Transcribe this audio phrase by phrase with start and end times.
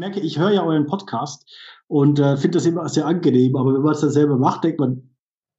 [0.00, 1.46] merke, ich höre ja euren Podcast
[1.86, 4.80] und äh, finde das immer sehr angenehm, aber wenn man es dann selber macht, denkt
[4.80, 5.10] man,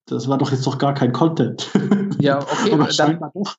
[0.08, 1.70] das war doch jetzt doch gar kein Content.
[2.20, 3.56] Ja, okay, aber dann, doch.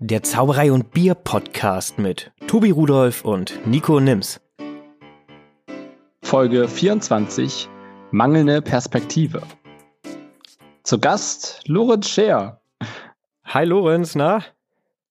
[0.00, 4.38] Der Zauberei und Bier Podcast mit Tobi Rudolf und Nico Nims.
[6.20, 7.70] Folge 24
[8.10, 9.42] Mangelnde Perspektive.
[10.82, 12.62] Zu Gast Lorenz Scher.
[13.44, 14.42] Hi Lorenz, na?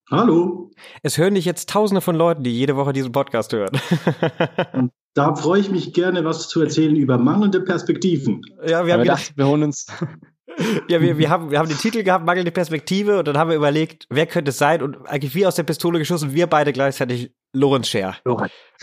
[0.09, 0.71] Hallo.
[1.03, 3.79] Es hören dich jetzt tausende von Leuten, die jede Woche diesen Podcast hören.
[4.73, 8.41] Und da freue ich mich gerne, was zu erzählen über mangelnde Perspektiven.
[8.65, 9.85] Ja, wir haben gedacht, wir holen uns
[10.89, 13.57] ja, wir, wir, haben, wir haben den Titel gehabt, mangelnde Perspektive, und dann haben wir
[13.57, 14.81] überlegt, wer könnte es sein?
[14.81, 18.15] Und eigentlich wie aus der Pistole geschossen, wir beide gleichzeitig Lorenz Scher.
[18.25, 18.51] Lorenz.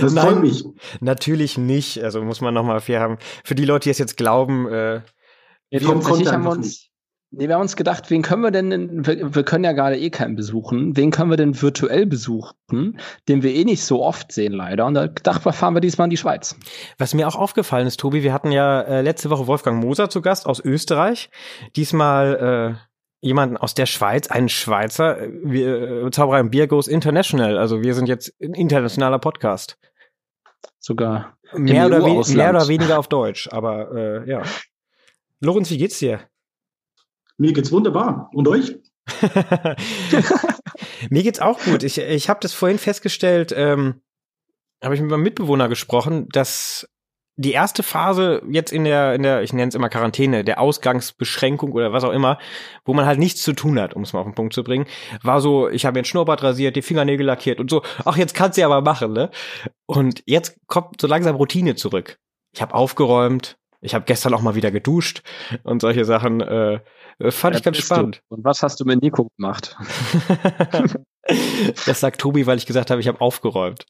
[0.00, 0.64] das freut mich.
[1.00, 2.02] Natürlich nicht.
[2.02, 3.18] Also muss man nochmal fair haben.
[3.44, 5.00] Für die Leute, die es jetzt glauben, äh,
[5.70, 6.90] ja, tatsächlich haben wir uns,
[7.36, 10.10] Nee, wir haben uns gedacht, wen können wir denn, wir, wir können ja gerade eh
[10.10, 14.52] keinen besuchen, wen können wir denn virtuell besuchen, den wir eh nicht so oft sehen
[14.52, 14.86] leider.
[14.86, 16.56] Und da gedacht, fahren wir diesmal in die Schweiz.
[16.96, 20.22] Was mir auch aufgefallen ist, Tobi, wir hatten ja äh, letzte Woche Wolfgang Moser zu
[20.22, 21.28] Gast aus Österreich.
[21.74, 22.93] Diesmal äh,
[23.24, 25.18] jemanden aus der Schweiz, einen Schweizer.
[25.42, 27.56] Wir, äh, Zauberer im Bier goes international.
[27.56, 29.78] Also wir sind jetzt ein internationaler Podcast.
[30.78, 34.42] Sogar mehr oder, mehr oder weniger auf Deutsch, aber äh, ja.
[35.40, 36.20] Lorenz, wie geht's dir?
[37.38, 38.30] Mir geht's wunderbar.
[38.34, 38.76] Und euch?
[41.10, 41.82] Mir geht's auch gut.
[41.82, 44.02] Ich, ich habe das vorhin festgestellt, ähm,
[44.82, 46.88] habe ich mit meinem Mitbewohner gesprochen, dass
[47.36, 51.72] die erste Phase jetzt in der, in der, ich nenne es immer Quarantäne, der Ausgangsbeschränkung
[51.72, 52.38] oder was auch immer,
[52.84, 54.86] wo man halt nichts zu tun hat, um es mal auf den Punkt zu bringen,
[55.22, 58.34] war so, ich habe mir ein Schnurrbart rasiert, die Fingernägel lackiert und so, ach, jetzt
[58.34, 59.30] kannst du aber machen, ne?
[59.86, 62.18] Und jetzt kommt so langsam Routine zurück.
[62.52, 65.22] Ich habe aufgeräumt, ich habe gestern auch mal wieder geduscht
[65.62, 66.40] und solche Sachen.
[66.40, 66.80] Äh,
[67.18, 68.22] äh, fand ja, ich ganz spannend.
[68.28, 68.36] Du.
[68.36, 69.76] Und was hast du mit Nico gemacht?
[71.86, 73.84] das sagt Tobi, weil ich gesagt habe, ich habe aufgeräumt.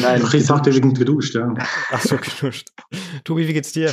[0.00, 1.54] Nein, ich sagte wegen geduscht, ja.
[1.90, 2.68] Ach so, geduscht.
[3.24, 3.92] Tobi, wie geht's dir?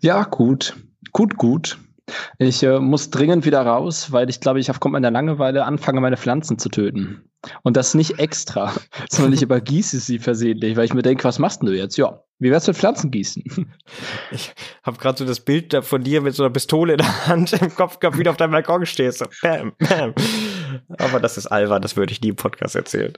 [0.00, 0.74] Ja, gut.
[1.12, 1.78] Gut, gut.
[2.38, 6.16] Ich äh, muss dringend wieder raus, weil ich glaube, ich aufgrund meiner Langeweile anfange, meine
[6.16, 7.30] Pflanzen zu töten.
[7.62, 8.74] Und das nicht extra,
[9.10, 11.96] sondern ich übergieße sie versehentlich, weil ich mir denke, was machst du jetzt?
[11.96, 13.44] Ja, wie wär's mit Pflanzen gießen?
[14.30, 17.52] Ich habe gerade so das Bild von dir mit so einer Pistole in der Hand
[17.52, 19.18] im Kopf gehabt, wie du auf deinem Balkon stehst.
[19.18, 20.14] So, bam, bam.
[20.98, 23.16] Aber das ist albern, das würde ich nie im Podcast erzählen.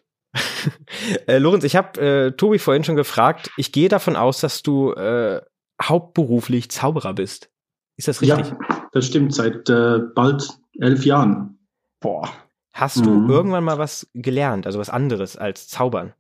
[1.27, 3.51] Äh, Lorenz, ich habe äh, Tobi vorhin schon gefragt.
[3.57, 5.41] Ich gehe davon aus, dass du äh,
[5.83, 7.51] hauptberuflich Zauberer bist.
[7.97, 8.49] Ist das richtig?
[8.49, 8.59] Ja,
[8.93, 10.49] das stimmt, seit äh, bald
[10.81, 11.59] elf Jahren.
[12.01, 12.29] Boah.
[12.73, 13.31] Hast du mhm.
[13.31, 16.13] irgendwann mal was gelernt, also was anderes als Zaubern?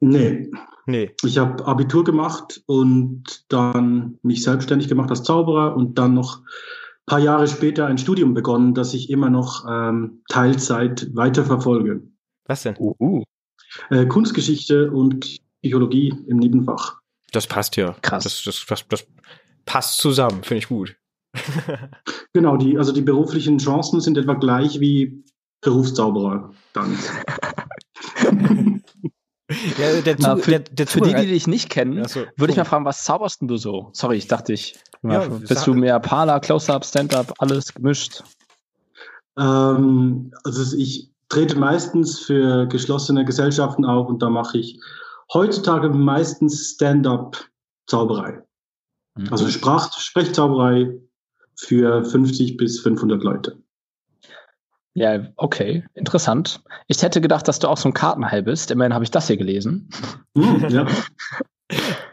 [0.00, 0.50] Nee.
[0.84, 1.14] Nee.
[1.24, 7.06] Ich habe Abitur gemacht und dann mich selbstständig gemacht als Zauberer und dann noch ein
[7.06, 12.02] paar Jahre später ein Studium begonnen, das ich immer noch ähm, Teilzeit weiterverfolge.
[12.44, 12.76] Was denn?
[12.78, 13.22] Uh, uh.
[13.90, 16.98] Äh, Kunstgeschichte und Psychologie im Nebenfach.
[17.32, 17.96] Das passt ja.
[18.02, 18.24] Krass.
[18.24, 19.06] Das, das, das, das
[19.64, 20.96] passt zusammen, finde ich gut.
[22.32, 25.24] genau, die, also die beruflichen Chancen sind etwa gleich wie
[25.60, 26.96] Berufszauberer dann.
[29.78, 32.56] Ja, der, Na, für, der, der für die, die dich nicht kennen, so, würde ich
[32.56, 33.90] mal fragen, was zauberst du so?
[33.92, 34.76] Sorry, ich dachte ich.
[35.04, 38.24] Ja, bist du mehr Parler, Close-Up, Stand-Up, alles gemischt?
[39.38, 44.80] Ähm, also ich trete meistens für geschlossene Gesellschaften auf und da mache ich
[45.32, 48.42] heutzutage meistens Stand-Up-Zauberei.
[49.16, 49.28] Mhm.
[49.30, 50.98] Also Sprach Sprechzauberei
[51.56, 53.58] für 50 bis 500 Leute.
[54.94, 56.62] Ja, okay, interessant.
[56.86, 58.70] Ich hätte gedacht, dass du auch so ein Kartenhai bist.
[58.70, 59.90] Immerhin habe ich das hier gelesen.
[60.34, 60.86] Hm, ja.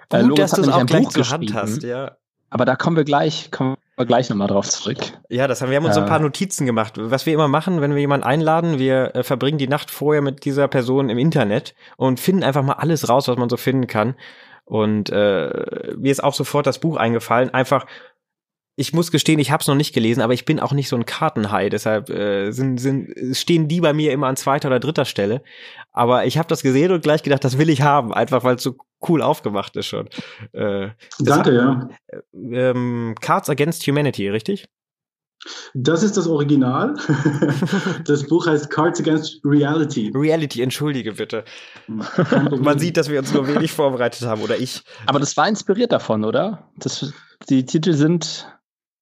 [0.09, 2.17] äh, Gut, dass du es auch gleich zur Hand hast, ja.
[2.49, 4.97] Aber da kommen wir gleich, kommen wir gleich nochmal drauf zurück.
[5.29, 6.93] Ja, das haben wir haben uns äh, so ein paar Notizen gemacht.
[6.97, 10.45] Was wir immer machen, wenn wir jemanden einladen, wir äh, verbringen die Nacht vorher mit
[10.45, 14.15] dieser Person im Internet und finden einfach mal alles raus, was man so finden kann.
[14.65, 17.85] Und äh, mir ist auch sofort das Buch eingefallen, einfach
[18.75, 20.95] ich muss gestehen, ich habe es noch nicht gelesen, aber ich bin auch nicht so
[20.95, 25.05] ein Kartenhai, deshalb äh, sind, sind, stehen die bei mir immer an zweiter oder dritter
[25.05, 25.43] Stelle.
[25.91, 28.63] Aber ich habe das gesehen und gleich gedacht, das will ich haben, einfach weil es
[28.63, 28.75] so
[29.07, 30.07] cool aufgemacht ist schon.
[30.51, 30.89] Äh,
[31.19, 31.89] Danke, hat, ja.
[32.07, 34.67] Äh, ähm, Cards Against Humanity, richtig?
[35.73, 36.95] Das ist das Original.
[38.05, 40.11] das Buch heißt Cards Against Reality.
[40.15, 41.43] Reality, entschuldige bitte.
[41.87, 44.81] Man sieht, dass wir uns nur wenig vorbereitet haben, oder ich.
[45.05, 46.69] Aber das war inspiriert davon, oder?
[46.77, 47.13] Das,
[47.49, 48.47] die Titel sind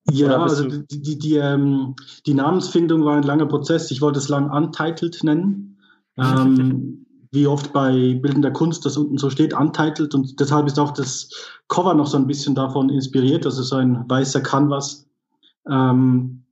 [0.10, 1.96] ja, also die, die, die, ähm,
[2.26, 3.92] die Namensfindung war ein langer Prozess.
[3.92, 5.68] Ich wollte es lang Untitled nennen.
[6.18, 10.92] Ähm, wie oft bei bildender Kunst das unten so steht, untitled und deshalb ist auch
[10.92, 11.30] das
[11.70, 13.46] Cover noch so ein bisschen davon inspiriert.
[13.46, 15.08] Also so ein weißer Canvas,
[15.70, 16.44] ähm,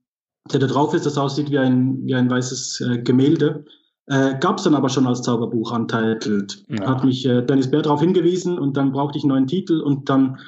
[0.50, 3.64] der da drauf ist, das aussieht wie ein, wie ein weißes äh, Gemälde.
[4.06, 6.64] Äh, Gab es dann aber schon als Zauberbuch untitled.
[6.68, 6.88] Ja.
[6.88, 10.08] Hat mich äh, Dennis Bär darauf hingewiesen und dann brauchte ich einen neuen Titel und
[10.08, 10.38] dann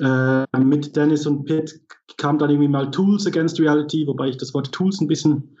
[0.00, 1.80] äh, mit Dennis und Pitt
[2.16, 5.56] kam dann irgendwie mal Tools Against Reality, wobei ich das Wort Tools ein bisschen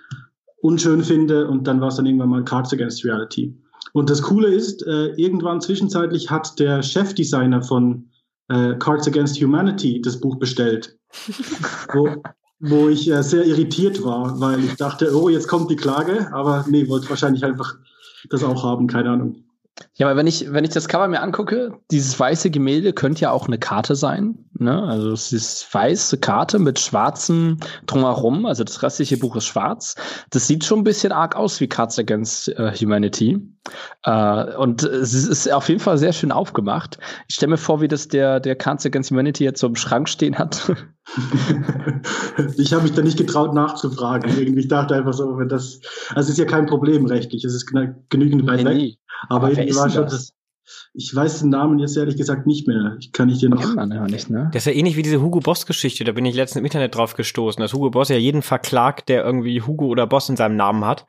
[0.60, 3.54] unschön finde und dann war es dann irgendwann mal Cards Against Reality.
[3.92, 8.08] Und das Coole ist, äh, irgendwann zwischenzeitlich hat der Chefdesigner von
[8.48, 10.98] äh, Cards Against Humanity das Buch bestellt,
[11.92, 12.22] wo,
[12.60, 16.64] wo ich äh, sehr irritiert war, weil ich dachte, oh, jetzt kommt die Klage, aber
[16.68, 17.76] nee, wollte wahrscheinlich einfach
[18.30, 19.44] das auch haben, keine Ahnung.
[19.94, 23.30] Ja, aber wenn ich, wenn ich das Cover mir angucke, dieses weiße Gemälde könnte ja
[23.32, 24.38] auch eine Karte sein.
[24.54, 24.82] Ne?
[24.82, 28.46] Also es ist weiße Karte mit schwarzem drumherum.
[28.46, 29.96] Also das restliche Buch ist schwarz.
[30.30, 33.38] Das sieht schon ein bisschen arg aus wie Cards Against uh, Humanity.
[34.06, 36.98] Uh, und es ist auf jeden Fall sehr schön aufgemacht.
[37.28, 40.08] Ich stelle mir vor, wie das der, der Cards Against Humanity jetzt so im Schrank
[40.08, 40.72] stehen hat.
[42.56, 44.30] ich habe mich da nicht getraut nachzufragen.
[44.38, 45.80] Irgendwie ich dachte einfach so, wenn das,
[46.10, 47.44] also es ist ja kein Problem rechtlich.
[47.44, 47.72] Es ist
[48.08, 48.76] genügend weit nee, weg.
[48.76, 48.98] Nee.
[49.28, 50.34] Aber, Aber irgendwie war schon das?
[50.94, 52.96] ich weiß den Namen jetzt ehrlich gesagt nicht mehr.
[53.00, 53.74] Ich kann ich dir noch.
[53.74, 54.50] man ja nicht, ne?
[54.52, 56.04] Das ist ja ähnlich wie diese Hugo Boss Geschichte.
[56.04, 59.24] Da bin ich letztens im Internet drauf gestoßen, dass Hugo Boss ja jeden verklagt, der
[59.24, 61.06] irgendwie Hugo oder Boss in seinem Namen hat.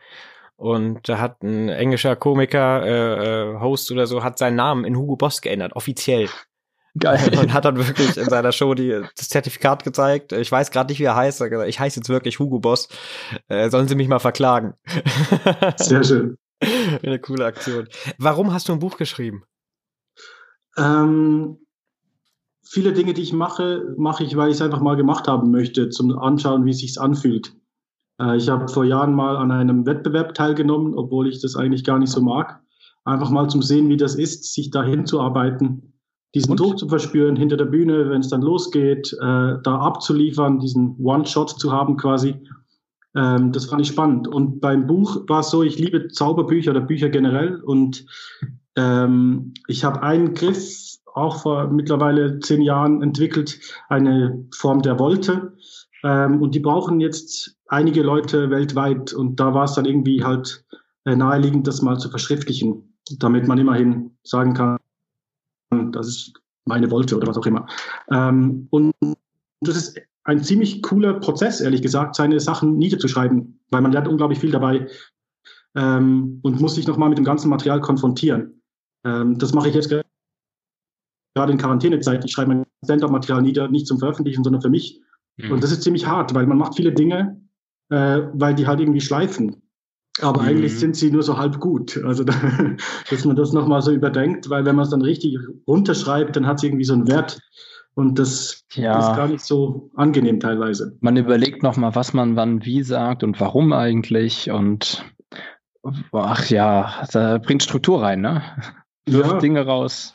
[0.56, 4.97] Und da hat ein englischer Komiker, äh, äh, Host oder so, hat seinen Namen in
[4.97, 6.27] Hugo Boss geändert, offiziell.
[6.97, 7.19] Geil.
[7.39, 10.33] Und hat dann wirklich in seiner Show die, das Zertifikat gezeigt.
[10.33, 11.41] Ich weiß gerade nicht, wie er heißt.
[11.67, 12.89] Ich heiße jetzt wirklich Hugo Boss.
[13.47, 14.73] Äh, sollen Sie mich mal verklagen?
[15.77, 16.38] Sehr schön.
[17.03, 17.88] Eine coole Aktion.
[18.17, 19.44] Warum hast du ein Buch geschrieben?
[20.77, 21.57] Ähm,
[22.63, 25.89] viele Dinge, die ich mache, mache ich, weil ich es einfach mal gemacht haben möchte,
[25.89, 27.53] zum Anschauen, wie es sich anfühlt.
[28.19, 32.00] Äh, ich habe vor Jahren mal an einem Wettbewerb teilgenommen, obwohl ich das eigentlich gar
[32.00, 32.61] nicht so mag.
[33.06, 35.94] Einfach mal zum Sehen, wie das ist, sich dahin zu arbeiten,
[36.35, 36.59] diesen Und?
[36.59, 41.59] Druck zu verspüren hinter der Bühne, wenn es dann losgeht, äh, da abzuliefern, diesen One-Shot
[41.59, 42.35] zu haben quasi.
[43.15, 44.27] Ähm, das fand ich spannend.
[44.27, 48.06] Und beim Buch war es so, ich liebe Zauberbücher oder Bücher generell und
[48.75, 53.59] ähm, ich habe einen Griff auch vor mittlerweile zehn Jahren entwickelt,
[53.89, 55.53] eine Form der Wolte.
[56.03, 59.13] Ähm, und die brauchen jetzt einige Leute weltweit.
[59.13, 60.63] Und da war es dann irgendwie halt
[61.06, 64.77] äh, naheliegend, das mal zu verschriftlichen, damit man immerhin sagen kann,
[65.91, 66.33] das ist
[66.65, 67.67] meine Wolte oder was auch immer.
[68.11, 68.94] Ähm, und
[69.61, 74.39] das ist ein ziemlich cooler Prozess, ehrlich gesagt, seine Sachen niederzuschreiben, weil man lernt unglaublich
[74.39, 74.87] viel dabei
[75.75, 78.61] ähm, und muss sich nochmal mit dem ganzen Material konfrontieren.
[79.05, 82.23] Ähm, das mache ich jetzt gerade in Quarantänezeit.
[82.25, 85.01] Ich schreibe mein Stand-up-Material nieder, nicht zum Veröffentlichen, sondern für mich.
[85.37, 85.51] Mhm.
[85.51, 87.41] Und das ist ziemlich hart, weil man macht viele Dinge,
[87.89, 89.63] äh, weil die halt irgendwie schleifen.
[90.21, 90.47] Aber mhm.
[90.49, 91.97] eigentlich sind sie nur so halb gut.
[92.03, 92.23] Also,
[93.09, 95.37] dass man das nochmal so überdenkt, weil wenn man es dann richtig
[95.67, 97.39] runterschreibt, dann hat es irgendwie so einen Wert.
[97.99, 98.97] Und das ja.
[98.97, 100.95] ist gar nicht so angenehm teilweise.
[101.01, 104.49] Man überlegt nochmal, was man wann wie sagt und warum eigentlich.
[104.49, 105.03] Und
[106.13, 108.41] ach ja, da bringt Struktur rein, ne?
[109.05, 109.39] Wirft ja.
[109.39, 110.13] Dinge raus.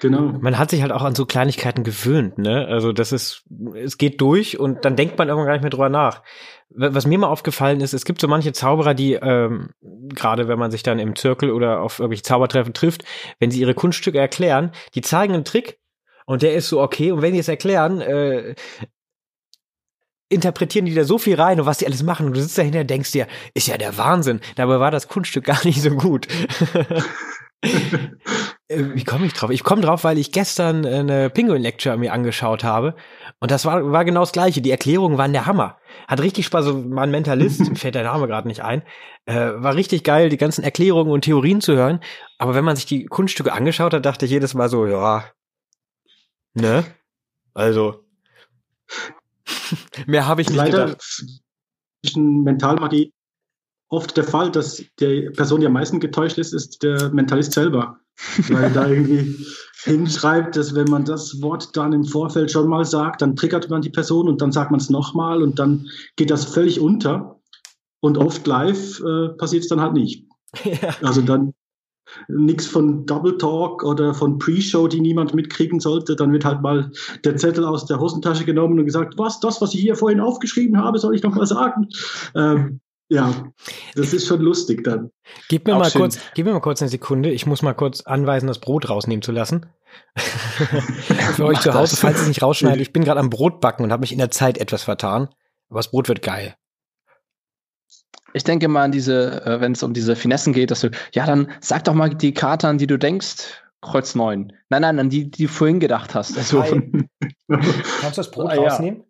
[0.00, 0.38] Genau.
[0.40, 2.66] Man hat sich halt auch an so Kleinigkeiten gewöhnt, ne?
[2.66, 3.44] Also das ist,
[3.74, 6.22] es geht durch und dann denkt man irgendwann gar nicht mehr drüber nach.
[6.70, 10.70] Was mir mal aufgefallen ist, es gibt so manche Zauberer, die, ähm, gerade wenn man
[10.70, 13.04] sich dann im Zirkel oder auf irgendwelche Zaubertreffen trifft,
[13.38, 15.78] wenn sie ihre Kunststücke erklären, die zeigen einen Trick
[16.28, 18.54] und der ist so okay und wenn die es erklären, äh,
[20.28, 22.80] interpretieren die da so viel rein und was die alles machen und du sitzt dahinter
[22.80, 24.40] und denkst dir, ist ja der Wahnsinn.
[24.56, 26.28] Dabei war das Kunststück gar nicht so gut.
[28.70, 29.50] Äh, wie komme ich drauf?
[29.50, 32.94] Ich komme drauf, weil ich gestern eine Penguin-Lecture mir angeschaut habe.
[33.40, 34.60] Und das war, war genau das Gleiche.
[34.60, 35.78] Die Erklärungen waren der Hammer.
[36.06, 38.82] Hat richtig Spaß, so mein Mentalist, fällt der Name gerade nicht ein,
[39.26, 41.98] äh, war richtig geil, die ganzen Erklärungen und Theorien zu hören.
[42.38, 45.24] Aber wenn man sich die Kunststücke angeschaut hat, dachte ich jedes Mal so, ja,
[46.54, 46.84] ne?
[47.54, 48.04] Also,
[50.06, 51.24] mehr habe ich nicht Leider gedacht.
[52.16, 53.12] Mentalmagie
[53.88, 57.98] oft der Fall, dass die Person, die am meisten getäuscht ist, ist der Mentalist selber.
[58.48, 59.46] Weil da irgendwie
[59.84, 63.80] hinschreibt, dass wenn man das Wort dann im Vorfeld schon mal sagt, dann triggert man
[63.80, 65.86] die Person und dann sagt man es nochmal und dann
[66.16, 67.40] geht das völlig unter.
[68.00, 70.26] Und oft live äh, passiert es dann halt nicht.
[70.64, 70.96] Ja.
[71.02, 71.52] Also dann
[72.28, 76.16] nichts von Double Talk oder von Pre-Show, die niemand mitkriegen sollte.
[76.16, 76.90] Dann wird halt mal
[77.24, 80.78] der Zettel aus der Hosentasche genommen und gesagt, was, das, was ich hier vorhin aufgeschrieben
[80.78, 81.88] habe, soll ich noch mal sagen?
[82.34, 83.52] Ähm, ja,
[83.94, 85.10] das ist schon lustig dann.
[85.48, 87.30] Gib mir, mal kurz, gib mir mal kurz eine Sekunde.
[87.30, 89.66] Ich muss mal kurz anweisen, das Brot rausnehmen zu lassen.
[91.34, 92.80] Für euch zu Hause, falls es nicht rausschneidet.
[92.82, 95.28] Ich bin gerade am Brot backen und habe mich in der Zeit etwas vertan.
[95.70, 96.54] Aber das Brot wird geil.
[98.38, 101.26] Ich denke mal an diese, äh, wenn es um diese Finessen geht, dass du, ja,
[101.26, 103.34] dann sag doch mal die Karte, an die du denkst,
[103.82, 104.52] Kreuz 9.
[104.70, 106.38] Nein, nein, an die, die du vorhin gedacht hast.
[106.38, 106.62] Also,
[107.48, 108.60] Kannst du das Brot Ah, ja.
[108.68, 109.02] rausnehmen?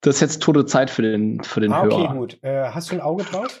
[0.00, 2.14] das ist jetzt tote Zeit für den, für den Ah, okay, Hörer.
[2.14, 2.38] gut.
[2.42, 3.60] Äh, hast du ein Auge drauf?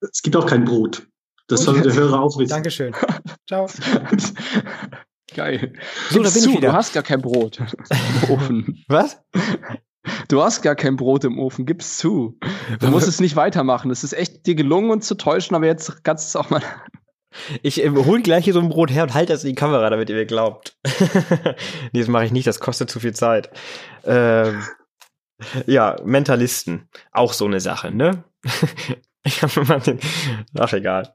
[0.00, 1.06] Es gibt auch kein Brot.
[1.48, 1.74] Das Gut.
[1.74, 2.48] soll der Hörer auch wissen.
[2.50, 2.94] Dankeschön.
[3.48, 3.66] Ciao.
[5.34, 5.72] Geil.
[6.10, 6.70] So, da bin zu, ich wieder.
[6.70, 7.66] Du hast gar kein Brot im
[8.30, 8.84] Ofen.
[8.88, 9.20] Was?
[10.28, 12.38] Du hast gar kein Brot im Ofen, gib's zu.
[12.80, 13.90] Du musst es nicht weitermachen.
[13.90, 16.62] Es ist echt dir gelungen, uns zu täuschen, aber jetzt kannst du es auch mal.
[17.64, 19.90] Ich äh, hol gleich hier so ein Brot her und halte das in die Kamera,
[19.90, 20.78] damit ihr mir glaubt.
[21.92, 23.50] nee, das mache ich nicht, das kostet zu viel Zeit.
[24.04, 24.62] Ähm,
[25.66, 28.22] ja, Mentalisten, auch so eine Sache, ne?
[29.24, 29.98] ich habe mal den.
[30.56, 31.14] Ach, egal.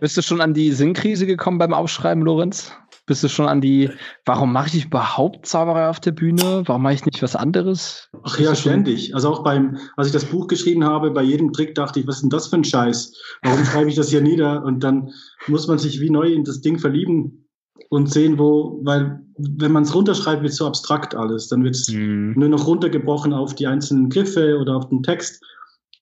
[0.00, 2.72] Bist du schon an die Sinnkrise gekommen beim Aufschreiben, Lorenz?
[3.06, 3.90] Bist du schon an die,
[4.24, 6.62] warum mache ich überhaupt Zauberei auf der Bühne?
[6.64, 8.08] Warum mache ich nicht was anderes?
[8.22, 9.14] Ach ja, ständig.
[9.14, 12.16] Also auch beim, als ich das Buch geschrieben habe, bei jedem Trick dachte ich, was
[12.16, 13.12] ist denn das für ein Scheiß?
[13.42, 14.64] Warum schreibe ich das hier nieder?
[14.64, 15.10] Und dann
[15.48, 17.46] muss man sich wie neu in das Ding verlieben
[17.90, 21.48] und sehen, wo, weil wenn man es runterschreibt, wird es so abstrakt alles.
[21.48, 22.32] Dann wird es Hm.
[22.38, 25.44] nur noch runtergebrochen auf die einzelnen Griffe oder auf den Text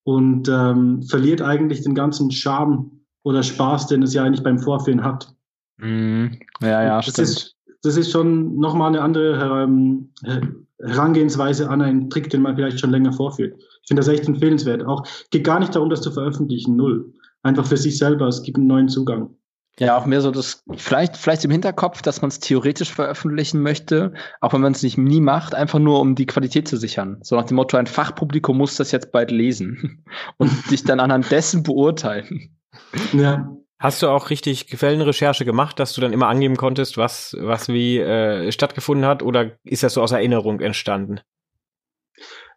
[0.05, 2.91] und ähm, verliert eigentlich den ganzen Charme
[3.25, 5.35] oder Spaß, den es ja eigentlich beim Vorführen hat.
[5.79, 6.39] Hm.
[6.61, 7.29] Ja, ja, das stimmt.
[7.29, 10.43] ist, das ist schon nochmal eine andere ähm, Her-
[10.85, 13.55] Herangehensweise an einen Trick, den man vielleicht schon länger vorführt.
[13.83, 14.85] Ich finde das echt empfehlenswert.
[14.85, 17.13] Auch geht gar nicht darum, das zu veröffentlichen, null.
[17.43, 19.31] Einfach für sich selber, es gibt einen neuen Zugang.
[19.79, 24.13] Ja, auch mehr so das, vielleicht, vielleicht im Hinterkopf, dass man es theoretisch veröffentlichen möchte,
[24.41, 27.19] auch wenn man es nicht nie macht, einfach nur um die Qualität zu sichern.
[27.23, 30.05] So nach dem Motto, ein Fachpublikum muss das jetzt bald lesen
[30.37, 32.55] und dich dann anhand dessen beurteilen.
[33.13, 37.67] Ja, Hast du auch richtig Quellenrecherche gemacht, dass du dann immer angeben konntest, was, was
[37.67, 41.19] wie äh, stattgefunden hat, oder ist das so aus Erinnerung entstanden?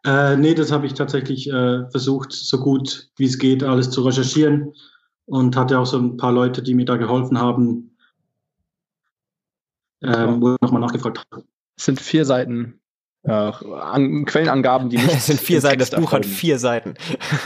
[0.05, 4.03] Äh, nee, das habe ich tatsächlich äh, versucht, so gut wie es geht, alles zu
[4.03, 4.75] recherchieren
[5.25, 7.97] und hatte auch so ein paar Leute, die mir da geholfen haben,
[10.03, 11.43] ähm, wo ich nochmal nachgefragt habe.
[11.75, 12.81] Es sind vier Seiten
[13.25, 15.09] äh, an, Quellenangaben, die nicht.
[15.13, 16.27] Es sind vier Seiten, das Buch hat erfolgen.
[16.27, 16.93] vier Seiten.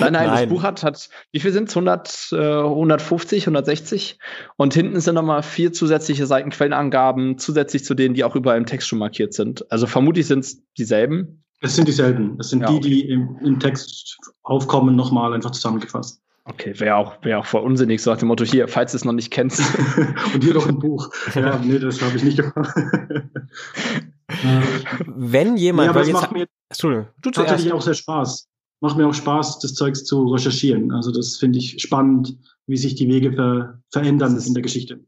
[0.00, 1.76] Nein, nein, das Buch hat, hat wie viel sind es?
[1.76, 4.18] 100, äh, 150, 160?
[4.56, 8.66] Und hinten sind nochmal vier zusätzliche Seiten Quellenangaben, zusätzlich zu denen, die auch überall im
[8.66, 9.70] Text schon markiert sind.
[9.70, 11.44] Also vermutlich sind es dieselben.
[11.60, 12.36] Es sind dieselben.
[12.40, 12.88] Es sind Ja, die, okay.
[12.88, 16.20] die im, im Text aufkommen, nochmal einfach zusammengefasst.
[16.46, 19.04] Okay, wäre auch, wär auch voll unsinnig, so nach dem Motto, hier, falls du es
[19.06, 19.60] noch nicht kennst.
[20.34, 21.08] und hier noch ein Buch.
[21.34, 22.74] Ja, nee, das habe ich nicht gemacht.
[25.06, 28.48] Wenn jemand, aber weil es jetzt, macht mir Entschuldigung, du tatsächlich auch sehr Spaß.
[28.80, 30.92] Macht mir auch Spaß, das Zeugs zu recherchieren.
[30.92, 35.00] Also das finde ich spannend, wie sich die Wege ver verändern in der Geschichte.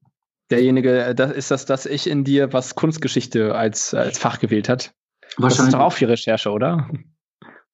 [0.51, 4.69] Derjenige, äh, das ist das, das Ich in dir, was Kunstgeschichte als, als Fach gewählt
[4.69, 4.95] hat.
[5.39, 6.89] Das ist doch auch viel Recherche, oder?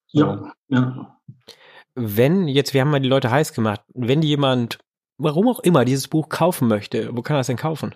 [0.09, 1.19] Ja, ja.
[1.95, 4.79] wenn jetzt, wir haben mal die Leute heiß gemacht, wenn jemand,
[5.19, 7.95] warum auch immer, dieses Buch kaufen möchte, wo kann er das denn kaufen?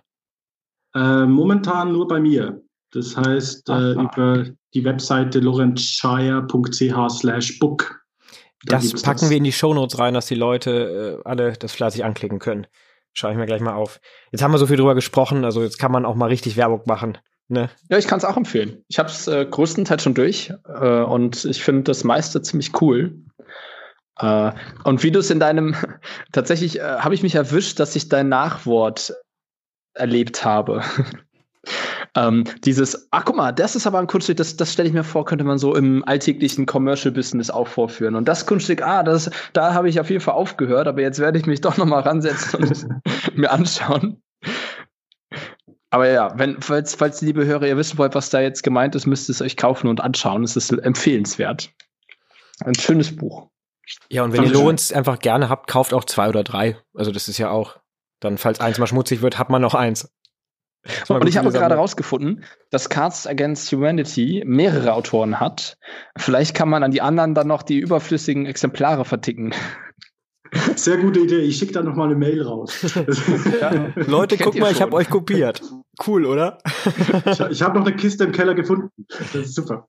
[0.95, 2.63] Äh, momentan nur bei mir.
[2.93, 3.93] Das heißt, äh, Aha.
[3.93, 8.01] über die Webseite lorenzscheier.ch slash book.
[8.65, 9.31] Da Das packen das.
[9.31, 12.67] wir in die Shownotes rein, dass die Leute äh, alle das fleißig anklicken können.
[13.13, 14.01] Schaue ich mir gleich mal auf.
[14.31, 16.83] Jetzt haben wir so viel drüber gesprochen, also jetzt kann man auch mal richtig Werbung
[16.87, 17.19] machen.
[17.49, 17.71] Ne?
[17.89, 18.85] Ja, ich kann es auch empfehlen.
[18.89, 23.15] Ich habe es äh, größtenteils schon durch äh, und ich finde das meiste ziemlich cool.
[24.19, 24.53] Äh,
[24.85, 25.77] und wie du es in deinem,
[26.33, 29.15] tatsächlich äh, habe ich mich erwischt, dass ich dein Nachwort
[29.95, 30.83] erlebt habe.
[32.17, 35.05] ähm, dieses, ach guck mal, das ist aber ein Kunststück, das, das stelle ich mir
[35.05, 38.15] vor, könnte man so im alltäglichen Commercial-Business auch vorführen.
[38.15, 41.39] Und das Kunststück, ah, das, da habe ich auf jeden Fall aufgehört, aber jetzt werde
[41.39, 42.87] ich mich doch noch mal ransetzen und
[43.37, 44.23] mir anschauen.
[45.91, 49.07] Aber ja, wenn, falls, falls liebe Hörer, ihr wissen wollt, was da jetzt gemeint ist,
[49.07, 50.43] müsst ihr es euch kaufen und anschauen.
[50.43, 51.71] Es ist empfehlenswert.
[52.65, 53.49] Ein schönes Buch.
[54.09, 54.51] Ja, und wenn ihr.
[54.51, 56.77] Lorenz einfach gerne habt, kauft auch zwei oder drei.
[56.95, 57.77] Also das ist ja auch,
[58.21, 60.11] dann falls eins mal schmutzig wird, hat man noch eins.
[61.09, 65.77] Und ich habe gerade rausgefunden, dass Cards Against Humanity mehrere Autoren hat.
[66.17, 69.53] Vielleicht kann man an die anderen dann noch die überflüssigen Exemplare verticken.
[70.77, 71.41] Sehr gute Idee.
[71.41, 72.81] Ich schicke da noch mal eine Mail raus.
[73.61, 73.93] Ja.
[73.97, 74.87] Leute, Kennt guck mal, ich schon.
[74.87, 75.63] habe euch kopiert.
[76.05, 76.59] Cool, oder?
[77.25, 78.91] ich ich habe noch eine Kiste im Keller gefunden.
[79.09, 79.89] Das ist super.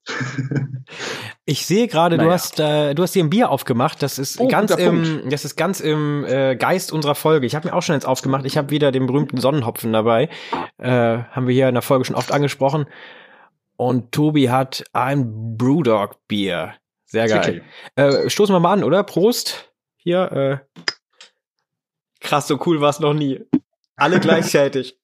[1.46, 2.34] Ich sehe gerade, du Naja.
[2.34, 4.02] hast äh, du hast dir ein Bier aufgemacht.
[4.02, 7.46] Das ist Oh, ganz im das ist ganz im äh, Geist unserer Folge.
[7.46, 8.46] Ich habe mir auch schon eins aufgemacht.
[8.46, 10.30] Ich habe wieder den berühmten Sonnenhopfen dabei.
[10.78, 12.86] Äh, haben wir hier in der Folge schon oft angesprochen.
[13.76, 16.74] Und Tobi hat ein Brewdog Bier.
[17.06, 17.64] Sehr geil.
[17.96, 19.04] Äh, stoßen wir mal an, oder?
[19.04, 19.72] Prost.
[19.98, 20.32] Hier.
[20.32, 20.58] Äh.
[22.20, 23.42] Krass, so cool war es noch nie.
[23.96, 24.98] Alle gleichzeitig.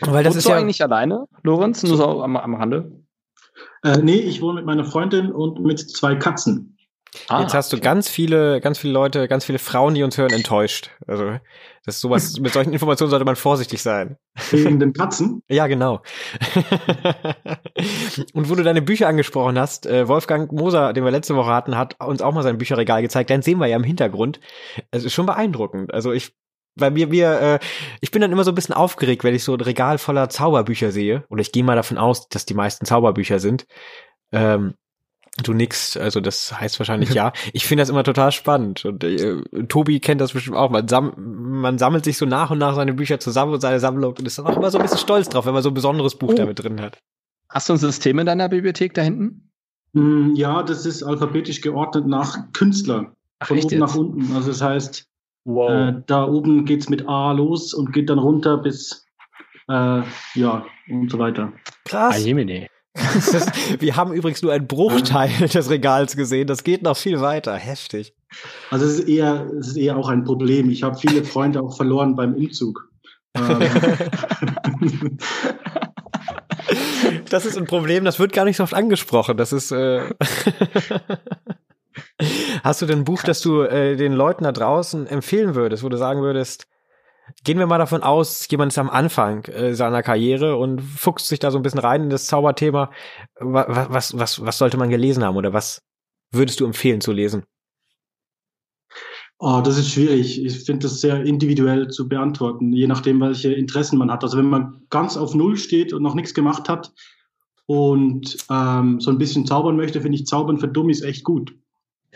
[0.00, 2.92] Weil das Wohnst ist ja eigentlich alleine, Lorenz, nur so am, am Rande.
[3.82, 6.76] Äh, nee, ich wohne mit meiner Freundin und mit zwei Katzen.
[7.28, 10.30] Ah, Jetzt hast du ganz viele, ganz viele Leute, ganz viele Frauen, die uns hören,
[10.30, 10.90] enttäuscht.
[11.08, 11.38] Also,
[11.84, 14.16] das ist sowas, mit solchen Informationen sollte man vorsichtig sein.
[14.50, 15.42] Wegen den Katzen?
[15.48, 16.02] Ja, genau.
[18.32, 21.76] Und wo du deine Bücher angesprochen hast, äh, Wolfgang Moser, den wir letzte Woche hatten,
[21.76, 23.30] hat uns auch mal sein Bücherregal gezeigt.
[23.30, 24.38] Dann sehen wir ja im Hintergrund.
[24.92, 25.92] Es ist schon beeindruckend.
[25.92, 26.36] Also ich
[26.76, 27.58] weil mir, wir, äh,
[28.00, 30.92] ich bin dann immer so ein bisschen aufgeregt, wenn ich so ein Regal voller Zauberbücher
[30.92, 31.24] sehe.
[31.28, 33.66] Oder ich gehe mal davon aus, dass die meisten Zauberbücher sind.
[34.32, 34.74] Ähm,
[35.42, 37.32] Du nix, also das heißt wahrscheinlich ja.
[37.52, 40.70] Ich finde das immer total spannend und äh, Tobi kennt das bestimmt auch.
[40.70, 44.14] Man, sam man sammelt sich so nach und nach seine Bücher zusammen und seine Sammlung
[44.18, 46.16] und ist dann auch immer so ein bisschen stolz drauf, wenn man so ein besonderes
[46.16, 46.34] Buch oh.
[46.34, 46.98] damit drin hat.
[47.48, 49.50] Hast du ein System in deiner Bibliothek da hinten?
[49.92, 53.14] Mm, ja, das ist alphabetisch geordnet nach Künstler.
[53.38, 53.80] Ach, von oben jetzt?
[53.80, 54.34] nach unten.
[54.34, 55.06] Also das heißt,
[55.44, 55.70] wow.
[55.70, 59.06] äh, da oben geht's mit A los und geht dann runter bis
[59.68, 60.02] äh,
[60.34, 61.52] ja und so weiter.
[61.84, 62.16] Krass.
[62.16, 62.20] Ah,
[63.78, 66.46] wir haben übrigens nur einen Bruchteil des Regals gesehen.
[66.46, 67.54] Das geht noch viel weiter.
[67.54, 68.14] Heftig.
[68.70, 70.70] Also es ist eher, es ist eher auch ein Problem.
[70.70, 72.88] Ich habe viele Freunde auch verloren beim Umzug.
[73.34, 73.60] Ähm.
[77.30, 79.36] das ist ein Problem, das wird gar nicht so oft angesprochen.
[79.36, 79.70] Das ist.
[79.70, 80.02] Äh
[82.62, 85.88] Hast du denn ein Buch, das du äh, den Leuten da draußen empfehlen würdest, wo
[85.88, 86.66] du sagen würdest,
[87.44, 91.38] Gehen wir mal davon aus, jemand ist am Anfang äh, seiner Karriere und fuchst sich
[91.38, 92.90] da so ein bisschen rein in das Zauberthema.
[93.38, 95.82] Was, was, was, was sollte man gelesen haben oder was
[96.32, 97.44] würdest du empfehlen zu lesen?
[99.38, 100.44] Oh, das ist schwierig.
[100.44, 104.22] Ich finde das sehr individuell zu beantworten, je nachdem, welche Interessen man hat.
[104.22, 106.92] Also wenn man ganz auf Null steht und noch nichts gemacht hat
[107.64, 111.54] und ähm, so ein bisschen zaubern möchte, finde ich Zaubern für Dummies echt gut.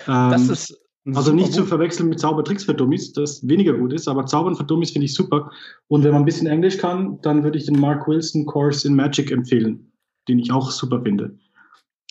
[0.07, 4.09] Ähm, das ist also nicht zu verwechseln mit Zaubertricks für Dummies, das weniger gut ist,
[4.09, 5.51] aber Zaubern für Dummies finde ich super.
[5.89, 8.95] Und wenn man ein bisschen Englisch kann, dann würde ich den Mark Wilson Course in
[8.95, 9.93] Magic empfehlen,
[10.29, 11.39] den ich auch super finde.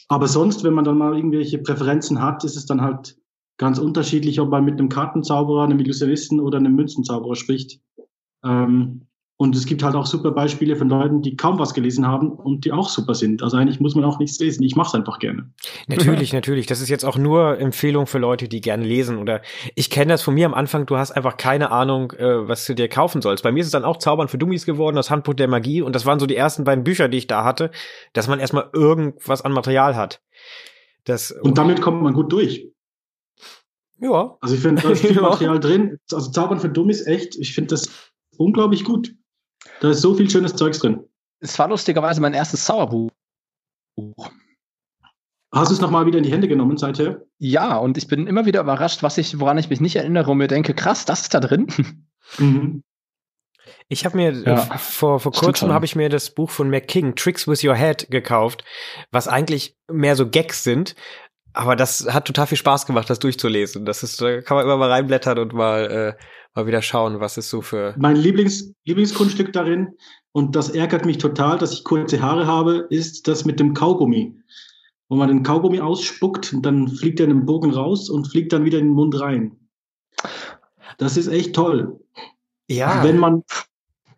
[0.10, 3.18] Aber sonst, wenn man dann mal irgendwelche Präferenzen hat, ist es dann halt
[3.58, 7.80] ganz unterschiedlich, ob man mit einem Kartenzauberer, einem Illusionisten oder einem Münzenzauberer spricht.
[8.44, 12.32] Ähm, und es gibt halt auch super Beispiele von Leuten, die kaum was gelesen haben
[12.32, 13.42] und die auch super sind.
[13.42, 14.64] Also eigentlich muss man auch nichts lesen.
[14.64, 15.52] Ich mache es einfach gerne.
[15.88, 16.68] Natürlich, natürlich.
[16.68, 19.18] Das ist jetzt auch nur Empfehlung für Leute, die gerne lesen.
[19.18, 19.42] Oder
[19.76, 20.86] ich kenne das von mir am Anfang.
[20.86, 23.44] Du hast einfach keine Ahnung, äh, was du dir kaufen sollst.
[23.44, 25.82] Bei mir ist es dann auch Zaubern für Dummies geworden, das Handbuch der Magie.
[25.82, 27.72] Und das waren so die ersten beiden Bücher, die ich da hatte,
[28.14, 30.22] dass man erstmal irgendwas an Material hat.
[31.06, 32.72] Das, und damit kommt man gut durch.
[34.00, 34.38] Ja.
[34.42, 35.98] Also ich finde, da ist viel Material drin.
[36.12, 37.36] Also Zaubern für Dummies echt.
[37.38, 37.90] Ich finde das
[38.38, 39.14] unglaublich gut.
[39.80, 41.04] Da ist so viel schönes Zeugs drin.
[41.40, 43.12] Es war lustigerweise mein erstes Zauberbuch.
[45.54, 47.22] Hast du es nochmal wieder in die Hände genommen seither?
[47.38, 50.38] Ja, und ich bin immer wieder überrascht, was ich, woran ich mich nicht erinnere und
[50.38, 51.68] mir denke, krass, das ist da drin.
[52.38, 52.84] Mhm.
[53.90, 57.48] Ich habe mir ja, vor, vor kurzem habe ich mir das Buch von McKing, Tricks
[57.48, 58.64] with Your Head, gekauft,
[59.12, 60.96] was eigentlich mehr so Gags sind.
[61.54, 63.86] Aber das hat total viel Spaß gemacht, das durchzulesen.
[63.86, 66.24] Das ist, da kann man immer mal reinblättern und mal äh,
[66.54, 67.96] mal wieder schauen, was ist so für.
[67.98, 69.96] Mein Lieblings, Lieblingskunststück darin,
[70.32, 74.36] und das ärgert mich total, dass ich kurze Haare habe, ist das mit dem Kaugummi.
[75.08, 78.66] Wo man den Kaugummi ausspuckt, dann fliegt er in den Bogen raus und fliegt dann
[78.66, 79.58] wieder in den Mund rein.
[80.98, 82.00] Das ist echt toll.
[82.68, 83.04] Ja.
[83.04, 83.44] Wenn man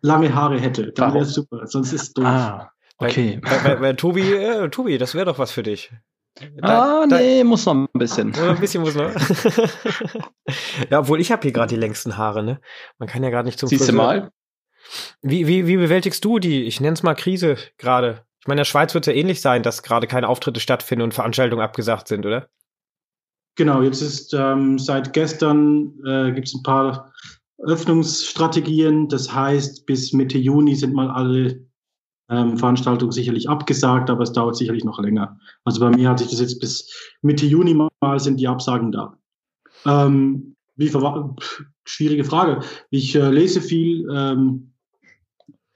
[0.00, 1.66] lange Haare hätte, dann wäre es super.
[1.66, 2.24] Sonst ist es doof.
[2.24, 3.40] Ah, okay.
[3.42, 5.92] Weil, weil, weil Tobi, äh, Tobi, das wäre doch was für dich.
[6.56, 8.34] Da, ah, nee, da, muss noch ein bisschen.
[8.34, 9.10] Ein bisschen muss noch.
[10.90, 12.60] ja, obwohl ich habe hier gerade die längsten Haare, ne?
[12.98, 13.92] Man kann ja gerade nicht zum Siehst Friseur.
[13.92, 14.30] du mal?
[15.22, 18.24] Wie, wie, wie bewältigst du die, ich nenne es mal Krise gerade?
[18.40, 21.02] Ich meine, in der Schweiz wird es ja ähnlich sein, dass gerade keine Auftritte stattfinden
[21.02, 22.48] und Veranstaltungen abgesagt sind, oder?
[23.56, 27.12] Genau, jetzt ist ähm, seit gestern äh, gibt es ein paar
[27.58, 29.08] Öffnungsstrategien.
[29.08, 31.65] Das heißt, bis Mitte Juni sind mal alle
[32.28, 35.38] ähm, Veranstaltung sicherlich abgesagt, aber es dauert sicherlich noch länger.
[35.64, 39.16] Also bei mir hat sich das jetzt bis Mitte Juni mal sind die Absagen da.
[39.84, 40.90] Ähm, wie
[41.84, 42.60] schwierige Frage.
[42.90, 44.72] Ich äh, lese viel, ähm,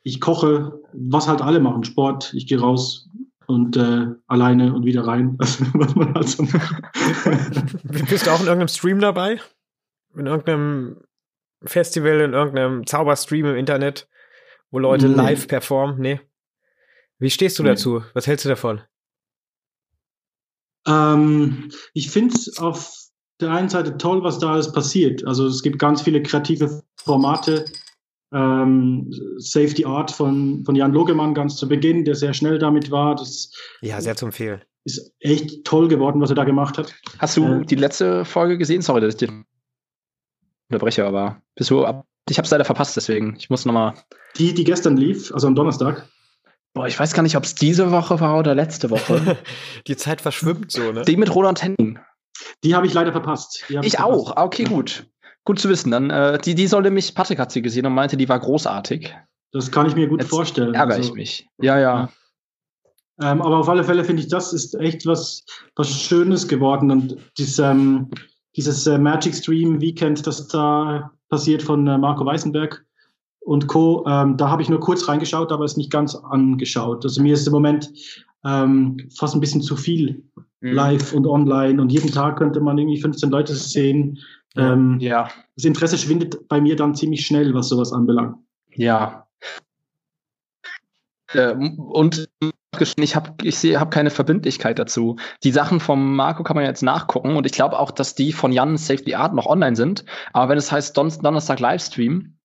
[0.02, 3.08] ich koche, was halt alle machen, Sport, ich gehe raus
[3.46, 5.36] und äh, alleine und wieder rein.
[5.38, 6.44] was man halt so
[8.08, 9.40] Bist du auch in irgendeinem Stream dabei?
[10.16, 10.96] In irgendeinem
[11.64, 14.08] Festival, in irgendeinem Zauberstream im Internet,
[14.70, 15.14] wo Leute nee.
[15.14, 16.00] live performen?
[16.00, 16.20] Nee.
[17.20, 18.02] Wie stehst du dazu?
[18.14, 18.80] Was hältst du davon?
[20.86, 22.96] Ähm, ich finde es auf
[23.40, 25.26] der einen Seite toll, was da alles passiert.
[25.26, 27.66] Also es gibt ganz viele kreative Formate.
[28.32, 33.16] Ähm, Safety Art von, von Jan Logemann ganz zu Beginn, der sehr schnell damit war.
[33.16, 33.52] Das
[33.82, 34.62] ja, sehr zu empfehlen.
[34.84, 36.94] Ist echt toll geworden, was er da gemacht hat.
[37.18, 38.82] Hast du äh, die letzte Folge gesehen?
[38.82, 39.44] Sorry, dass ich den
[40.70, 43.34] unterbreche, aber bist du up Ich habe es leider verpasst, deswegen.
[43.36, 43.94] Ich muss nochmal.
[44.38, 46.08] Die, die gestern lief, also am Donnerstag.
[46.72, 49.36] Boah, ich weiß gar nicht, ob es diese Woche war oder letzte Woche.
[49.86, 51.02] die Zeit verschwimmt so, ne?
[51.02, 51.98] Die mit Roland Henning.
[52.62, 53.64] Die habe ich leider verpasst.
[53.68, 54.00] Ich, ich verpasst.
[54.00, 54.36] auch.
[54.36, 55.06] Ah, okay, gut.
[55.44, 55.90] Gut zu wissen.
[55.90, 59.14] Dann, äh, die, die sollte mich, Patrick hat sie gesehen und meinte, die war großartig.
[59.52, 60.74] Das kann ich mir gut Jetzt vorstellen.
[60.74, 61.48] Ärgere also, ich mich.
[61.58, 62.08] Ja, ja.
[63.20, 63.32] ja.
[63.32, 65.44] Ähm, aber auf alle Fälle finde ich, das ist echt was,
[65.76, 66.90] was Schönes geworden.
[66.90, 68.10] Und dieses, ähm,
[68.56, 72.84] dieses äh, Magic Stream Weekend, das da passiert von äh, Marco Weißenberg
[73.40, 77.04] und Co., ähm, da habe ich nur kurz reingeschaut, aber es nicht ganz angeschaut.
[77.04, 77.90] Also mir ist im Moment
[78.44, 80.24] ähm, fast ein bisschen zu viel
[80.60, 80.72] mhm.
[80.72, 84.18] live und online und jeden Tag könnte man irgendwie 15 Leute sehen.
[84.56, 85.28] Ähm, ja.
[85.56, 88.36] Das Interesse schwindet bei mir dann ziemlich schnell, was sowas anbelangt.
[88.74, 89.26] Ja.
[91.32, 92.28] Äh, und
[92.96, 95.16] ich habe ich hab keine Verbindlichkeit dazu.
[95.44, 98.52] Die Sachen vom Marco kann man jetzt nachgucken und ich glaube auch, dass die von
[98.52, 100.04] Jan Safety Art noch online sind.
[100.32, 102.36] Aber wenn es heißt Don Donnerstag Livestream,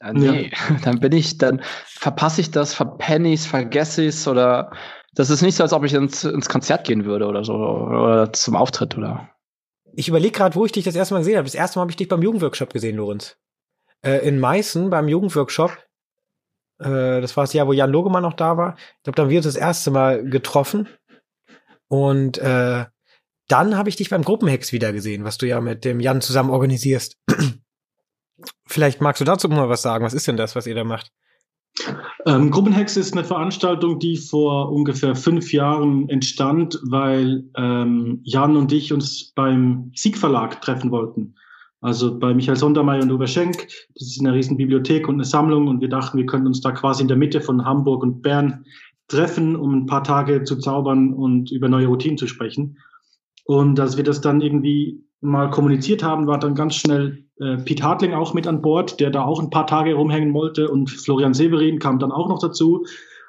[0.00, 0.76] äh, nee, ja.
[0.84, 4.70] dann bin ich, dann verpasse ich das, verpenne ich vergesse ich es oder
[5.14, 8.32] das ist nicht so, als ob ich ins, ins Konzert gehen würde oder so oder
[8.32, 9.30] zum Auftritt oder.
[9.94, 11.44] Ich überlege gerade, wo ich dich das erste Mal gesehen habe.
[11.44, 13.36] Das erste Mal habe ich dich beim Jugendworkshop gesehen, Lorenz.
[14.02, 15.76] Äh, in Meißen beim Jugendworkshop.
[16.78, 18.76] Äh, das war das Jahr, wo Jan Logemann noch da war.
[18.78, 20.88] Ich glaube, da haben wir uns das erste Mal getroffen.
[21.88, 22.84] Und äh,
[23.48, 26.50] dann habe ich dich beim Gruppenhex wieder gesehen, was du ja mit dem Jan zusammen
[26.50, 27.16] organisierst.
[28.66, 30.04] Vielleicht magst du dazu mal was sagen.
[30.04, 31.10] Was ist denn das, was ihr da macht?
[32.26, 38.72] Ähm, Gruppenhex ist eine Veranstaltung, die vor ungefähr fünf Jahren entstand, weil ähm, Jan und
[38.72, 41.34] ich uns beim Sieg Verlag treffen wollten.
[41.80, 43.68] Also bei Michael Sondermeier und Uwe Schenk.
[43.94, 46.72] Das ist eine riesen Bibliothek und eine Sammlung und wir dachten, wir könnten uns da
[46.72, 48.64] quasi in der Mitte von Hamburg und Bern
[49.06, 52.78] treffen, um ein paar Tage zu zaubern und über neue Routinen zu sprechen.
[53.44, 57.82] Und als wir das dann irgendwie mal kommuniziert haben, war dann ganz schnell äh, Pete
[57.82, 61.34] Hartling auch mit an Bord, der da auch ein paar Tage rumhängen wollte und Florian
[61.34, 62.84] Severin kam dann auch noch dazu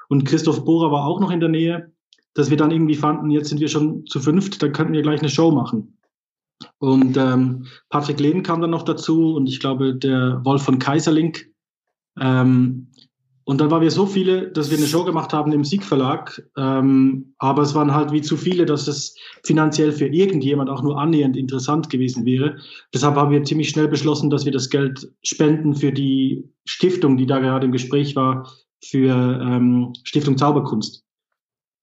[0.08, 1.92] und Christoph Bohrer war auch noch in der Nähe,
[2.34, 5.20] dass wir dann irgendwie fanden, jetzt sind wir schon zu fünft, dann könnten wir gleich
[5.20, 5.96] eine Show machen.
[6.78, 11.50] Und ähm, Patrick Lehn kam dann noch dazu und ich glaube der Wolf von Kaiserlink.
[12.20, 12.88] Ähm,
[13.50, 16.40] und dann waren wir so viele, dass wir eine Show gemacht haben im Siegverlag.
[16.56, 21.00] Ähm, aber es waren halt wie zu viele, dass es finanziell für irgendjemand auch nur
[21.00, 22.58] annähernd interessant gewesen wäre.
[22.94, 27.26] Deshalb haben wir ziemlich schnell beschlossen, dass wir das Geld spenden für die Stiftung, die
[27.26, 28.48] da gerade im Gespräch war,
[28.84, 31.02] für ähm, Stiftung Zauberkunst.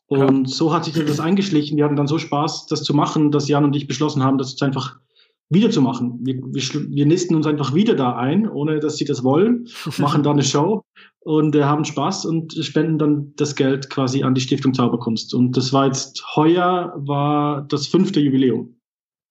[0.05, 0.55] Und ja.
[0.55, 1.75] so hat sich das eingeschlichen.
[1.75, 4.51] Wir hatten dann so Spaß, das zu machen, dass Jan und ich beschlossen haben, das
[4.51, 5.01] jetzt einfach
[5.49, 6.19] wiederzumachen.
[6.21, 10.23] Wir, wir, wir nisten uns einfach wieder da ein, ohne dass sie das wollen, machen
[10.23, 10.85] da eine Show
[11.27, 15.33] und äh, haben Spaß und spenden dann das Geld quasi an die Stiftung Zauberkunst.
[15.33, 18.79] Und das war jetzt heuer war das fünfte Jubiläum.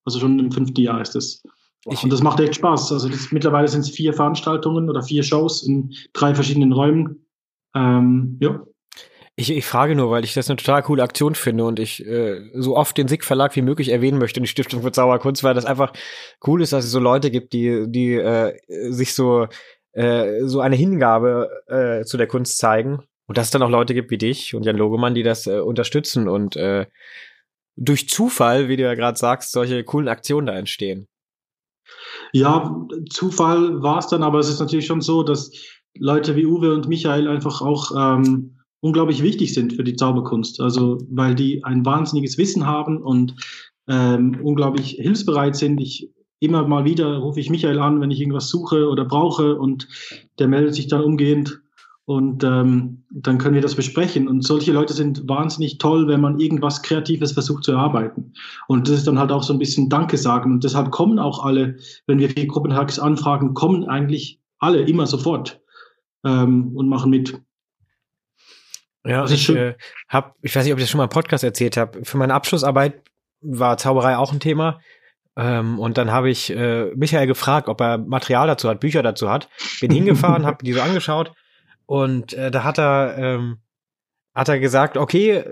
[0.05, 1.43] Also schon im fünften Jahr ist es.
[1.91, 2.93] Ich, und das macht echt Spaß.
[2.93, 7.27] Also das, mittlerweile sind es vier Veranstaltungen oder vier Shows in drei verschiedenen Räumen.
[7.75, 8.63] Ähm, ja.
[9.39, 12.43] Ich, ich frage nur, weil ich das eine total coole Aktion finde und ich äh,
[12.55, 15.65] so oft den SIG Verlag wie möglich erwähnen möchte, die Stiftung für Zauberkunst, weil das
[15.65, 15.93] einfach
[16.47, 18.55] cool ist, dass es so Leute gibt, die, die äh,
[18.91, 19.47] sich so
[19.97, 23.03] äh, so eine Hingabe äh, zu der Kunst zeigen.
[23.27, 25.59] Und dass es dann auch Leute gibt wie dich und Jan Logemann, die das äh,
[25.59, 26.87] unterstützen und äh,
[27.77, 31.09] durch Zufall, wie du ja gerade sagst, solche coolen Aktionen da entstehen.
[32.33, 35.51] Ja, Zufall war es dann, aber es ist natürlich schon so, dass
[35.99, 40.61] Leute wie Uwe und Michael einfach auch ähm, unglaublich wichtig sind für die Zauberkunst.
[40.61, 43.35] Also weil die ein wahnsinniges Wissen haben und
[43.89, 45.81] ähm, unglaublich hilfsbereit sind.
[45.81, 49.89] Ich immer mal wieder rufe ich Michael an, wenn ich irgendwas suche oder brauche und
[50.39, 51.61] der meldet sich dann umgehend
[52.07, 54.29] und ähm, dann können wir das besprechen.
[54.29, 58.33] Und solche Leute sind wahnsinnig toll, wenn man irgendwas Kreatives versucht zu erarbeiten.
[58.69, 60.53] Und das ist dann halt auch so ein bisschen Danke sagen.
[60.53, 65.61] Und deshalb kommen auch alle, wenn wir für Gruppenhacks anfragen, kommen eigentlich alle immer sofort
[66.25, 67.41] ähm, und machen mit.
[69.05, 69.75] Ja, ich äh,
[70.09, 72.05] hab, ich weiß nicht, ob ich das schon mal im Podcast erzählt habe.
[72.05, 73.03] Für meine Abschlussarbeit
[73.41, 74.79] war Zauberei auch ein Thema.
[75.37, 79.31] Ähm, und dann habe ich äh, Michael gefragt, ob er Material dazu hat, Bücher dazu
[79.31, 79.49] hat.
[79.81, 81.33] Bin hingefahren, habe die so angeschaut
[81.87, 83.59] und äh, da hat er ähm,
[84.35, 85.45] hat er gesagt, okay,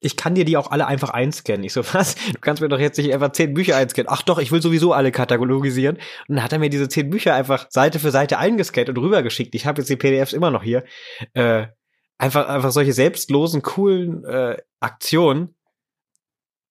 [0.00, 1.64] ich kann dir die auch alle einfach einscannen.
[1.64, 2.14] Ich so, was?
[2.14, 4.10] Du kannst mir doch jetzt nicht einfach zehn Bücher einscannen.
[4.10, 5.96] Ach doch, ich will sowieso alle katalogisieren.
[6.28, 9.54] Und dann hat er mir diese zehn Bücher einfach Seite für Seite eingescannt und rübergeschickt.
[9.54, 10.84] Ich habe jetzt die PDFs immer noch hier.
[11.32, 11.66] Äh,
[12.18, 15.54] einfach, einfach solche selbstlosen, coolen äh, Aktionen,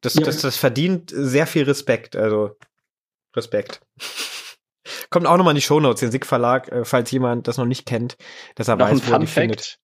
[0.04, 0.22] das, ja.
[0.24, 2.16] das, das verdient sehr viel Respekt.
[2.16, 2.52] Also
[3.36, 3.82] Respekt.
[5.10, 7.86] Kommt auch nochmal in die Shownotes, den SIG Verlag, äh, falls jemand das noch nicht
[7.86, 8.18] kennt,
[8.56, 9.80] dass er noch weiß, wo er die findet.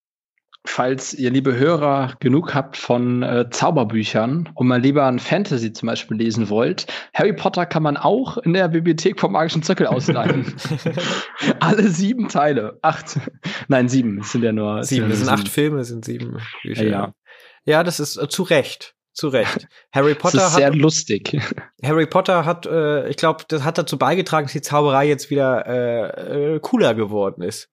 [0.65, 5.87] falls ihr, liebe Hörer, genug habt von äh, Zauberbüchern und mal lieber ein Fantasy zum
[5.87, 10.53] Beispiel lesen wollt, Harry Potter kann man auch in der Bibliothek vom Magischen Zirkel ausleihen.
[11.61, 12.77] Alle sieben Teile.
[12.81, 13.19] Acht.
[13.69, 14.19] Nein, sieben.
[14.19, 15.09] Es sind ja nur sieben.
[15.09, 16.83] Es sind acht Filme, es sind sieben Bücher.
[16.83, 17.13] Ja, ja.
[17.63, 18.95] ja das ist äh, zu Recht.
[19.13, 19.67] Zu Recht.
[19.91, 21.37] Harry Potter das ist sehr hat, lustig.
[21.83, 25.65] Harry Potter hat, äh, ich glaube, das hat dazu beigetragen, dass die Zauberei jetzt wieder
[25.65, 27.69] äh, äh, cooler geworden ist.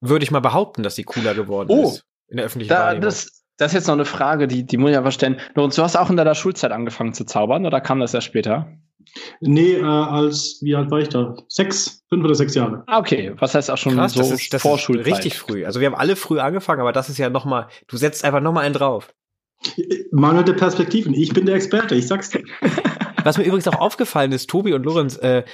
[0.00, 3.44] Würde ich mal behaupten, dass sie cooler geworden oh, ist in der öffentlichen da, Das,
[3.56, 5.40] das ist jetzt noch eine Frage, die, die muss ich einfach stellen.
[5.54, 8.72] Lorenz, du hast auch in deiner Schulzeit angefangen zu zaubern oder kam das erst später?
[9.40, 11.34] Nee, äh, als, wie alt war ich da?
[11.48, 12.84] Sechs, fünf oder sechs Jahre.
[12.86, 13.32] Ah, okay.
[13.38, 15.06] Was heißt auch schon Krass, so das ist, das Vorschulzeit?
[15.06, 15.64] Ist richtig früh.
[15.64, 18.64] Also wir haben alle früh angefangen, aber das ist ja nochmal, du setzt einfach nochmal
[18.64, 19.14] einen drauf.
[20.10, 21.14] Mangelnde Perspektiven.
[21.14, 22.42] Ich bin der Experte, ich sag's dir.
[23.24, 25.44] Was mir übrigens auch aufgefallen ist, Tobi und Lorenz, äh,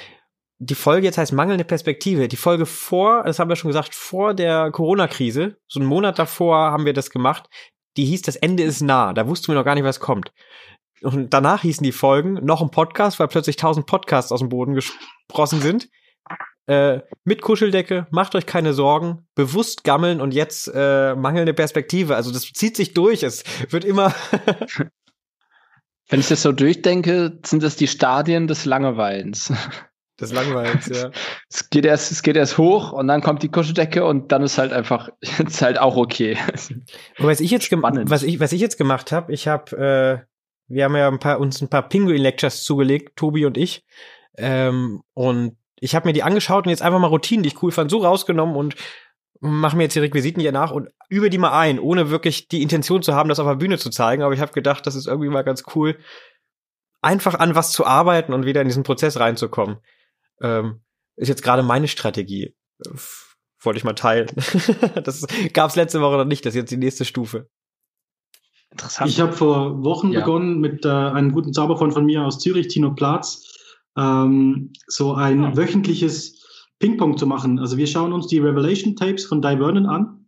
[0.59, 2.29] die Folge jetzt heißt mangelnde Perspektive.
[2.29, 6.57] Die Folge vor, das haben wir schon gesagt, vor der Corona-Krise, so einen Monat davor
[6.57, 7.49] haben wir das gemacht,
[7.97, 9.13] die hieß, das Ende ist nah.
[9.13, 10.33] Da wussten wir noch gar nicht, was kommt.
[11.03, 14.75] Und danach hießen die Folgen noch ein Podcast, weil plötzlich tausend Podcasts aus dem Boden
[14.75, 15.89] gesprossen sind.
[16.67, 22.17] Äh, mit Kuscheldecke, macht euch keine Sorgen, bewusst gammeln und jetzt äh, mangelnde Perspektive.
[22.17, 23.23] Also das zieht sich durch.
[23.23, 24.15] Es wird immer.
[26.09, 29.53] Wenn ich das so durchdenke, sind das die Stadien des Langeweilens.
[30.21, 31.11] Des Langweils, ja.
[31.51, 34.59] Es geht erst, es geht erst hoch und dann kommt die Kuscheldecke und dann ist
[34.59, 36.39] halt einfach, ist halt auch okay.
[37.19, 40.85] Und was ich jetzt, was ich, was ich jetzt gemacht habe, ich habe, äh, wir
[40.85, 43.85] haben ja ein paar, uns ein paar Pinguin-Lectures zugelegt, Tobi und ich.
[44.37, 47.71] Ähm, und ich habe mir die angeschaut und jetzt einfach mal Routinen, die ich cool
[47.71, 48.75] fand, so rausgenommen und
[49.41, 52.63] mache mir jetzt die Requisiten hier nach und übe die mal ein, ohne wirklich die
[52.63, 54.23] Intention zu haben, das auf der Bühne zu zeigen.
[54.23, 55.99] Aber ich habe gedacht, das ist irgendwie mal ganz cool,
[57.03, 59.77] einfach an was zu arbeiten und wieder in diesen Prozess reinzukommen.
[60.41, 60.81] Ähm,
[61.17, 62.55] ist jetzt gerade meine Strategie.
[63.61, 64.31] Wollte ich mal teilen.
[65.05, 67.51] das gab's letzte Woche noch nicht, das ist jetzt die nächste Stufe.
[68.71, 69.11] Interessant.
[69.11, 70.21] Ich habe vor Wochen ja.
[70.21, 73.54] begonnen mit äh, einem guten Zauberfreund von mir aus Zürich, Tino Platz,
[73.97, 75.57] ähm, so ein ja.
[75.57, 76.43] wöchentliches
[76.79, 77.59] Ping-Pong zu machen.
[77.59, 80.27] Also wir schauen uns die Revelation Tapes von Di Vernon an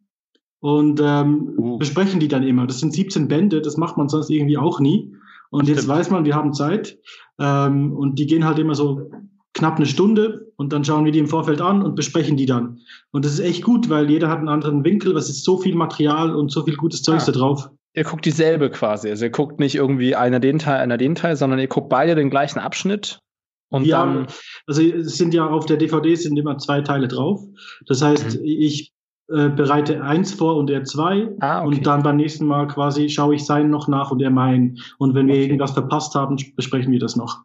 [0.61, 1.79] und ähm, uh.
[1.79, 2.66] besprechen die dann immer.
[2.66, 5.14] Das sind 17 Bände, das macht man sonst irgendwie auch nie.
[5.50, 5.79] Und Stimmt.
[5.79, 6.98] jetzt weiß man, wir haben Zeit.
[7.38, 9.11] Ähm, und die gehen halt immer so
[9.55, 12.81] knapp eine Stunde und dann schauen wir die im Vorfeld an und besprechen die dann.
[13.11, 15.74] Und das ist echt gut, weil jeder hat einen anderen Winkel, was ist so viel
[15.74, 17.26] Material und so viel gutes Zeug ja.
[17.26, 17.70] da drauf.
[17.94, 19.09] Ihr guckt dieselbe quasi.
[19.09, 22.14] Also ihr guckt nicht irgendwie einer den Teil, einer den Teil, sondern ihr guckt beide
[22.14, 23.20] den gleichen Abschnitt.
[23.68, 24.26] Und ja, dann
[24.66, 27.42] also es sind ja auf der DVD sind immer zwei Teile drauf.
[27.87, 28.44] Das heißt, mhm.
[28.44, 28.92] ich
[29.29, 31.66] äh, bereite eins vor und er zwei ah, okay.
[31.66, 34.79] und dann beim nächsten Mal quasi schaue ich seinen noch nach und er meinen.
[34.98, 35.42] Und wenn wir okay.
[35.44, 37.40] irgendwas verpasst haben, besprechen wir das noch.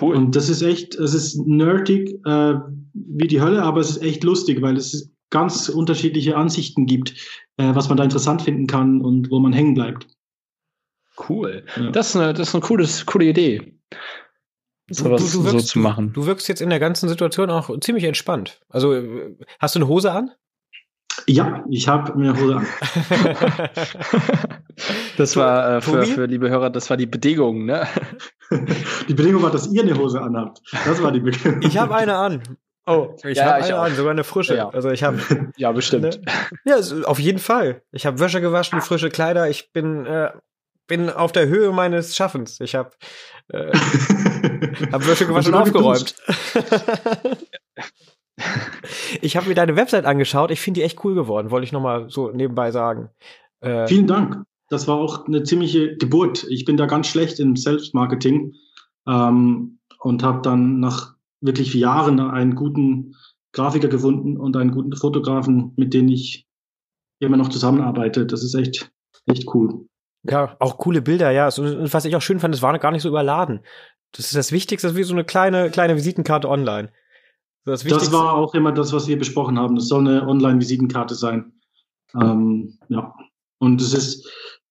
[0.00, 0.14] Cool.
[0.14, 2.54] Und das ist echt, es ist nerdig äh,
[2.92, 7.14] wie die Hölle, aber es ist echt lustig, weil es ganz unterschiedliche Ansichten gibt,
[7.56, 10.06] äh, was man da interessant finden kann und wo man hängen bleibt.
[11.28, 11.64] Cool.
[11.76, 11.90] Ja.
[11.90, 13.74] Das, ist eine, das ist eine cooles, coole Idee.
[14.90, 16.12] Sowas du, du wirkst, so zu machen.
[16.12, 18.60] Du, du wirkst jetzt in der ganzen Situation auch ziemlich entspannt.
[18.68, 19.02] Also,
[19.58, 20.30] hast du eine Hose an?
[21.26, 22.66] Ja, ich habe mir eine Hose an.
[25.16, 27.86] das war äh, für, für liebe Hörer, das war die Bedingung, ne?
[29.08, 30.62] Die Bedingung war, dass ihr eine Hose anhabt.
[30.86, 31.60] Das war die Bedingung.
[31.60, 32.42] Ich habe eine an.
[32.86, 34.56] Oh, ich ja, habe eine an, sogar eine frische.
[34.56, 34.70] Ja.
[34.70, 35.20] Also ich habe
[35.58, 36.18] ja bestimmt.
[36.24, 36.40] Ne?
[36.64, 37.82] Ja, auf jeden Fall.
[37.92, 39.50] Ich habe Wäsche gewaschen, frische Kleider.
[39.50, 40.30] Ich bin äh,
[40.86, 42.58] bin auf der Höhe meines Schaffens.
[42.60, 42.90] Ich habe
[43.48, 43.72] äh,
[44.92, 46.14] hab Wäsche gewaschen und aufgeräumt.
[49.22, 50.50] ich habe mir deine Website angeschaut.
[50.50, 51.50] Ich finde die echt cool geworden.
[51.50, 53.10] Wollte ich noch mal so nebenbei sagen.
[53.60, 56.46] Äh, Vielen Dank das war auch eine ziemliche Geburt.
[56.48, 58.54] Ich bin da ganz schlecht im Selbstmarketing
[59.06, 63.16] ähm, und habe dann nach wirklich Jahren einen guten
[63.52, 66.46] Grafiker gefunden und einen guten Fotografen, mit dem ich
[67.18, 68.26] immer noch zusammenarbeite.
[68.26, 68.90] Das ist echt,
[69.26, 69.86] echt cool.
[70.24, 71.46] Ja, auch coole Bilder, ja.
[71.46, 73.60] Und was ich auch schön fand, es war gar nicht so überladen.
[74.12, 76.90] Das ist das Wichtigste, das ist wie so eine kleine, kleine Visitenkarte online.
[77.64, 79.74] Das, das war auch immer das, was wir besprochen haben.
[79.74, 81.52] Das soll eine Online-Visitenkarte sein.
[82.18, 83.14] Ähm, ja.
[83.58, 84.26] Und es ist,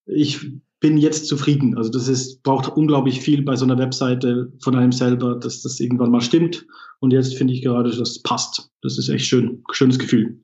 [0.05, 1.77] ich bin jetzt zufrieden.
[1.77, 5.79] Also das ist, braucht unglaublich viel bei so einer Webseite von einem selber, dass das
[5.79, 6.65] irgendwann mal stimmt.
[6.99, 8.71] Und jetzt finde ich gerade, das passt.
[8.81, 9.63] Das ist echt schön.
[9.71, 10.39] Schönes Gefühl.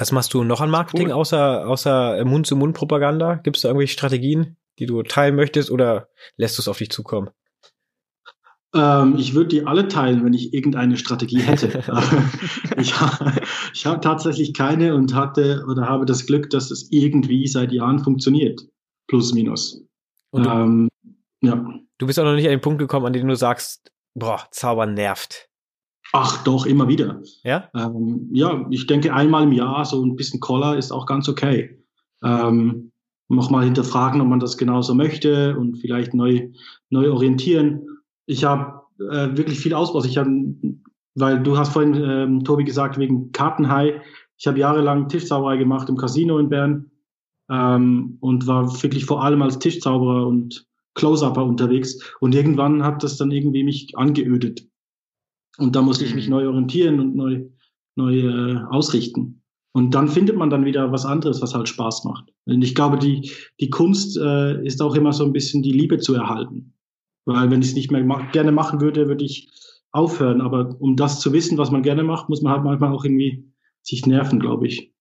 [0.00, 1.12] Was machst du noch an Marketing cool.
[1.12, 3.34] außer, außer Mund-zu-Mund-Propaganda?
[3.34, 6.08] Gibt es da irgendwelche Strategien, die du teilen möchtest oder
[6.38, 7.28] lässt du es auf dich zukommen?
[8.74, 11.84] Ähm, ich würde die alle teilen, wenn ich irgendeine Strategie hätte.
[12.78, 12.94] ich
[13.74, 17.98] ich habe tatsächlich keine und hatte oder habe das Glück, dass es irgendwie seit Jahren
[17.98, 18.62] funktioniert.
[19.06, 19.82] Plus, minus.
[20.30, 20.88] Und du, ähm,
[21.42, 21.62] ja.
[21.98, 24.94] du bist auch noch nicht an den Punkt gekommen, an dem du sagst, boah, Zaubern
[24.94, 25.49] nervt.
[26.12, 27.22] Ach doch, immer wieder.
[27.44, 27.68] Ja?
[27.74, 31.78] Ähm, ja, ich denke einmal im Jahr so ein bisschen Collar ist auch ganz okay.
[32.22, 32.90] ähm,
[33.28, 36.48] nochmal hinterfragen, ob man das genauso möchte und vielleicht neu,
[36.90, 37.86] neu orientieren.
[38.26, 40.04] Ich habe äh, wirklich viel Ausbau.
[40.04, 40.30] Ich habe,
[41.14, 44.02] weil du hast vorhin, ähm, Tobi, gesagt, wegen Kartenhai.
[44.36, 46.90] Ich habe jahrelang Tischzauberei gemacht im Casino in Bern
[47.48, 52.14] ähm, und war wirklich vor allem als Tischzauberer und Close-Upper unterwegs.
[52.20, 54.66] Und irgendwann hat das dann irgendwie mich angeödet.
[55.58, 56.32] Und da musste ich mich mhm.
[56.32, 57.44] neu orientieren und neu,
[57.96, 59.42] neu äh, ausrichten.
[59.72, 62.32] Und dann findet man dann wieder was anderes, was halt Spaß macht.
[62.46, 65.98] Und ich glaube, die, die Kunst äh, ist auch immer so ein bisschen die Liebe
[65.98, 66.74] zu erhalten.
[67.24, 69.48] Weil wenn ich es nicht mehr ma gerne machen würde, würde ich
[69.92, 70.40] aufhören.
[70.40, 73.44] Aber um das zu wissen, was man gerne macht, muss man halt manchmal auch irgendwie
[73.82, 74.92] sich nerven, glaube ich.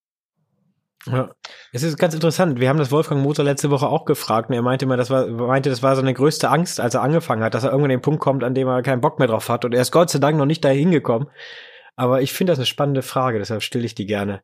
[1.06, 1.32] Ja.
[1.72, 2.60] Es ist ganz interessant.
[2.60, 5.28] Wir haben das Wolfgang Moser letzte Woche auch gefragt und er meinte immer, das war,
[5.28, 8.20] meinte, das war seine größte Angst, als er angefangen hat, dass er irgendwann den Punkt
[8.20, 9.64] kommt, an dem er keinen Bock mehr drauf hat.
[9.66, 11.28] Und er ist Gott sei Dank noch nicht dahin gekommen.
[11.96, 14.42] Aber ich finde das eine spannende Frage, deshalb stelle ich die gerne.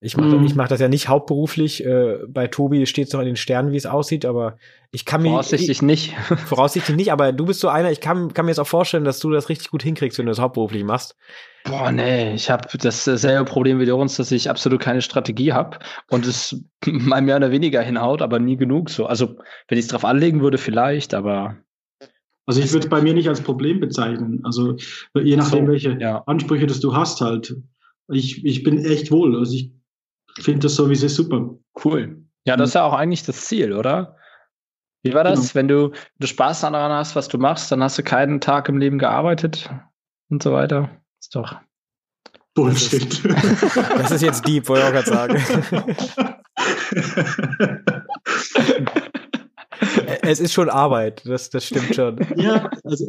[0.00, 0.52] Ich mache mm.
[0.54, 1.84] mach das ja nicht hauptberuflich.
[1.84, 4.56] Äh, bei Tobi steht es noch in den Sternen, wie es aussieht, aber
[4.92, 5.30] ich kann mir.
[5.30, 6.14] Voraussichtlich nicht.
[6.46, 9.18] voraussichtlich nicht, aber du bist so einer, ich kann, kann mir jetzt auch vorstellen, dass
[9.18, 11.16] du das richtig gut hinkriegst, wenn du das hauptberuflich machst.
[11.64, 15.78] Boah, nee, ich habe dasselbe Problem wie der uns, dass ich absolut keine Strategie habe
[16.08, 19.06] und es mal mehr oder weniger hinhaut, aber nie genug so.
[19.06, 21.56] Also, wenn ich es drauf anlegen würde, vielleicht, aber.
[22.46, 24.40] Also ich würde es bei mir nicht als Problem bezeichnen.
[24.44, 24.76] Also
[25.12, 26.22] je nachdem, so, welche ja.
[26.24, 27.56] Ansprüche das du hast halt.
[28.10, 29.36] Ich, ich bin echt wohl.
[29.36, 29.70] Also ich
[30.42, 31.50] finde das sowieso super.
[31.84, 32.22] Cool.
[32.44, 34.16] Ja, das ist ja auch eigentlich das Ziel, oder?
[35.02, 35.40] Wie war das?
[35.40, 35.54] Genau.
[35.54, 38.78] Wenn du, du Spaß daran hast, was du machst, dann hast du keinen Tag im
[38.78, 39.70] Leben gearbeitet
[40.28, 40.90] und so weiter.
[41.20, 41.56] Ist doch.
[42.54, 43.24] Bullshit.
[43.24, 46.34] Das ist, das ist jetzt deep, wollte ich auch gerade sagen.
[50.22, 52.18] es ist schon Arbeit, das, das stimmt schon.
[52.36, 53.06] Ja, also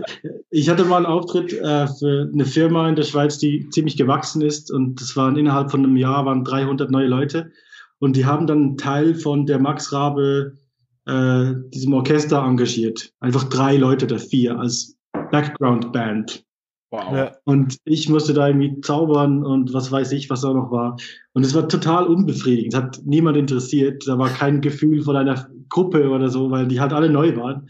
[0.50, 4.42] ich hatte mal einen Auftritt äh, für eine Firma in der Schweiz, die ziemlich gewachsen
[4.42, 7.52] ist und das waren innerhalb von einem Jahr waren 300 neue Leute
[8.00, 10.58] und die haben dann einen Teil von der Max Rabe
[11.06, 13.12] äh, diesem Orchester engagiert.
[13.20, 14.98] Einfach drei Leute oder vier als
[15.32, 16.44] Background Band.
[16.92, 17.16] Wow.
[17.16, 17.36] Ja.
[17.46, 20.98] Und ich musste da irgendwie zaubern und was weiß ich, was da noch war.
[21.34, 22.74] Und es war total unbefriedigend.
[22.74, 24.04] Es hat niemand interessiert.
[24.08, 27.70] Da war kein Gefühl von einer Gruppe oder so, weil die halt alle neu waren.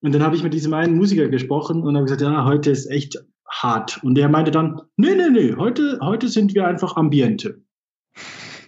[0.00, 2.86] Und dann habe ich mit diesem einen Musiker gesprochen und habe gesagt, ja, heute ist
[2.86, 4.00] echt hart.
[4.02, 7.60] Und der meinte dann, nee, nee, nee, heute, heute sind wir einfach Ambiente.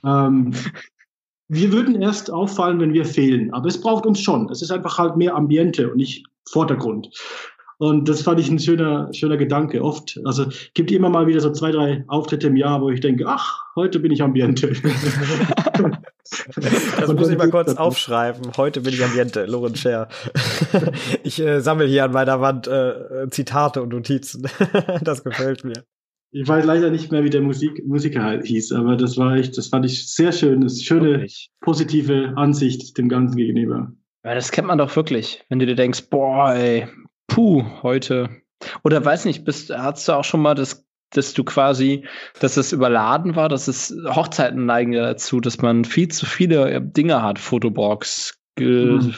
[0.05, 0.53] ähm,
[1.49, 3.53] wir würden erst auffallen, wenn wir fehlen.
[3.53, 4.49] Aber es braucht uns schon.
[4.51, 7.11] Es ist einfach halt mehr Ambiente und nicht Vordergrund.
[7.79, 9.83] Und das fand ich ein schöner, schöner Gedanke.
[9.83, 13.25] Oft, also gibt immer mal wieder so zwei, drei Auftritte im Jahr, wo ich denke,
[13.27, 14.73] ach, heute bin ich Ambiente.
[17.01, 18.53] das muss ich mal kurz aufschreiben.
[18.57, 20.09] Heute bin ich Ambiente, Lorenz Scher.
[21.25, 24.49] ich äh, sammle hier an meiner Wand äh, Zitate und Notizen.
[25.03, 25.85] das gefällt mir.
[26.33, 29.67] Ich weiß leider nicht mehr, wie der Musik, Musiker hieß, aber das war echt, das
[29.67, 30.61] fand ich sehr schön.
[30.61, 31.27] Das ist eine schöne,
[31.61, 33.93] positive Ansicht dem Ganzen gegenüber.
[34.25, 35.45] Ja, das kennt man doch wirklich.
[35.49, 36.87] Wenn du dir denkst, boah, ey,
[37.27, 38.29] puh, heute.
[38.85, 42.07] Oder weiß nicht, bist, hast du auch schon mal das, dass du quasi,
[42.41, 46.71] dass es überladen war, dass es Hochzeiten neigen ja dazu, dass man viel zu viele
[46.71, 49.15] äh, Dinge hat, Fotobox, mhm.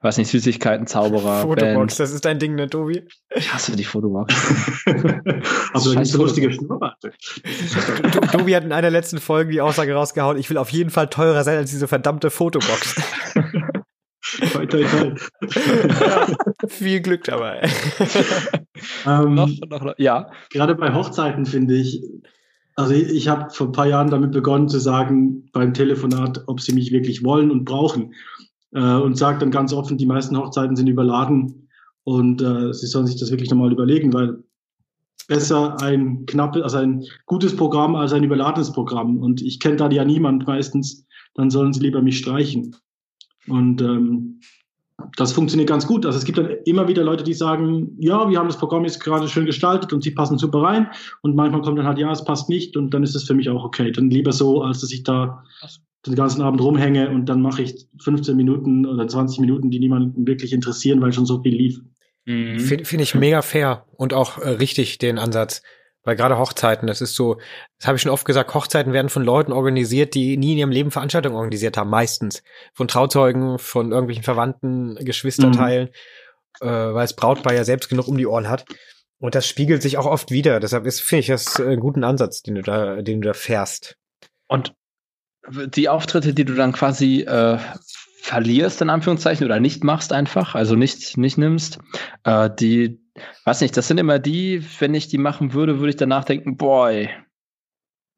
[0.00, 1.42] weiß nicht, Süßigkeiten, Zauberer.
[1.42, 2.00] Fotobox, Band.
[2.00, 3.06] das ist dein Ding, ne, Tobi?
[3.34, 4.34] Ich hasse die Fotobox.
[5.72, 7.12] also nicht so lustige Schnurrbarte.
[8.32, 11.44] Tobi hat in einer letzten Folge die Aussage rausgehauen, ich will auf jeden Fall teurer
[11.44, 13.02] sein als diese verdammte Fotobox.
[14.52, 15.14] Toi, toi, toi.
[16.00, 16.26] Ja,
[16.66, 17.68] viel Glück dabei.
[19.06, 20.30] ähm, noch, noch, ja.
[20.50, 22.02] Gerade bei Hochzeiten finde ich,
[22.74, 26.60] also ich, ich habe vor ein paar Jahren damit begonnen zu sagen beim Telefonat, ob
[26.60, 28.14] sie mich wirklich wollen und brauchen.
[28.72, 31.68] Äh, und sage dann ganz offen, die meisten Hochzeiten sind überladen
[32.04, 34.42] und äh, sie sollen sich das wirklich nochmal überlegen, weil
[35.28, 39.18] besser ein knappes, also ein gutes Programm als ein überladenes Programm.
[39.18, 42.76] Und ich kenne da ja niemand meistens, dann sollen sie lieber mich streichen.
[43.48, 44.40] Und ähm,
[45.16, 46.06] das funktioniert ganz gut.
[46.06, 49.00] Also es gibt dann immer wieder Leute, die sagen, ja, wir haben das Programm jetzt
[49.00, 50.88] gerade schön gestaltet und sie passen super rein.
[51.22, 53.48] Und manchmal kommt dann halt, ja, es passt nicht und dann ist es für mich
[53.50, 53.90] auch okay.
[53.90, 55.44] Dann lieber so, als dass ich da
[56.06, 60.26] den ganzen Abend rumhänge und dann mache ich 15 Minuten oder 20 Minuten, die niemanden
[60.26, 61.80] wirklich interessieren, weil schon so viel lief.
[62.26, 62.58] Mhm.
[62.58, 65.62] Finde find ich mega fair und auch äh, richtig den Ansatz.
[66.04, 67.38] Weil gerade Hochzeiten, das ist so,
[67.78, 70.70] das habe ich schon oft gesagt, Hochzeiten werden von Leuten organisiert, die nie in ihrem
[70.70, 72.42] Leben Veranstaltungen organisiert haben, meistens.
[72.74, 75.88] Von Trauzeugen, von irgendwelchen Verwandten, Geschwisterteilen,
[76.60, 76.68] mhm.
[76.68, 78.66] äh, weil es Brautpaar ja selbst genug um die Ohren hat.
[79.18, 80.60] Und das spiegelt sich auch oft wieder.
[80.60, 83.96] Deshalb ist, finde ich, das einen guten Ansatz, den du da, den du da fährst.
[84.46, 84.74] Und
[85.48, 87.58] die Auftritte, die du dann quasi äh,
[88.20, 91.78] verlierst, in Anführungszeichen, oder nicht machst einfach, also nicht, nicht nimmst,
[92.24, 93.03] äh, die
[93.44, 96.56] weiß nicht, das sind immer die, wenn ich die machen würde, würde ich danach denken,
[96.56, 97.08] boy,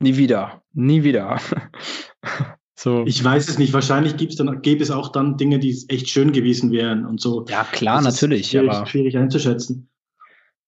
[0.01, 1.39] nie wieder, nie wieder.
[2.79, 3.05] So.
[3.07, 3.73] Ich weiß es nicht.
[3.73, 7.47] Wahrscheinlich gibt's dann, gäbe es auch dann Dinge, die echt schön gewesen wären und so.
[7.49, 8.43] Ja, klar, das natürlich.
[8.43, 9.89] Ist schwierig, aber schwierig einzuschätzen.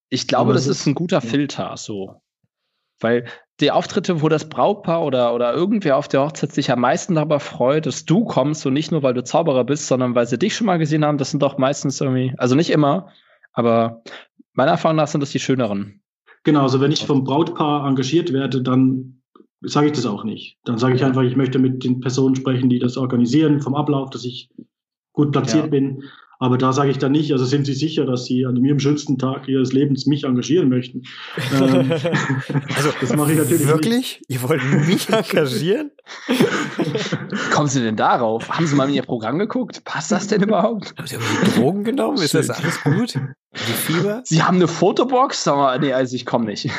[0.09, 2.23] Ich glaube, aber das ist ein guter Filter, so.
[2.99, 3.27] Weil
[3.61, 7.41] die Auftritte, wo das Brautpaar oder, oder irgendwer auf der Hochzeit sich am meisten darüber
[7.41, 10.57] freut, dass du kommst und nicht nur, weil du Zauberer bist, sondern weil sie dich
[10.57, 13.13] schon mal gesehen haben, das sind doch meistens irgendwie, also nicht immer,
[13.59, 14.03] aber
[14.53, 16.01] meiner Erfahrung nach sind das die schöneren.
[16.45, 19.21] Genau, also wenn ich vom Brautpaar engagiert werde, dann
[19.61, 20.59] sage ich das auch nicht.
[20.65, 24.11] Dann sage ich einfach, ich möchte mit den Personen sprechen, die das organisieren, vom Ablauf,
[24.11, 24.49] dass ich
[25.13, 25.71] gut platziert ja.
[25.71, 26.05] bin.
[26.41, 29.19] Aber da sage ich dann nicht, also sind Sie sicher, dass Sie an ihrem schönsten
[29.19, 31.03] Tag Ihres Lebens mich engagieren möchten?
[31.53, 31.91] ähm,
[32.77, 34.21] also, das mache ich natürlich Wirklich?
[34.21, 34.23] Nicht.
[34.29, 35.91] Ihr wollt mich engagieren?
[37.53, 38.49] Kommen Sie denn darauf?
[38.51, 39.83] Haben Sie mal in Ihr Programm geguckt?
[39.85, 40.95] Passt das denn überhaupt?
[40.97, 41.17] Haben Sie
[41.57, 42.19] Drogen genommen?
[42.19, 43.15] Ist das alles gut?
[43.15, 44.23] Die Fieber?
[44.25, 45.43] Sie haben eine Fotobox?
[45.43, 46.71] Sag mal, nee, also ich komme nicht.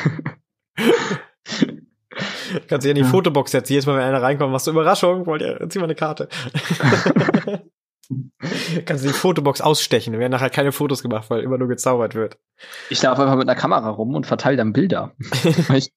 [2.68, 3.08] Kannst du ja in die ja.
[3.08, 3.72] Fotobox setzen.
[3.72, 6.28] Jedes Mal, wenn einer reinkommt, machst du Überraschung, wollt ihr, zieh mal eine Karte.
[8.86, 10.12] Kannst du die Fotobox ausstechen.
[10.12, 12.38] Wir werden nachher keine Fotos gemacht, weil immer nur gezaubert wird.
[12.88, 15.12] Ich laufe einfach mit einer Kamera rum und verteile dann Bilder.
[15.74, 15.92] ich,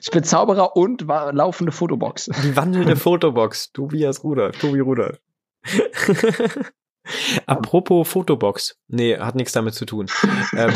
[0.00, 2.30] ich, bin Zauberer und war laufende Fotobox.
[2.42, 3.72] Die wandelnde Fotobox.
[3.72, 4.58] Tobias Rudolf.
[4.58, 5.18] Tobi Rudolf.
[7.46, 8.76] Apropos Fotobox.
[8.88, 10.06] Nee, hat nichts damit zu tun.
[10.56, 10.72] ähm,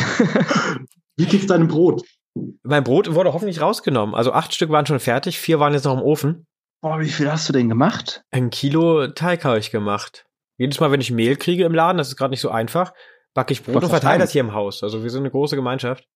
[1.17, 2.03] Wie geht's deinem Brot?
[2.63, 4.15] Mein Brot wurde hoffentlich rausgenommen.
[4.15, 6.47] Also acht Stück waren schon fertig, vier waren jetzt noch im Ofen.
[6.83, 8.25] Boah, wie viel hast du denn gemacht?
[8.31, 10.27] Ein Kilo Teig habe ich gemacht.
[10.57, 12.93] Jedes Mal, wenn ich Mehl kriege im Laden, das ist gerade nicht so einfach,
[13.35, 14.83] backe ich Brot und verteile das hier im Haus.
[14.83, 16.07] Also wir sind eine große Gemeinschaft.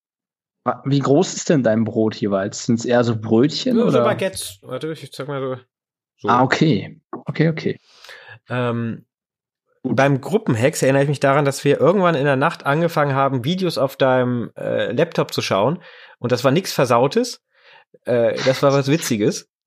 [0.84, 2.66] Wie groß ist denn dein Brot jeweils?
[2.66, 3.76] Sind es eher so Brötchen?
[3.76, 3.92] Ja, oder?
[3.92, 4.58] so Baguettes.
[4.62, 5.62] Warte, ich zeig mal so.
[6.16, 6.28] so.
[6.28, 7.00] Ah, okay.
[7.24, 7.80] Okay, okay.
[8.48, 9.06] Ähm,
[9.82, 13.78] beim Gruppenhex erinnere ich mich daran, dass wir irgendwann in der Nacht angefangen haben, Videos
[13.78, 15.82] auf deinem äh, Laptop zu schauen.
[16.18, 17.42] Und das war nichts Versautes.
[18.04, 19.48] Äh, das war was Witziges.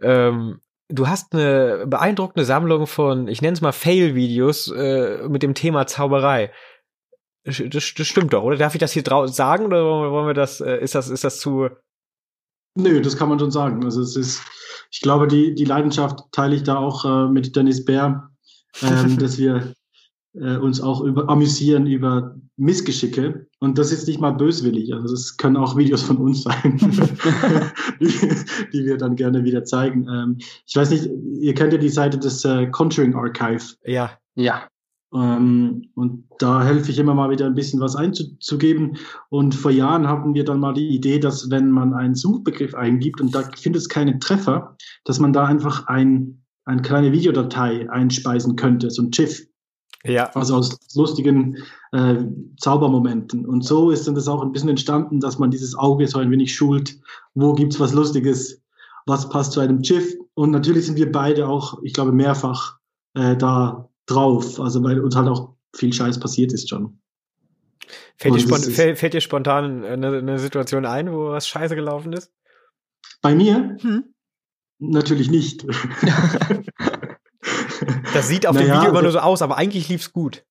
[0.00, 5.54] Ähm, du hast eine beeindruckende Sammlung von, ich nenne es mal Fail-Videos äh, mit dem
[5.54, 6.52] Thema Zauberei.
[7.44, 8.56] Das, das, stimmt doch, oder?
[8.56, 11.68] Darf ich das hier sagen oder wollen wir das, äh, ist das, ist das zu.
[12.74, 13.84] Nö, das kann man schon sagen.
[13.84, 14.42] Also es ist,
[14.90, 18.30] ich glaube, die, die Leidenschaft teile ich da auch äh, mit Dennis Bär,
[18.82, 19.74] ähm, dass wir
[20.40, 23.46] äh, uns auch über, amüsieren über Missgeschicke.
[23.60, 24.92] Und das ist nicht mal böswillig.
[24.92, 26.78] Also das können auch Videos von uns sein,
[28.00, 28.12] die,
[28.72, 30.06] die, wir dann gerne wieder zeigen.
[30.08, 30.36] Ähm,
[30.66, 31.08] ich weiß nicht,
[31.40, 33.74] ihr kennt ja die Seite des äh, Conjuring Archive.
[33.84, 34.10] Ja.
[34.34, 34.68] Ja.
[35.14, 38.96] Ähm, und da helfe ich immer mal wieder ein bisschen was einzugeben.
[39.30, 43.20] Und vor Jahren hatten wir dann mal die Idee, dass wenn man einen Suchbegriff eingibt
[43.20, 48.56] und da findet es keinen Treffer, dass man da einfach ein, eine kleine Videodatei einspeisen
[48.56, 49.46] könnte, so ein GIF.
[50.08, 50.30] Ja.
[50.34, 51.58] Also aus lustigen
[51.92, 52.16] äh,
[52.58, 53.46] Zaubermomenten.
[53.46, 56.30] Und so ist dann das auch ein bisschen entstanden, dass man dieses Auge so ein
[56.30, 56.98] wenig schult.
[57.34, 58.60] Wo gibt's was Lustiges?
[59.06, 60.16] Was passt zu einem GIF?
[60.34, 62.78] Und natürlich sind wir beide auch, ich glaube, mehrfach
[63.14, 64.58] äh, da drauf.
[64.58, 66.98] Also weil uns halt auch viel Scheiß passiert ist schon.
[68.16, 72.12] Fällt, dir, spont fällt, fällt dir, spontan eine, eine, Situation ein, wo was scheiße gelaufen
[72.12, 72.32] ist?
[73.22, 73.76] Bei mir?
[73.80, 74.04] Hm?
[74.80, 75.64] Natürlich nicht.
[78.18, 80.44] Das sieht auf naja, dem Video immer nur so aus, aber eigentlich lief's gut.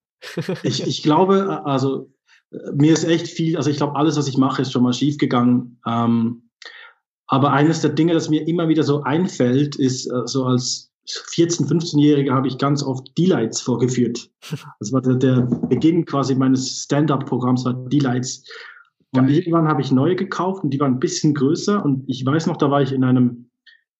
[0.64, 2.10] ich, ich glaube, also
[2.74, 5.18] mir ist echt viel, also ich glaube, alles, was ich mache, ist schon mal schief
[5.18, 5.80] gegangen.
[5.86, 6.50] Ähm,
[7.28, 11.68] aber eines der Dinge, das mir immer wieder so einfällt, ist äh, so als 14-,
[11.68, 14.30] 15-Jähriger habe ich ganz oft D-Lights vorgeführt.
[14.80, 18.44] Das war der, der Beginn quasi meines Stand-up-Programms, war D-Lights.
[19.12, 21.84] Und irgendwann habe ich neue gekauft und die waren ein bisschen größer.
[21.84, 23.47] Und ich weiß noch, da war ich in einem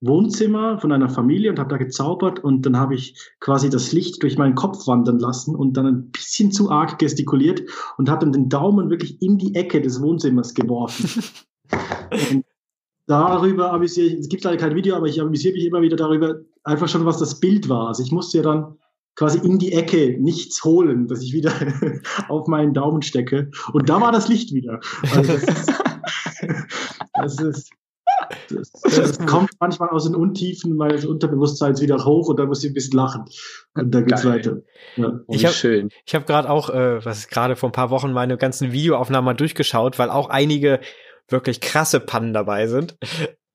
[0.02, 4.22] Wohnzimmer von einer Familie und habe da gezaubert und dann habe ich quasi das Licht
[4.22, 7.64] durch meinen Kopf wandern lassen und dann ein bisschen zu arg gestikuliert
[7.98, 11.24] und habe dann den Daumen wirklich in die Ecke des Wohnzimmers geworfen.
[12.32, 12.46] und
[13.08, 16.36] darüber amüsiere ich, es gibt leider kein Video, aber ich amüsiere mich immer wieder darüber,
[16.64, 17.88] einfach schon, was das Bild war.
[17.88, 18.78] Also ich musste ja dann
[19.16, 21.52] quasi in die Ecke nichts holen, dass ich wieder
[22.30, 23.50] auf meinen Daumen stecke.
[23.74, 24.80] Und da war das Licht wieder.
[25.16, 25.74] Also das ist,
[27.16, 27.72] das ist
[28.50, 32.72] das, das kommt manchmal aus den Untiefen meines Unterbewusstseins wieder hoch und da muss ich
[32.72, 33.26] ein bisschen lachen.
[33.74, 34.34] Und dann geht's Geil.
[34.34, 34.58] weiter.
[34.96, 35.20] Ja.
[35.28, 38.72] Ich habe hab gerade auch, äh, was ist gerade vor ein paar Wochen meine ganzen
[38.72, 40.80] Videoaufnahmen mal durchgeschaut, weil auch einige
[41.30, 42.98] wirklich krasse Pannen dabei sind,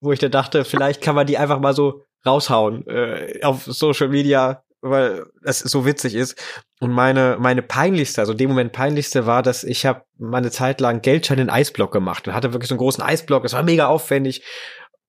[0.01, 4.09] wo ich da dachte, vielleicht kann man die einfach mal so raushauen äh, auf Social
[4.09, 6.37] Media, weil das so witzig ist.
[6.81, 11.01] Und meine meine peinlichste, also dem Moment peinlichste war, dass ich habe meine Zeit lang
[11.01, 13.45] Geldschein in Eisblock gemacht und hatte wirklich so einen großen Eisblock.
[13.45, 14.43] Das war mega aufwendig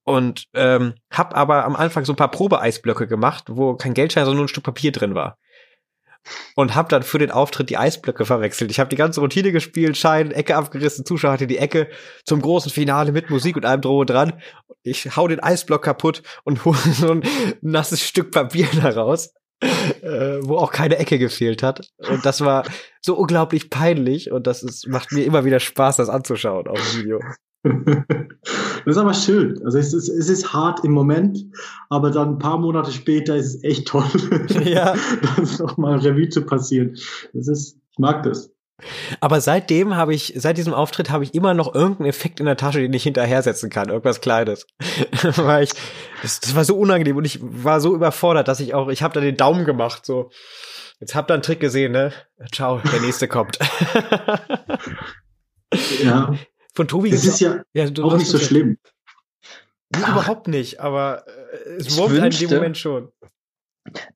[0.03, 4.37] und ähm, hab aber am Anfang so ein paar Probe-Eisblöcke gemacht, wo kein Geldschein, sondern
[4.37, 5.37] nur ein Stück Papier drin war.
[6.55, 8.71] Und hab dann für den Auftritt die Eisblöcke verwechselt.
[8.71, 11.89] Ich habe die ganze Routine gespielt, Schein, Ecke abgerissen, Zuschauer hatte die Ecke
[12.23, 14.41] zum großen Finale mit Musik und allem Drohe dran.
[14.83, 17.23] ich hau den Eisblock kaputt und hole so ein
[17.61, 19.33] nasses Stück Papier da raus,
[20.01, 21.89] äh, wo auch keine Ecke gefehlt hat.
[22.09, 22.63] Und das war
[23.01, 27.01] so unglaublich peinlich und das ist, macht mir immer wieder Spaß, das anzuschauen auf dem
[27.01, 27.19] Video.
[28.85, 29.61] Das ist aber schön.
[29.63, 31.39] Also es ist, es ist hart im Moment,
[31.89, 34.03] aber dann ein paar Monate später ist es echt toll,
[34.65, 34.93] Ja.
[35.37, 36.97] das nochmal Revue zu passieren.
[37.31, 38.52] Das ist, ich mag das.
[39.19, 42.57] Aber seitdem habe ich, seit diesem Auftritt habe ich immer noch irgendeinen Effekt in der
[42.57, 44.67] Tasche, den ich hinterhersetzen kann, irgendwas Kleines.
[45.35, 45.71] Weil ich,
[46.21, 49.13] das, das war so unangenehm und ich war so überfordert, dass ich auch, ich habe
[49.13, 50.29] da den Daumen gemacht, so.
[50.99, 52.13] Jetzt habt ihr einen Trick gesehen, ne?
[52.53, 53.59] Ciao, der nächste kommt.
[56.03, 56.35] Ja,
[56.75, 58.77] Von Tobi das ist ja ja, auch nicht so schlimm.
[59.95, 63.11] Nee, überhaupt nicht, aber äh, es wurmt einen in dem Moment schon.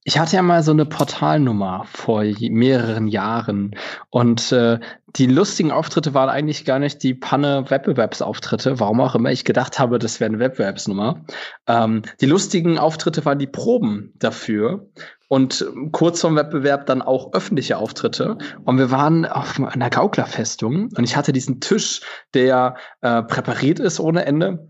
[0.04, 3.76] Ich hatte ja mal so eine Portalnummer vor mehreren Jahren
[4.10, 4.80] und äh,
[5.18, 9.78] die lustigen Auftritte waren eigentlich gar nicht die Panne Wettbewerbsauftritte, warum auch immer ich gedacht
[9.78, 11.26] habe, das wäre eine Wettbewerbsnummer.
[11.68, 14.88] Ähm, die lustigen Auftritte waren die Proben dafür
[15.28, 20.90] und ähm, kurz vorm Wettbewerb dann auch öffentliche Auftritte und wir waren auf einer Gauklerfestung
[20.96, 22.02] und ich hatte diesen Tisch,
[22.34, 24.70] der äh, präpariert ist ohne Ende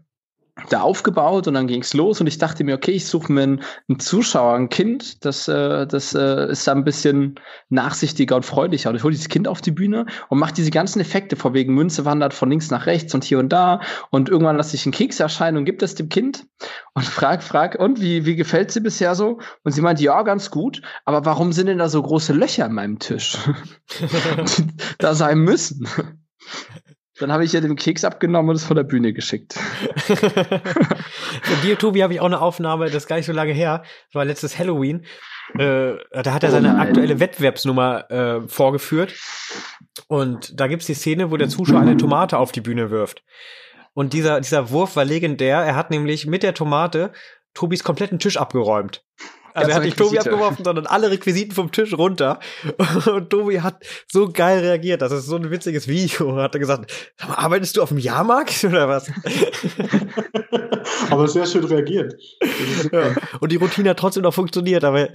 [0.69, 3.61] da aufgebaut und dann ging's los und ich dachte mir, okay, ich suche mir einen,
[3.87, 7.35] einen Zuschauer, ein Kind, das, äh, das äh, ist da ein bisschen
[7.69, 8.89] nachsichtiger und freundlicher.
[8.89, 11.73] Und ich hole dieses Kind auf die Bühne und mache diese ganzen Effekte, vor wegen
[11.73, 14.93] Münze wandert von links nach rechts und hier und da und irgendwann lasse ich einen
[14.93, 16.45] Keks erscheinen und gibt es dem Kind
[16.93, 19.39] und frag, frag, und wie, wie gefällt sie bisher so?
[19.63, 22.73] Und sie meint, ja, ganz gut, aber warum sind denn da so große Löcher in
[22.73, 23.37] meinem Tisch?
[23.99, 25.87] die da sein müssen.
[27.19, 29.53] Dann habe ich ihr den Keks abgenommen und es von der Bühne geschickt.
[31.41, 33.83] Von dir, Tobi, habe ich auch eine Aufnahme, das ist gar nicht so lange her.
[34.07, 35.05] Das war letztes Halloween.
[35.57, 36.79] Äh, da hat er Oh seine nein.
[36.79, 39.13] aktuelle Wettbewerbsnummer äh, vorgeführt.
[40.07, 43.23] Und da gibt's die Szene, wo der Zuschauer eine Tomate auf die Bühne wirft.
[43.93, 45.57] Und dieser, dieser Wurf war legendär.
[45.59, 47.11] Er hat nämlich mit der Tomate
[47.53, 49.03] Tobis kompletten Tisch abgeräumt.
[49.57, 52.39] Also er hat nicht Tobi abgeworfen, sondern alle Requisiten vom Tisch runter.
[53.11, 55.01] Und Tobi hat so geil reagiert.
[55.01, 56.35] Das ist so ein witziges Video.
[56.35, 59.11] Hat er gesagt, "Sag mal, arbeitest du auf dem Jahrmarkt oder was?
[61.09, 62.13] Aber sehr schön reagiert.
[62.91, 63.15] Ja.
[63.39, 65.09] Und die Routine hat trotzdem noch funktioniert, aber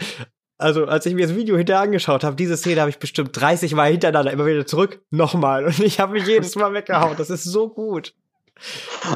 [0.59, 3.75] also als ich mir das Video hinterher angeschaut habe, diese Szene habe ich bestimmt 30
[3.75, 5.65] Mal hintereinander immer wieder zurück, nochmal.
[5.65, 7.17] Und ich habe mich jedes Mal weggehauen.
[7.17, 8.15] Das ist so gut.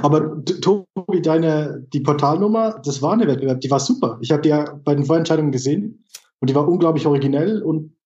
[0.03, 4.19] Aber Tobi, deine, die Portalnummer, das war eine Wettbewerb, die war super.
[4.21, 6.05] Ich habe die ja bei den Vorentscheidungen gesehen
[6.41, 7.97] und die war unglaublich originell und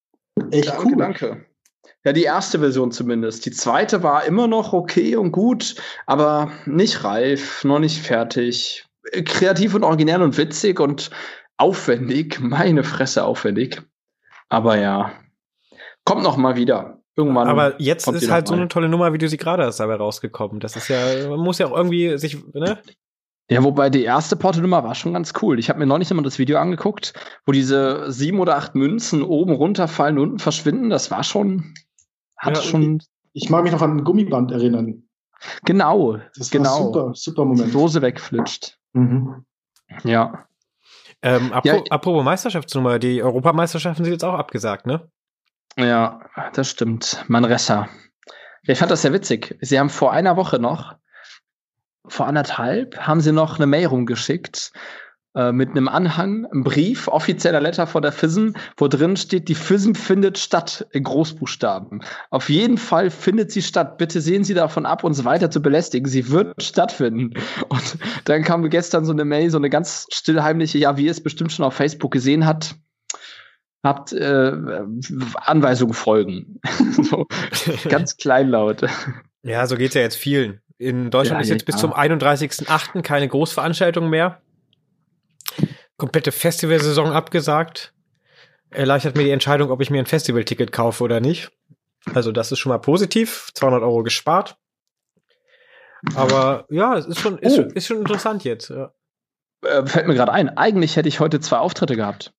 [0.51, 0.97] echt cool.
[0.97, 1.47] danke.
[2.05, 3.45] Ja, die erste Version zumindest.
[3.45, 5.74] Die zweite war immer noch okay und gut,
[6.07, 8.86] aber nicht reif, noch nicht fertig.
[9.24, 11.11] Kreativ und originell und witzig und
[11.59, 12.41] aufwendig.
[12.41, 13.82] Meine Fresse aufwendig.
[14.49, 15.12] Aber ja,
[16.05, 16.99] kommt noch mal wieder.
[17.25, 17.49] Irgendwann.
[17.49, 19.64] Aber jetzt kommt die ist noch halt so eine tolle Nummer, wie du sie gerade
[19.64, 20.61] hast, dabei rausgekommen.
[20.61, 22.79] Das ist ja, man muss ja auch irgendwie sich, ne?
[23.51, 25.59] Ja, wobei die erste Portonummer war schon ganz cool.
[25.59, 27.14] Ich habe mir neulich nochmal das Video angeguckt,
[27.47, 30.89] wo diese sieben oder acht Münzen oben runterfallen, unten verschwinden.
[30.89, 31.75] Das war schon,
[32.37, 33.03] hat Ja, schon,
[33.33, 35.03] Ich mag mich noch an ein Gummiband erinnern.
[35.64, 36.77] genau, Das war genau.
[36.87, 37.75] super, super Die Moment.
[37.75, 38.79] Dose wegflutscht.
[38.93, 39.45] Mhm.
[40.05, 40.47] Ja.
[41.23, 41.83] Ähm, apro Ja.
[41.91, 45.11] apropos Meisterschaftsnummer, die Europameisterschaften sind jetzt auch abgesagt, ne?
[45.77, 46.21] Ja,
[46.53, 47.25] das stimmt.
[47.29, 47.89] Manresa.
[48.62, 49.57] Ich fand das sehr witzig.
[49.61, 50.97] Sie haben vor einer Woche noch,
[52.07, 54.73] vor anderthalb, haben sie noch eine Mail rumgeschickt
[55.35, 59.55] äh, mit einem Anhang, einem Brief, offizieller Letter von der FISM, wo drin steht, die
[59.55, 62.03] FISM findet statt in Großbuchstaben.
[62.31, 63.97] Auf jeden Fall findet sie statt.
[63.97, 66.09] Bitte sehen Sie davon ab, uns weiter zu belästigen.
[66.09, 67.35] Sie wird stattfinden.
[67.68, 71.23] Und dann kam gestern so eine Mail, so eine ganz stillheimliche, ja, wie ihr es
[71.23, 72.75] bestimmt schon auf Facebook gesehen hat,
[73.83, 74.53] habt äh,
[75.37, 76.61] Anweisungen folgen.
[77.03, 77.26] so,
[77.89, 78.83] ganz kleinlaut.
[79.43, 80.61] Ja, so geht's ja jetzt vielen.
[80.78, 83.03] In Deutschland Ja, ist jetzt bis zum 31.08.
[83.03, 84.41] keine Großveranstaltung mehr.
[85.97, 87.93] Komplette Festivalsaison abgesagt.
[88.70, 91.51] Erleichtert mir die Entscheidung, ob ich mir ein Festivalticket kaufe oder nicht.
[92.14, 93.51] Also das ist schon mal positiv.
[93.55, 94.57] 200 Euro gespart.
[96.14, 97.62] Aber ja, es ist schon, ist, Oh.
[97.74, 98.70] ist schon interessant jetzt.
[98.70, 98.93] Ja.
[99.62, 100.49] Äh, fällt mir gerade ein.
[100.57, 102.33] Eigentlich hätte ich heute zwei Auftritte gehabt.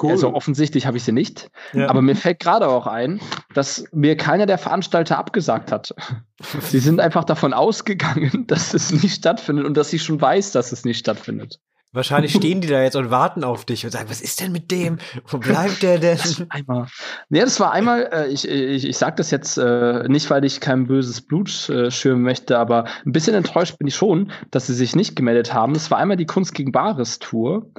[0.00, 0.10] Cool.
[0.10, 1.50] Also offensichtlich habe ich sie nicht.
[1.72, 1.88] Ja.
[1.88, 3.20] Aber mir fällt gerade auch ein,
[3.54, 5.94] dass mir keiner der Veranstalter abgesagt hat.
[6.60, 10.72] Sie sind einfach davon ausgegangen, dass es nicht stattfindet und dass sie schon weiß, dass
[10.72, 11.60] es nicht stattfindet.
[11.92, 14.72] Wahrscheinlich stehen die da jetzt und warten auf dich und sagen, was ist denn mit
[14.72, 14.98] dem?
[15.28, 16.18] Wo bleibt der denn?
[16.48, 16.88] Einmal.
[17.30, 20.60] Ja, das war einmal, äh, ich, ich, ich sage das jetzt äh, nicht, weil ich
[20.60, 24.74] kein böses Blut äh, schürmen möchte, aber ein bisschen enttäuscht bin ich schon, dass sie
[24.74, 25.76] sich nicht gemeldet haben.
[25.76, 27.70] Es war einmal die Kunst gegen Bares Tour.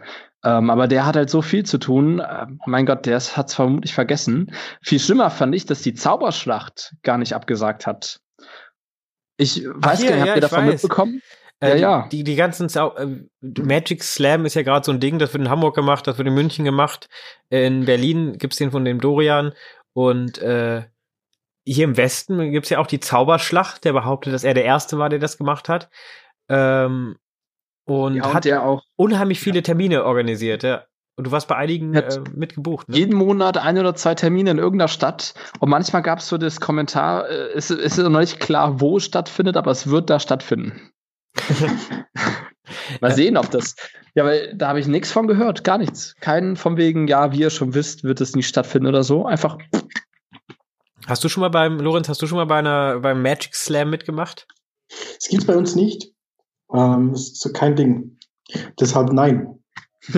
[0.45, 2.19] Ähm, aber der hat halt so viel zu tun.
[2.19, 4.53] Äh, mein Gott, der hat es vermutlich vergessen.
[4.83, 8.19] Viel schlimmer fand ich, dass die Zauberschlacht gar nicht abgesagt hat.
[9.37, 10.73] Ich weiß hier, gar nicht, ja, habt ihr ich davon weiß.
[10.73, 11.21] mitbekommen?
[11.61, 12.07] Äh, Ja, ja.
[12.11, 15.43] Die, die ganzen Sau äh, Magic Slam ist ja gerade so ein Ding, das wird
[15.43, 17.09] in Hamburg gemacht, das wird in München gemacht.
[17.49, 19.53] In Berlin gibt's den von dem Dorian.
[19.93, 20.83] Und äh,
[21.65, 25.09] hier im Westen gibt's ja auch die Zauberschlacht, der behauptet, dass er der Erste war,
[25.09, 25.89] der das gemacht hat.
[26.49, 27.15] Ähm,
[27.86, 30.83] und Ja, und hat der auch unheimlich viele Termine organisiert, ja.
[31.17, 32.97] Und du warst bei einigen Hat äh, mitgebucht, ne?
[32.97, 35.33] jeden Monat ein oder zwei Termine in irgendeiner Stadt.
[35.59, 38.97] Und manchmal gab es so das Kommentar, äh, es, es ist noch nicht klar, wo
[38.97, 40.91] es stattfindet, aber es wird da stattfinden.
[43.01, 43.75] Mal sehen, ob das.
[44.13, 46.15] Ja, weil da habe ich nichts von gehört, gar nichts.
[46.19, 49.25] Keinen von wegen, ja, wie ihr schon wisst, wird es nicht stattfinden oder so.
[49.25, 49.57] Einfach,
[51.07, 53.91] Hast du schon mal beim, Lorenz, hast du schon mal bei einer, beim Magic Slam
[53.91, 54.47] mitgemacht?
[54.89, 56.11] Das gibt's bei uns nicht.
[56.74, 58.18] Ähm, das ist so kein Ding.
[58.80, 59.59] Deshalb nein.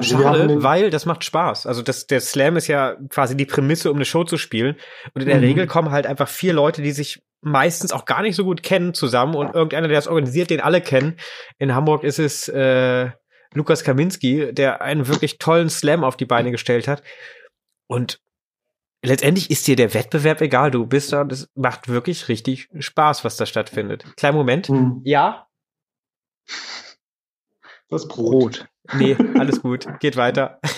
[0.00, 1.66] Schade, weil das macht Spaß.
[1.66, 4.76] Also das, der Slam ist ja quasi die Prämisse, um eine Show zu spielen.
[5.14, 5.44] Und in der Mhm.
[5.44, 8.92] Regel kommen halt einfach vier Leute, die sich meistens auch gar nicht so gut kennen,
[8.92, 11.16] zusammen und irgendeiner, der das organisiert, den alle kennen.
[11.58, 13.10] In Hamburg ist es äh,
[13.54, 17.02] Lukas Kaminski, der einen wirklich tollen Slam auf die Beine gestellt hat.
[17.86, 18.20] Und
[19.08, 20.70] letztendlich ist dir der Wettbewerb egal.
[20.70, 24.04] Du bist da und es macht wirklich richtig Spaß, was da stattfindet.
[24.16, 24.68] Kleinen Moment.
[24.68, 25.46] Hm, Ja?
[27.90, 28.30] das Brot.
[28.30, 28.68] Brot.
[28.94, 29.86] Nee, alles gut.
[30.00, 30.60] Geht weiter.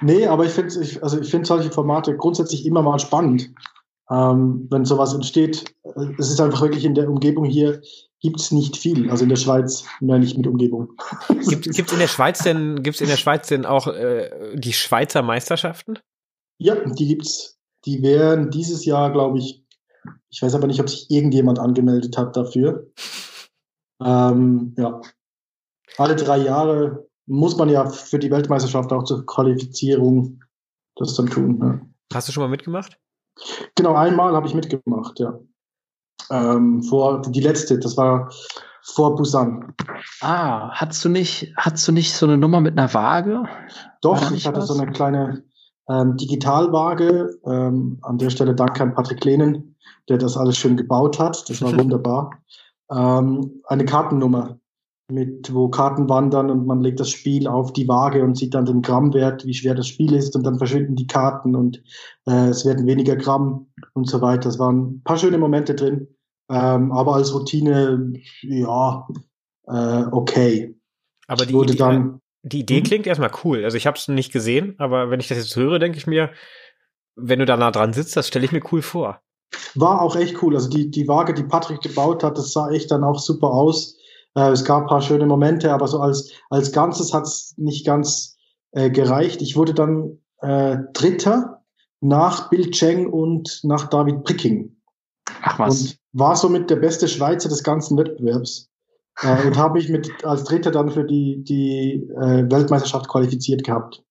[0.00, 3.50] Nee, aber ich finde ich, also ich finde solche Formate grundsätzlich immer mal spannend,
[4.10, 5.74] ähm, wenn sowas entsteht.
[5.82, 7.80] Äh, Es ist einfach wirklich in der Umgebung hier
[8.20, 9.10] gibt's nicht viel.
[9.10, 10.92] Also in der Schweiz mehr nicht mit Umgebung.
[11.48, 15.22] Gibt gibt's in der Schweiz denn gibt's in der Schweiz denn auch äh, die Schweizer
[15.22, 15.98] Meisterschaften?
[16.58, 17.58] Ja, die gibt's.
[17.84, 19.64] Die wären dieses Jahr, glaube ich,
[20.30, 22.90] ich weiß aber nicht, ob sich irgendjemand angemeldet hat dafür.
[24.00, 25.00] Ähm, ja.
[25.96, 30.44] Alle drei Jahre muss man ja für die Weltmeisterschaft auch zur Qualifizierung
[30.94, 31.58] das dann tun.
[31.58, 31.80] Ne?
[32.12, 32.98] Hast du schon mal mitgemacht?
[33.74, 35.38] Genau, einmal habe ich mitgemacht, ja.
[36.30, 38.30] Ähm, vor die letzte, das war
[38.82, 39.74] vor Busan.
[40.20, 43.44] Ah, hast du nicht, hast du nicht so eine Nummer mit einer Waage?
[44.02, 44.68] Doch, ich nicht hatte was?
[44.68, 45.44] so eine kleine
[45.88, 47.38] ähm, Digitalwaage.
[47.44, 49.76] Ähm, an der Stelle danke an Patrick Lehnen,
[50.08, 51.48] der das alles schön gebaut hat.
[51.48, 52.30] Das war wunderbar.
[52.90, 54.58] Ähm, eine Kartennummer,
[55.10, 58.66] mit wo Karten wandern und man legt das Spiel auf die Waage und sieht dann
[58.66, 61.82] den Grammwert, wie schwer das Spiel ist und dann verschwinden die Karten und
[62.26, 64.50] äh, es werden weniger Gramm und so weiter.
[64.50, 66.08] Es waren ein paar schöne Momente drin,
[66.50, 68.12] ähm, aber als Routine,
[68.42, 69.08] ja,
[69.66, 70.74] äh, okay.
[71.26, 72.84] Aber die, wurde die, dann die Idee Mhm.
[72.84, 73.64] klingt erstmal cool.
[73.64, 76.30] Also ich habe es nicht gesehen, aber wenn ich das jetzt höre, denke ich mir,
[77.16, 79.20] wenn du da nah dran sitzt, das stelle ich mir cool vor.
[79.74, 80.54] War auch echt cool.
[80.54, 83.96] Also die, die Waage, die Patrick gebaut hat, das sah echt dann auch super aus.
[84.36, 87.84] Äh, es gab ein paar schöne Momente, aber so als, als Ganzes hat es nicht
[87.86, 88.36] ganz
[88.72, 89.42] äh, gereicht.
[89.42, 91.64] Ich wurde dann äh, Dritter
[92.00, 94.76] nach Bill Cheng und nach David Pricking
[95.42, 95.80] Ach was.
[95.80, 98.67] und war somit der beste Schweizer des ganzen Wettbewerbs.
[99.22, 104.02] Äh, und habe mich mit als Dritter dann für die, die äh, Weltmeisterschaft qualifiziert gehabt.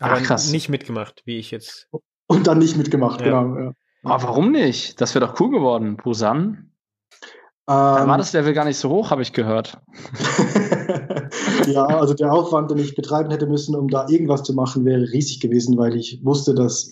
[0.00, 0.50] Aber Ach, krass.
[0.50, 1.88] nicht mitgemacht, wie ich jetzt.
[2.26, 3.42] Und dann nicht mitgemacht, Ja.
[3.42, 3.58] genau.
[3.58, 3.72] Ja.
[4.04, 5.00] Aber warum nicht?
[5.00, 5.96] Das wäre doch cool geworden.
[5.96, 6.70] Busan.
[7.66, 9.80] Da Ähm, war das Level gar nicht so hoch, habe ich gehört.
[11.66, 15.00] ja, also der Aufwand, den ich betreiben hätte müssen, um da irgendwas zu machen, wäre
[15.12, 16.90] riesig gewesen, weil ich wusste, dass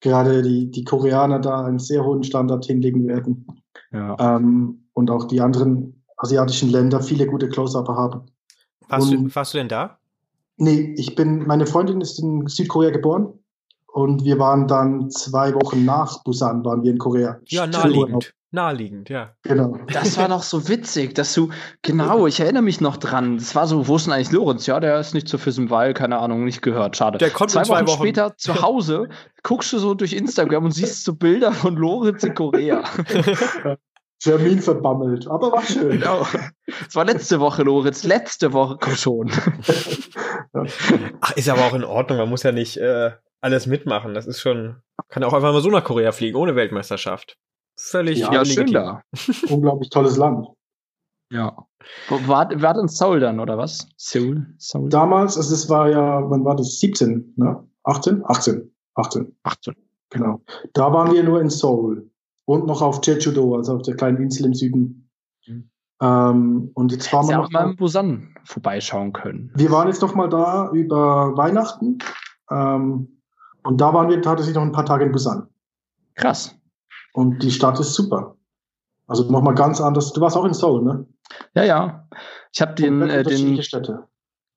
[0.00, 3.46] gerade die, die Koreaner da einen sehr hohen Standard hinlegen werden.
[3.92, 4.36] Ja.
[4.36, 8.22] Ähm, und auch die anderen asiatischen Länder viele gute Close-Upper haben.
[8.88, 9.98] Warst, du, warst du denn da?
[10.56, 13.32] Nee, ich bin, meine Freundin ist in Südkorea geboren
[13.92, 17.40] und wir waren dann zwei Wochen nach Busan, waren wir in Korea.
[17.46, 18.34] Ja, naheliegend.
[18.54, 19.32] Naheliegend, ja.
[19.42, 19.76] Genau.
[19.92, 21.50] Das war doch so witzig, dass du,
[21.82, 23.36] genau, ich erinnere mich noch dran.
[23.36, 24.66] Das war so, wo ist denn eigentlich Lorenz?
[24.66, 26.96] Ja, der ist nicht zu Füssen, weil, keine Ahnung, nicht gehört.
[26.96, 27.18] Schade.
[27.18, 27.98] Der kommt zwei, in zwei Wochen, Wochen.
[27.98, 29.08] später zu Hause,
[29.42, 32.84] guckst du so durch Instagram und siehst so Bilder von Lorenz in Korea.
[34.20, 35.90] Termin verbammelt, aber war schön.
[36.00, 36.26] Genau.
[36.88, 39.30] Es war letzte Woche, Lorenz, letzte Woche komm schon.
[41.20, 42.18] Ach, ist aber auch in Ordnung.
[42.18, 44.14] Man muss ja nicht äh, alles mitmachen.
[44.14, 44.76] Das ist schon.
[45.08, 47.36] Kann ja auch einfach mal so nach Korea fliegen, ohne Weltmeisterschaft.
[47.76, 49.02] Völlig Ja, Ja, schön da.
[49.48, 50.48] Unglaublich tolles Land.
[51.30, 51.66] Ja.
[52.08, 53.88] War, war in Seoul dann, oder was?
[53.96, 54.46] Seoul?
[54.58, 54.88] Seoul?
[54.88, 56.78] Damals, also es war ja, wann war das?
[56.78, 57.66] 17, ne?
[57.82, 58.22] 18?
[58.24, 58.70] 18.
[58.94, 59.74] 18, 18.
[60.10, 60.40] genau.
[60.72, 62.08] Da waren wir nur in Seoul
[62.46, 65.10] und noch auf Jeju-do, also auf der kleinen Insel im Süden.
[65.46, 65.70] Mhm.
[66.00, 69.50] Ähm, und jetzt waren wir noch auch mal in Busan vorbeischauen können.
[69.54, 71.98] wir waren jetzt noch mal da über Weihnachten.
[72.50, 73.20] Ähm,
[73.62, 75.48] und da waren wir tatsächlich noch ein paar Tage in Busan.
[76.14, 76.54] Krass.
[77.14, 78.36] Und die Stadt ist super.
[79.06, 80.12] Also noch mal ganz anders.
[80.12, 81.06] Du warst auch in Seoul, ne?
[81.54, 82.08] Ja, ja.
[82.52, 84.06] Ich habe den, äh, den Städte.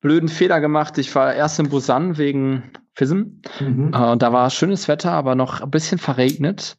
[0.01, 0.97] blöden Fehler gemacht.
[0.97, 3.41] Ich war erst in Busan wegen FISM.
[3.59, 3.91] Mhm.
[3.93, 6.77] Äh, und da war schönes Wetter, aber noch ein bisschen verregnet.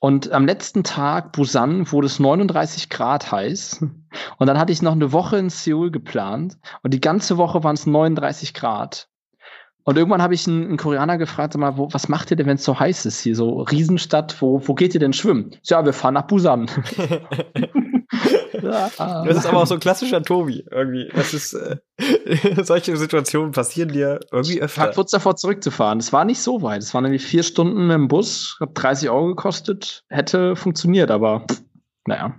[0.00, 3.82] Und am letzten Tag, Busan, wurde es 39 Grad heiß.
[4.38, 6.58] Und dann hatte ich noch eine Woche in Seoul geplant.
[6.82, 9.09] Und die ganze Woche waren es 39 Grad.
[9.84, 12.46] Und irgendwann habe ich einen, einen, Koreaner gefragt, sag mal, wo, was macht ihr denn,
[12.46, 13.34] wenn es so heiß ist hier?
[13.34, 15.56] So Riesenstadt, wo, wo geht ihr denn schwimmen?
[15.64, 16.66] Ja, wir fahren nach Busan.
[18.62, 21.08] das ist aber auch so ein klassischer Tobi irgendwie.
[21.14, 21.76] Das ist äh,
[22.62, 24.86] solche Situationen passieren dir irgendwie öfter.
[24.86, 25.98] Tag kurz davor zurückzufahren.
[25.98, 26.82] Es war nicht so weit.
[26.82, 31.46] Es waren nämlich vier Stunden im Bus, hat 30 Euro gekostet, hätte funktioniert, aber
[32.06, 32.34] naja.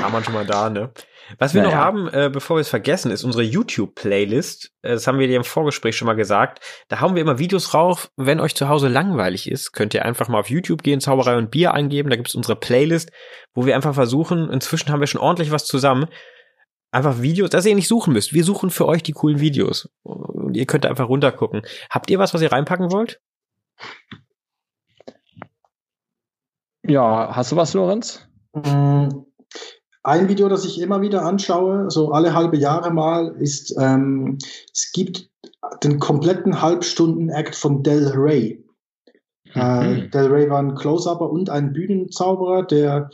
[0.00, 0.92] War man schon mal da, ne?
[1.38, 1.74] Was wir naja.
[1.74, 4.72] noch haben, äh, bevor wir es vergessen, ist unsere YouTube-Playlist.
[4.82, 6.60] Äh, das haben wir dir im Vorgespräch schon mal gesagt.
[6.88, 8.10] Da haben wir immer Videos drauf.
[8.16, 11.50] Wenn euch zu Hause langweilig ist, könnt ihr einfach mal auf YouTube gehen, Zauberei und
[11.50, 12.10] Bier eingeben.
[12.10, 13.12] Da gibt es unsere Playlist,
[13.54, 16.06] wo wir einfach versuchen, inzwischen haben wir schon ordentlich was zusammen,
[16.90, 18.32] einfach Videos, dass ihr nicht suchen müsst.
[18.32, 19.88] Wir suchen für euch die coolen Videos.
[20.02, 21.62] Und ihr könnt einfach runtergucken.
[21.90, 23.20] Habt ihr was, was ihr reinpacken wollt?
[26.82, 28.26] Ja, hast du was, Lorenz?
[28.52, 29.08] Mm,
[30.02, 34.38] ein Video, das ich immer wieder anschaue, so alle halbe Jahre mal, ist, ähm,
[34.72, 35.30] es gibt
[35.82, 38.64] den kompletten Halbstunden-Act von Del Rey.
[39.54, 40.02] Äh, mhm.
[40.02, 43.10] Äh, Del Rey war ein Close-Upper und ein Bühnenzauberer, der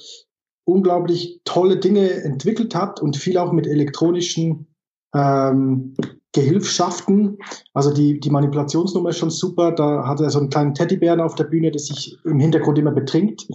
[0.64, 4.66] unglaublich tolle Dinge entwickelt hat und viel auch mit elektronischen
[5.14, 5.94] ähm,
[6.32, 7.38] Gehilfschaften.
[7.72, 9.72] Also die, die Manipulationsnummer ist schon super.
[9.72, 12.90] Da hat er so einen kleinen Teddybären auf der Bühne, der sich im Hintergrund immer
[12.90, 13.46] betrinkt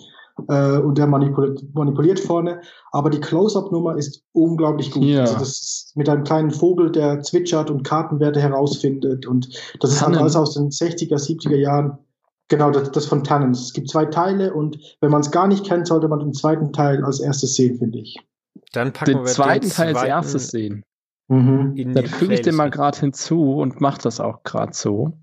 [0.47, 2.61] äh, und der manipuliert, manipuliert vorne.
[2.91, 5.03] Aber die Close-Up-Nummer ist unglaublich gut.
[5.03, 5.21] Ja.
[5.21, 9.25] Also das ist mit einem kleinen Vogel, der zwitschert und Kartenwerte herausfindet.
[9.25, 11.97] Und das ist halt alles aus den 60er, 70er Jahren.
[12.47, 13.61] Genau, das, das von Tannens.
[13.61, 16.73] Es gibt zwei Teile und wenn man es gar nicht kennt, sollte man den zweiten
[16.73, 18.17] Teil als erstes sehen, finde ich.
[18.73, 20.83] Dann packen den wir zweiten den Teil als erstes sehen.
[21.29, 21.93] Mhm.
[21.93, 25.13] Dann füge ich den mal gerade hinzu und mache das auch gerade so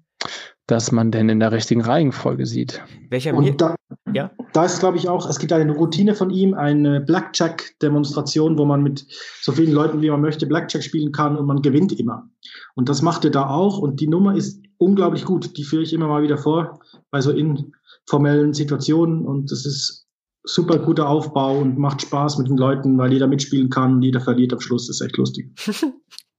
[0.68, 2.82] dass man denn in der richtigen Reihenfolge sieht.
[3.08, 3.74] Welcher Und da,
[4.12, 4.30] ja?
[4.52, 8.82] da ist, glaube ich, auch, es gibt eine Routine von ihm, eine Blackjack-Demonstration, wo man
[8.82, 9.06] mit
[9.40, 12.28] so vielen Leuten, wie man möchte, Blackjack spielen kann und man gewinnt immer.
[12.74, 15.56] Und das macht er da auch und die Nummer ist unglaublich gut.
[15.56, 20.06] Die führe ich immer mal wieder vor bei so informellen Situationen und das ist
[20.44, 24.20] super guter Aufbau und macht Spaß mit den Leuten, weil jeder mitspielen kann und jeder
[24.20, 24.86] verliert am Schluss.
[24.86, 25.50] Das ist echt lustig.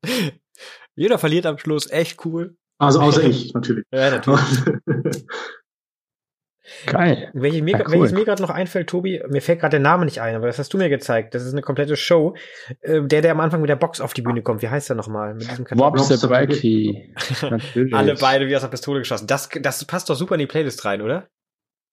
[0.95, 2.55] jeder verliert am Schluss, echt cool.
[2.79, 3.85] Also außer ich, natürlich.
[3.91, 4.41] Ja, natürlich.
[6.85, 7.29] Geil.
[7.33, 7.93] Welches mir, ja, cool.
[7.93, 10.59] welches mir gerade noch einfällt, Tobi, mir fällt gerade der Name nicht ein, aber das
[10.59, 11.33] hast du mir gezeigt.
[11.33, 12.35] Das ist eine komplette Show.
[12.81, 14.61] Äh, der, der am Anfang mit der Box auf die Bühne kommt.
[14.61, 15.33] Wie heißt der nochmal?
[15.33, 17.13] Mit diesem Wobsabaki.
[17.91, 19.27] Alle beide wie aus der Pistole geschossen.
[19.27, 21.27] Das, das passt doch super in die Playlist rein, oder?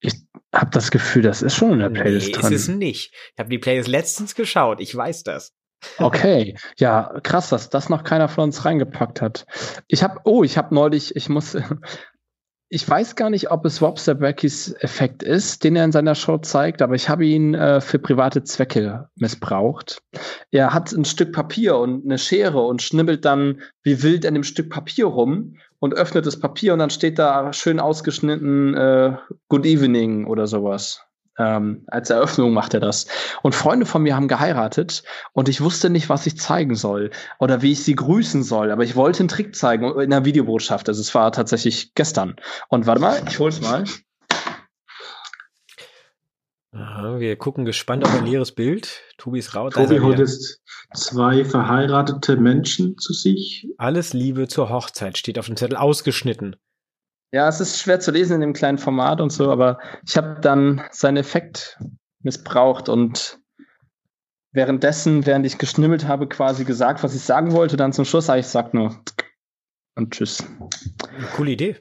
[0.00, 0.14] Ich
[0.54, 2.52] habe das Gefühl, das ist schon in der Playlist nee, drin.
[2.52, 3.14] ist es nicht.
[3.14, 4.80] Ich habe die Playlist letztens geschaut.
[4.80, 5.54] Ich weiß das.
[5.98, 9.46] Okay, ja, krass, dass das noch keiner von uns reingepackt hat.
[9.88, 11.56] Ich habe, oh, ich habe neulich, ich muss,
[12.68, 16.82] ich weiß gar nicht, ob es Wobsterbackys Effekt ist, den er in seiner Show zeigt,
[16.82, 20.02] aber ich habe ihn äh, für private Zwecke missbraucht.
[20.50, 24.44] Er hat ein Stück Papier und eine Schere und schnibbelt dann wie wild an dem
[24.44, 29.16] Stück Papier rum und öffnet das Papier und dann steht da schön ausgeschnitten äh,
[29.48, 31.05] Good Evening oder sowas.
[31.38, 33.06] Ähm, als Eröffnung macht er das.
[33.42, 37.62] Und Freunde von mir haben geheiratet und ich wusste nicht, was ich zeigen soll oder
[37.62, 38.70] wie ich sie grüßen soll.
[38.70, 40.88] Aber ich wollte einen Trick zeigen in einer Videobotschaft.
[40.88, 42.36] Also es war tatsächlich gestern.
[42.68, 43.84] Und warte mal, ich hol's mal.
[46.72, 49.00] Aha, wir gucken gespannt auf ein leeres Bild.
[49.16, 49.72] Tobi ist raus.
[49.72, 50.62] Tobi holt jetzt
[50.94, 53.68] zwei verheiratete Menschen zu sich.
[53.78, 56.56] Alles Liebe zur Hochzeit steht auf dem Zettel ausgeschnitten.
[57.32, 60.40] Ja, es ist schwer zu lesen in dem kleinen Format und so, aber ich habe
[60.40, 61.78] dann seinen Effekt
[62.20, 63.38] missbraucht und
[64.52, 67.76] währenddessen, während ich geschnimmelt habe, quasi gesagt, was ich sagen wollte.
[67.76, 68.96] Dann zum Schluss habe ich gesagt nur
[69.96, 70.44] und tschüss.
[71.16, 71.76] Eine coole Idee.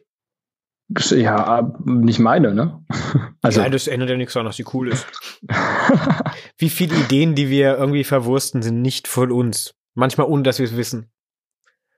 [0.90, 2.84] Ja, nicht meine, ne?
[3.42, 5.06] Also, ja, das ändert ja nichts daran, dass sie cool ist.
[6.58, 9.76] Wie viele Ideen, die wir irgendwie verwursten, sind nicht von uns.
[9.94, 11.12] Manchmal ohne, dass wir es wissen.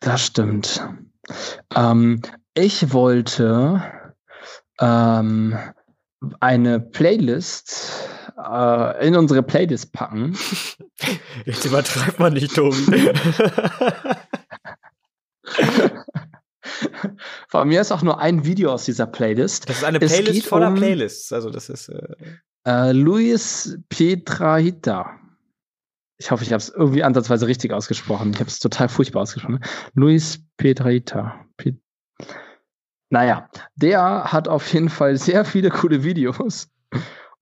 [0.02, 0.86] Das stimmt.
[1.74, 2.22] Ähm,
[2.58, 3.84] ich wollte
[4.80, 5.58] ähm,
[6.39, 10.36] eine Playlist äh, in unsere Playlist packen.
[11.45, 13.12] Jetzt übertreibt man nicht, Tobi.
[17.47, 19.70] Von mir ist auch nur ein Video aus dieser Playlist.
[19.70, 21.32] Das ist eine Playlist voller um, Playlists.
[21.32, 22.16] Also das ist äh
[22.66, 25.20] äh, Luis Pietrahita.
[26.18, 28.32] Ich hoffe, ich habe es irgendwie ansatzweise richtig ausgesprochen.
[28.34, 29.64] Ich habe es total furchtbar ausgesprochen.
[29.93, 31.45] Luis Pietrahita.
[31.55, 31.80] Piet
[33.10, 36.70] naja, der hat auf jeden Fall sehr viele coole Videos.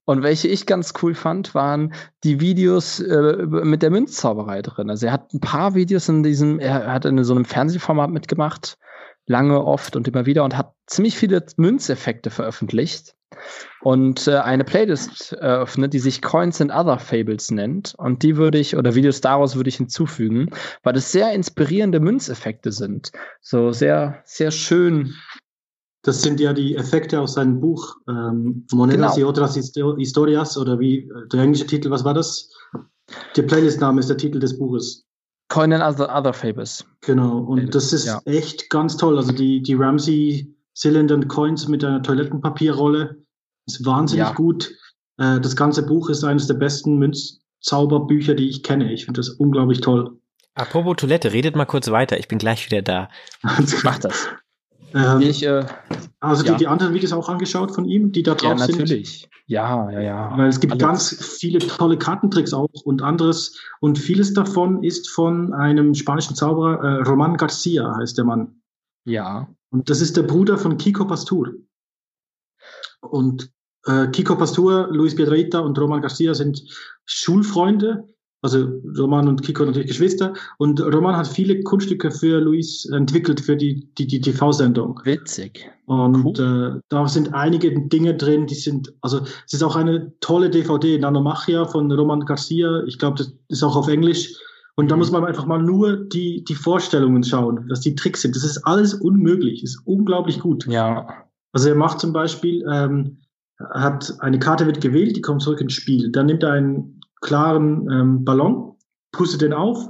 [0.04, 1.92] Und welche ich ganz cool fand, waren
[2.22, 4.88] die Videos äh, mit der Münzzauberei drin.
[4.88, 8.78] Also er hat ein paar Videos in diesem, er hat in so einem Fernsehformat mitgemacht,
[9.26, 13.16] lange, oft und immer wieder und hat ziemlich viele Münzeffekte veröffentlicht.
[13.80, 17.94] und äh, eine Playlist eröffnet, die sich Coins and Other Fables nennt.
[17.96, 20.50] Und die würde ich, oder Videos daraus würde ich hinzufügen,
[20.82, 23.12] weil es sehr inspirierende Münzeffekte sind.
[23.40, 25.14] So sehr, sehr schön.
[26.06, 29.26] Das sind ja die Effekte aus seinem Buch ähm, Monedas genau.
[29.26, 32.48] y otras historias oder wie äh, der englische Titel, was war das?
[33.34, 35.04] Der Playlist-Name ist der Titel des Buches.
[35.48, 36.84] Coin and Other, other Fables.
[37.00, 38.20] Genau, und das ist ja.
[38.24, 39.16] echt ganz toll.
[39.16, 43.16] Also die, die Ramsey Cylinder Coins mit einer Toilettenpapierrolle
[43.66, 44.32] ist wahnsinnig ja.
[44.32, 44.72] gut.
[45.18, 48.92] Äh, das ganze Buch ist eines der besten Münzzauberbücher, die ich kenne.
[48.92, 50.16] Ich finde das unglaublich toll.
[50.54, 52.16] Apropos Toilette, redet mal kurz weiter.
[52.16, 53.08] Ich bin gleich wieder da.
[53.82, 54.28] Mach das.
[54.96, 55.64] Ähm, ich, äh,
[56.20, 56.52] also ja.
[56.52, 58.78] die, die anderen Videos auch angeschaut von ihm, die da drauf ja, sind?
[58.78, 59.28] natürlich.
[59.46, 60.38] Ja, ja, ja.
[60.38, 60.82] Weil es gibt Alles.
[60.82, 63.60] ganz viele tolle Kartentricks auch und anderes.
[63.80, 68.60] Und vieles davon ist von einem spanischen Zauberer, äh, Roman Garcia heißt der Mann.
[69.04, 69.48] Ja.
[69.70, 71.54] Und das ist der Bruder von Kiko Pastur.
[73.00, 73.52] Und
[73.84, 76.64] äh, Kiko Pastur, Luis Piedrahita und Roman Garcia sind
[77.04, 78.08] Schulfreunde
[78.42, 78.68] also
[78.98, 80.34] Roman und Kiko natürlich Geschwister.
[80.58, 85.00] Und Roman hat viele Kunststücke für Luis entwickelt für die, die, die TV-Sendung.
[85.04, 85.70] Witzig.
[85.86, 86.76] Und cool.
[86.76, 90.98] äh, da sind einige Dinge drin, die sind, also es ist auch eine tolle DVD,
[90.98, 92.82] Nanomachia von Roman Garcia.
[92.86, 94.34] Ich glaube, das ist auch auf Englisch.
[94.76, 95.00] Und da mhm.
[95.00, 98.36] muss man einfach mal nur die, die Vorstellungen schauen, was die Tricks sind.
[98.36, 100.66] Das ist alles unmöglich, ist unglaublich gut.
[100.66, 101.24] Ja.
[101.52, 103.18] Also er macht zum Beispiel, ähm,
[103.72, 106.10] hat eine Karte wird gewählt, die kommt zurück ins Spiel.
[106.12, 108.76] Dann nimmt er einen klaren ähm, Ballon,
[109.12, 109.88] pustet den auf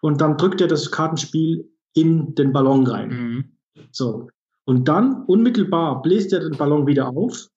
[0.00, 3.08] und dann drückt er das Kartenspiel in den Ballon rein.
[3.08, 3.44] Mhm.
[3.90, 4.28] So.
[4.64, 7.48] Und dann unmittelbar bläst er den Ballon wieder auf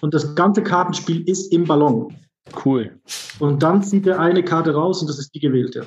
[0.00, 2.14] und das ganze Kartenspiel ist im Ballon.
[2.64, 2.98] Cool.
[3.40, 5.86] Und dann zieht er eine Karte raus und das ist die gewählte.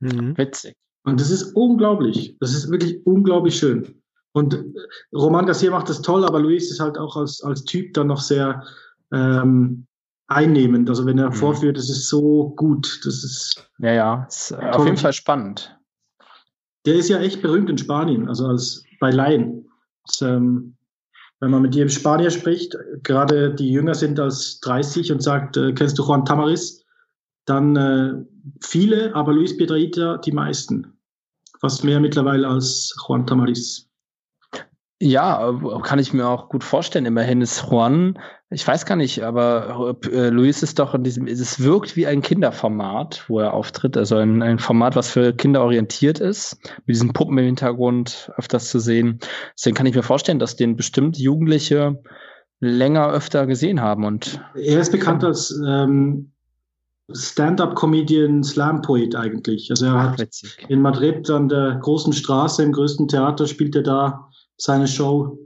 [0.00, 0.36] Mhm.
[0.36, 0.74] Witzig.
[1.04, 2.36] Und das ist unglaublich.
[2.40, 4.02] Das ist wirklich unglaublich schön.
[4.32, 4.64] Und äh,
[5.14, 8.20] Roman Garcia macht das toll, aber Luis ist halt auch als, als Typ dann noch
[8.20, 8.64] sehr
[9.12, 9.86] ähm,
[10.28, 10.88] einnehmend.
[10.88, 11.34] Also wenn er mhm.
[11.34, 13.00] vorführt, das ist so gut.
[13.04, 15.76] Das ist ja ja, ist auf jeden Fall spannend.
[16.86, 19.68] Der ist ja echt berühmt in Spanien, also als bei Laien.
[20.06, 20.76] Das, ähm,
[21.40, 25.72] wenn man mit jedem Spanier spricht, gerade die jünger sind als 30 und sagt, äh,
[25.72, 26.84] kennst du Juan Tamaris?
[27.46, 28.12] Dann äh,
[28.62, 30.98] viele, aber Luis Piedrahita die meisten.
[31.60, 33.90] Fast mehr mittlerweile als Juan Tamaris.
[35.00, 37.04] Ja, kann ich mir auch gut vorstellen.
[37.04, 38.18] Immerhin ist Juan,
[38.48, 42.22] ich weiß gar nicht, aber äh, Luis ist doch in diesem, es wirkt wie ein
[42.22, 43.96] Kinderformat, wo er auftritt.
[43.96, 48.68] Also ein, ein Format, was für Kinder orientiert ist, mit diesen Puppen im Hintergrund öfters
[48.70, 49.18] zu sehen.
[49.58, 52.00] Deswegen kann ich mir vorstellen, dass den bestimmt Jugendliche
[52.60, 54.04] länger öfter gesehen haben.
[54.04, 56.32] Und er ist bekannt als ähm,
[57.12, 59.70] Stand-up-Comedian, Slam-Poet eigentlich.
[59.70, 63.82] Also er hat Ach, in Madrid an der großen Straße, im größten Theater, spielt er
[63.82, 65.38] da seine Show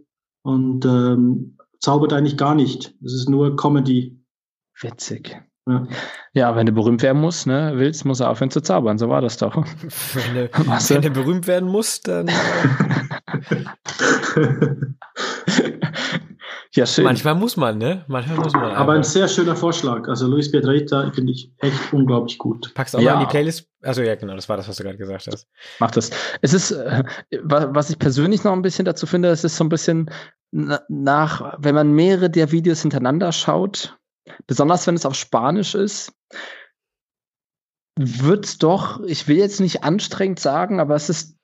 [0.43, 2.95] und ähm, zaubert eigentlich gar nicht.
[3.05, 4.19] Es ist nur Comedy.
[4.81, 5.37] Witzig.
[5.67, 5.87] Ja.
[6.33, 8.97] ja, wenn du berühmt werden musst, ne, willst, muss er aufhören zu zaubern.
[8.97, 9.55] So war das doch.
[10.15, 12.31] Wenn du, wenn du berühmt werden musst, dann.
[16.75, 17.05] Ja, schön.
[17.05, 18.05] Manchmal muss man, ne?
[18.09, 18.73] Manchmal muss man.
[18.73, 20.07] Aber ein sehr schöner Vorschlag.
[20.09, 22.73] Also Luis Piedrahita finde ich echt unglaublich gut.
[22.75, 23.15] Packst du auch ja.
[23.15, 23.69] mal in die Playlist?
[23.81, 25.47] Also ja, genau, das war das, was du gerade gesagt hast.
[25.79, 26.11] Mach das.
[26.43, 27.05] Es ist, äh,
[27.43, 30.11] was ich persönlich noch ein bisschen dazu finde, es ist so ein bisschen
[30.51, 33.99] nach, wenn man mehrere der Videos hintereinander schaut,
[34.47, 36.13] besonders wenn es auf Spanisch ist,
[37.99, 41.38] wird's doch, ich will jetzt nicht anstrengend sagen, aber es ist,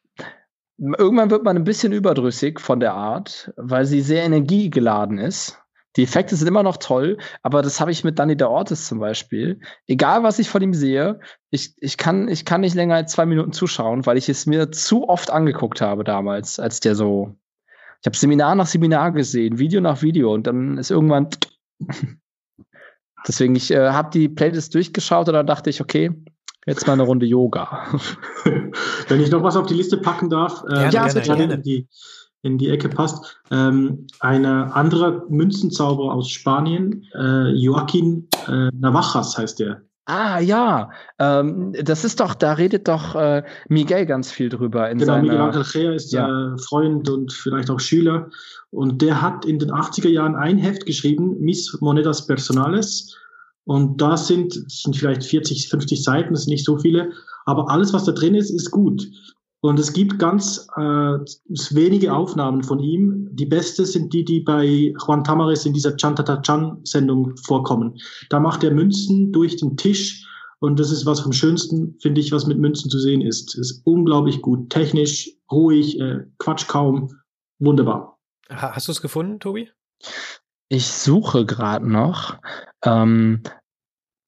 [0.78, 5.60] irgendwann wird man ein bisschen überdrüssig von der Art, weil sie sehr energiegeladen ist.
[5.96, 8.98] Die Effekte sind immer noch toll, aber das habe ich mit Danny der Ortiz zum
[8.98, 9.60] Beispiel.
[9.86, 11.20] Egal, was ich von ihm sehe,
[11.50, 14.72] ich, ich, kann, ich kann nicht länger als zwei Minuten zuschauen, weil ich es mir
[14.72, 17.36] zu oft angeguckt habe damals, als der so.
[18.00, 21.28] Ich habe Seminar nach Seminar gesehen, Video nach Video und dann ist irgendwann.
[23.26, 26.10] Deswegen, ich äh, habe die Playlist durchgeschaut und dann dachte ich, okay,
[26.66, 27.86] jetzt mal eine Runde Yoga.
[29.08, 31.58] Wenn ich noch was auf die Liste packen darf, äh, ja, gerne, gerne.
[31.58, 31.88] Die,
[32.42, 33.40] in die Ecke passt.
[33.50, 39.82] Ähm, ein anderer Münzenzauberer aus Spanien, äh, Joaquin äh, Navajas heißt der.
[40.06, 44.90] Ah ja, ähm, das ist doch, da redet doch äh, Miguel ganz viel drüber.
[44.90, 46.28] In genau, seiner, Miguel Angel Gea ist ja.
[46.28, 48.28] äh, Freund und vielleicht auch Schüler.
[48.70, 53.16] Und der hat in den 80er Jahren ein Heft geschrieben, Mis Monedas Personales.
[53.64, 57.12] Und da sind, sind vielleicht 40, 50 Seiten, das sind nicht so viele.
[57.46, 59.06] Aber alles, was da drin ist, ist gut.
[59.60, 63.30] Und es gibt ganz äh, wenige Aufnahmen von ihm.
[63.32, 67.96] Die beste sind die, die bei Juan Tamares in dieser Chantata-Chan-Sendung vorkommen.
[68.28, 70.26] Da macht er Münzen durch den Tisch.
[70.60, 73.56] Und das ist was vom Schönsten, finde ich, was mit Münzen zu sehen ist.
[73.56, 74.68] ist unglaublich gut.
[74.68, 77.10] Technisch, ruhig, äh, Quatsch kaum.
[77.58, 78.18] Wunderbar.
[78.50, 79.70] Hast du es gefunden, Tobi?
[80.68, 82.38] Ich suche gerade noch.
[82.84, 83.42] Ähm,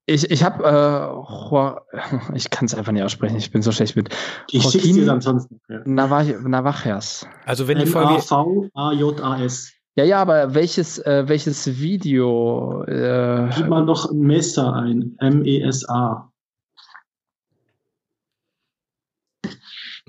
[0.05, 4.15] ich ich habe, äh, ich kann es einfach nicht aussprechen, ich bin so schlecht mit.
[4.49, 5.49] Ich schicke dir dann sonst.
[5.67, 5.81] Ja.
[5.85, 7.27] Navajas.
[7.45, 8.13] Also wenn die Folge.
[8.13, 9.73] M-A-V-A-J-A-S.
[9.97, 12.83] Ja, ja, aber welches, äh, welches Video?
[12.83, 15.17] Äh, Gib mal noch Mesa ein.
[15.19, 16.31] M-E-S-A.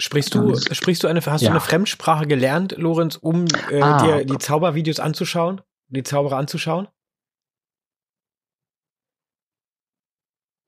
[0.00, 1.48] Sprichst du, sprichst du eine, hast ja.
[1.48, 5.60] du eine Fremdsprache gelernt, Lorenz, um äh, ah, dir die Zaubervideos anzuschauen?
[5.88, 6.88] Die Zauberer anzuschauen?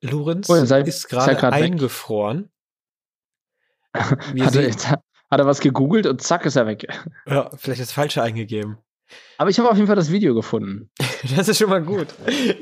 [0.03, 2.51] Lorenz oh, sei, ist gerade eingefroren.
[3.95, 6.87] hat, er, hat er was gegoogelt und zack ist er weg.
[7.27, 8.79] Ja, vielleicht das Falsche eingegeben.
[9.39, 10.91] Aber ich habe auf jeden Fall das Video gefunden.
[11.37, 12.09] Das ist schon mal gut.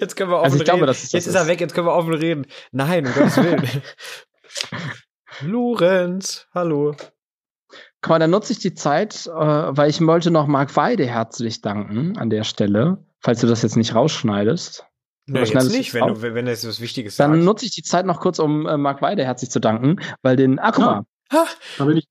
[0.01, 0.71] Jetzt können wir offen also ich reden.
[0.71, 2.45] Glaube, das ist, jetzt ist er weg, jetzt können wir offen reden.
[2.73, 3.83] Nein, um Gottes Willen.
[5.43, 6.97] Lorenz, hallo.
[8.01, 11.63] Guck mal, dann nutze ich die Zeit, äh, weil ich wollte noch Marc Weide herzlich
[11.63, 14.85] danken an der Stelle, falls du das jetzt nicht rausschneidest.
[15.27, 17.45] Nee, jetzt nicht, wenn, du, wenn das was Wichtiges Dann sagst.
[17.45, 20.59] nutze ich die Zeit noch kurz, um äh, Marc Weide herzlich zu danken, weil den,
[20.59, 21.03] ah, guck mal.
[21.33, 21.47] Ha,
[21.77, 22.09] da bin ich.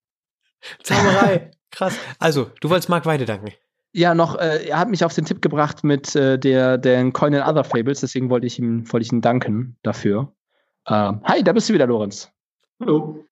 [0.84, 1.98] Zauberei, krass.
[2.20, 3.54] Also, du wolltest Marc Weide danken.
[3.94, 7.34] Ja, noch, äh, er hat mich auf den Tipp gebracht mit äh, der, den Coin
[7.34, 10.34] and Other Fables, deswegen wollte ich ihm, wollte ich ihm danken dafür.
[10.86, 12.32] Äh, hi, da bist du wieder, Lorenz.
[12.80, 13.26] Hallo.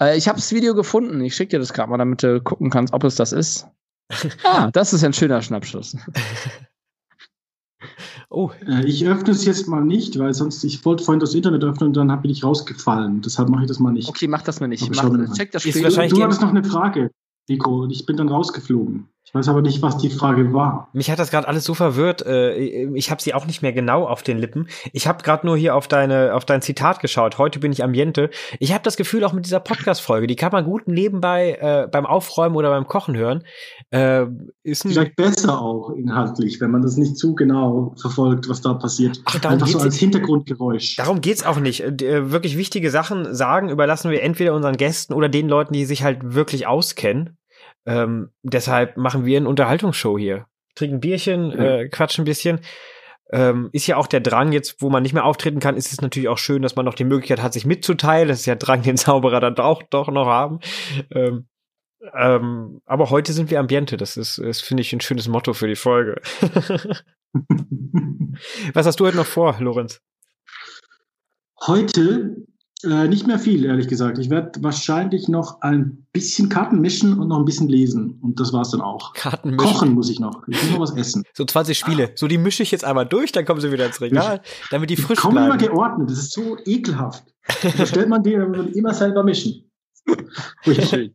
[0.00, 1.20] Äh, ich habe das Video gefunden.
[1.20, 3.66] Ich schicke dir das gerade mal, damit du gucken kannst, ob es das ist.
[4.44, 5.96] ah, das ist ein schöner Schnappschuss.
[8.30, 8.50] oh.
[8.66, 11.88] Äh, ich öffne es jetzt mal nicht, weil sonst, ich wollte vorhin das Internet öffnen
[11.88, 13.20] und dann bin ich rausgefallen.
[13.22, 14.08] Deshalb mache ich das mal nicht.
[14.08, 14.88] Okay, mach das mal nicht.
[14.94, 15.82] Mach, check das Spiel.
[15.82, 17.10] Du hattest noch eine Frage,
[17.48, 19.08] Nico, und ich bin dann rausgeflogen.
[19.28, 20.88] Ich weiß aber nicht, was die Frage war.
[20.94, 22.24] Mich hat das gerade alles so verwirrt.
[22.24, 24.68] Äh, ich habe sie auch nicht mehr genau auf den Lippen.
[24.94, 27.36] Ich habe gerade nur hier auf deine auf dein Zitat geschaut.
[27.36, 28.30] Heute bin ich Ambiente.
[28.58, 32.06] Ich habe das Gefühl auch mit dieser Podcast-Folge, die kann man gut nebenbei äh, beim
[32.06, 33.44] Aufräumen oder beim Kochen hören.
[33.90, 34.24] Äh,
[34.62, 39.20] ist Vielleicht besser auch inhaltlich, wenn man das nicht zu genau verfolgt, was da passiert.
[39.26, 40.96] Ach, darum Einfach geht's so als Hintergrundgeräusch.
[40.96, 41.82] Darum geht's auch nicht.
[41.82, 46.02] Äh, wirklich wichtige Sachen sagen überlassen wir entweder unseren Gästen oder den Leuten, die sich
[46.02, 47.37] halt wirklich auskennen.
[47.88, 50.46] Ähm, deshalb machen wir eine Unterhaltungsshow hier.
[50.74, 51.78] Trinken Bierchen, ja.
[51.78, 52.60] äh, quatschen ein bisschen.
[53.30, 56.00] Ähm, ist ja auch der Drang jetzt, wo man nicht mehr auftreten kann, ist es
[56.00, 58.28] natürlich auch schön, dass man noch die Möglichkeit hat, sich mitzuteilen.
[58.28, 60.60] Das ist ja Drang, den Zauberer dann auch doch noch haben.
[61.10, 61.48] Ähm,
[62.14, 63.96] ähm, aber heute sind wir Ambiente.
[63.96, 66.20] Das ist, ist finde ich, ein schönes Motto für die Folge.
[68.72, 70.00] Was hast du heute noch vor, Lorenz?
[71.66, 72.36] Heute
[72.84, 74.18] äh, nicht mehr viel, ehrlich gesagt.
[74.18, 78.18] Ich werde wahrscheinlich noch ein bisschen Karten mischen und noch ein bisschen lesen.
[78.22, 79.14] Und das war's dann auch.
[79.14, 79.66] Karten mischen.
[79.66, 80.46] Kochen muss ich noch.
[80.46, 81.24] Ich muss noch was essen.
[81.34, 82.12] So 20 Spiele.
[82.14, 84.96] So, die mische ich jetzt einmal durch, dann kommen sie wieder ins Regal, damit die
[84.96, 85.36] frisch bleiben.
[85.36, 86.10] immer geordnet.
[86.10, 87.24] Das ist so ekelhaft.
[87.76, 89.70] Da stellt man die immer selber mischen.
[90.64, 91.14] schön.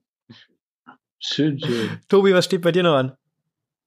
[1.20, 2.00] Schön, schön.
[2.10, 3.14] Tobi, was steht bei dir noch an?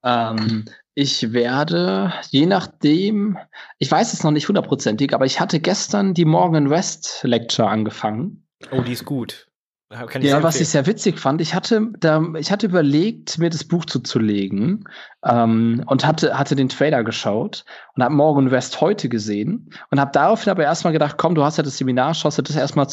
[0.03, 0.65] Ähm,
[0.97, 3.37] ich werde, je nachdem,
[3.77, 8.47] ich weiß es noch nicht hundertprozentig, aber ich hatte gestern die Morgan West Lecture angefangen.
[8.71, 9.47] Oh, die ist gut.
[9.91, 13.85] ja, was ich sehr witzig fand, ich hatte, da, ich hatte überlegt, mir das Buch
[13.85, 14.85] zuzulegen
[15.23, 20.09] ähm, und hatte, hatte den Trailer geschaut und habe Morgan West heute gesehen und habe
[20.11, 22.87] daraufhin aber erstmal gedacht, komm, du hast ja das Seminar, schaust du das erstmal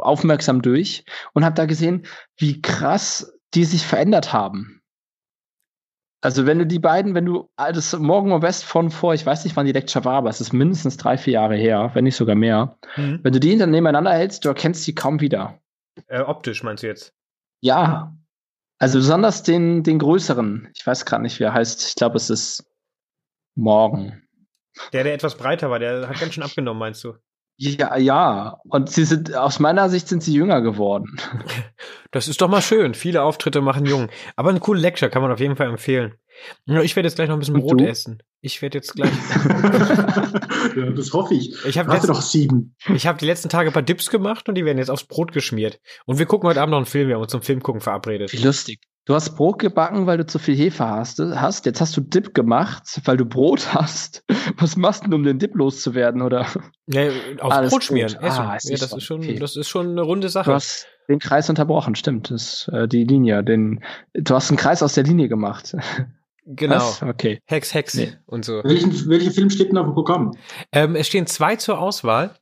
[0.00, 1.04] aufmerksam durch
[1.34, 2.06] und habe da gesehen,
[2.38, 4.79] wie krass die sich verändert haben.
[6.22, 9.56] Also wenn du die beiden, wenn du das Morgan West von vor, ich weiß nicht,
[9.56, 12.36] wann die Lecture war, aber es ist mindestens drei, vier Jahre her, wenn nicht sogar
[12.36, 12.78] mehr.
[12.96, 13.20] Mhm.
[13.22, 15.58] Wenn du die dann nebeneinander hältst, du erkennst sie kaum wieder.
[16.08, 17.14] Äh, optisch meinst du jetzt?
[17.62, 18.14] Ja.
[18.78, 20.68] Also besonders den, den größeren.
[20.74, 21.88] Ich weiß gerade nicht, wie er heißt.
[21.88, 22.66] Ich glaube, es ist
[23.54, 24.22] Morgen.
[24.92, 27.14] Der, der etwas breiter war, der hat ganz schön abgenommen, meinst du?
[27.62, 28.58] Ja, ja.
[28.70, 31.16] Und sie sind, aus meiner Sicht sind sie jünger geworden.
[32.12, 32.94] Das ist doch mal schön.
[32.94, 34.08] Viele Auftritte machen jung.
[34.34, 36.14] Aber eine coole Lecture kann man auf jeden Fall empfehlen.
[36.66, 38.20] Ich werde jetzt gleich noch ein bisschen Brot essen.
[38.40, 39.12] Ich werde jetzt gleich.
[40.76, 41.54] ja, das hoffe ich.
[41.64, 42.74] Ich habe noch sieben.
[42.92, 45.30] Ich habe die letzten Tage ein paar Dips gemacht und die werden jetzt aufs Brot
[45.30, 45.78] geschmiert.
[46.04, 47.06] Und wir gucken heute Abend noch einen Film.
[47.06, 48.32] Wir haben uns zum Film gucken verabredet.
[48.32, 48.80] Wie lustig.
[49.06, 51.18] Du hast Brot gebacken, weil du zu viel Hefe hast.
[51.18, 51.66] hast.
[51.66, 54.24] Jetzt hast du Dip gemacht, weil du Brot hast.
[54.56, 56.46] Was machst du, um den Dip loszuwerden, oder?
[56.86, 57.08] Ja,
[57.40, 58.16] auf Alles Brot schmieren.
[58.20, 59.38] Ah, ja, das ist schon, okay.
[59.38, 60.50] das ist schon eine runde Sache.
[60.50, 62.30] Du hast den Kreis unterbrochen, stimmt.
[62.30, 63.42] Das äh, die Linie.
[63.42, 63.82] Den,
[64.14, 65.76] du hast einen Kreis aus der Linie gemacht.
[66.46, 66.76] Genau.
[66.76, 67.02] Was?
[67.02, 67.38] Okay.
[67.44, 68.12] Hex, Hex nee.
[68.26, 68.64] und so.
[68.64, 70.32] Welchen, welche Film steht denn auf dem Programm?
[70.72, 72.34] Ähm, es stehen zwei zur Auswahl.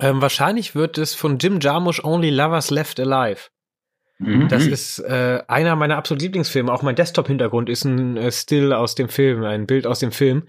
[0.00, 3.50] Ähm, wahrscheinlich wird es von Jim Jarmusch Only Lovers Left Alive.
[4.24, 4.48] Mhm.
[4.48, 6.72] Das ist äh, einer meiner absoluten Lieblingsfilme.
[6.72, 10.44] Auch mein Desktop-Hintergrund ist ein äh, Still aus dem Film, ein Bild aus dem Film.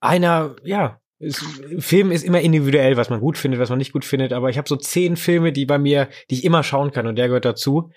[0.00, 1.44] Einer, ja, ist,
[1.78, 4.32] Film ist immer individuell, was man gut findet, was man nicht gut findet.
[4.32, 7.16] Aber ich habe so zehn Filme, die bei mir, die ich immer schauen kann und
[7.16, 7.90] der gehört dazu.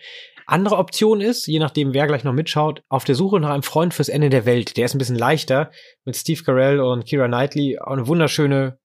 [0.45, 3.95] Andere Option ist, je nachdem, wer gleich noch mitschaut, auf der Suche nach einem Freund
[3.95, 4.77] fürs Ende der Welt.
[4.77, 5.71] Der ist ein bisschen leichter
[6.05, 7.79] mit Steve Carell und Kira Knightley.
[7.79, 8.77] Auch eine wunderschöne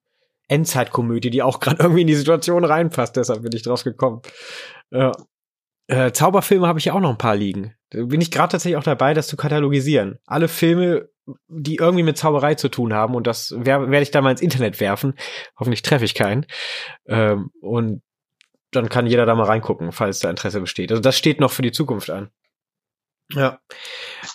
[0.49, 3.17] Endzeitkomödie, die auch gerade irgendwie in die Situation reinpasst.
[3.17, 4.23] Deshalb bin ich drauf gekommen.
[4.91, 5.13] Ja.
[5.91, 7.75] Äh, Zauberfilme habe ich ja auch noch ein paar liegen.
[7.91, 10.21] Da bin ich gerade tatsächlich auch dabei, das zu katalogisieren.
[10.25, 11.09] Alle Filme,
[11.49, 14.41] die irgendwie mit Zauberei zu tun haben und das werde werd ich da mal ins
[14.41, 15.15] Internet werfen.
[15.59, 16.47] Hoffentlich treffe ich keinen.
[17.07, 18.03] Ähm, und
[18.71, 20.93] dann kann jeder da mal reingucken, falls da Interesse besteht.
[20.93, 22.31] Also das steht noch für die Zukunft an.
[23.33, 23.59] Ja.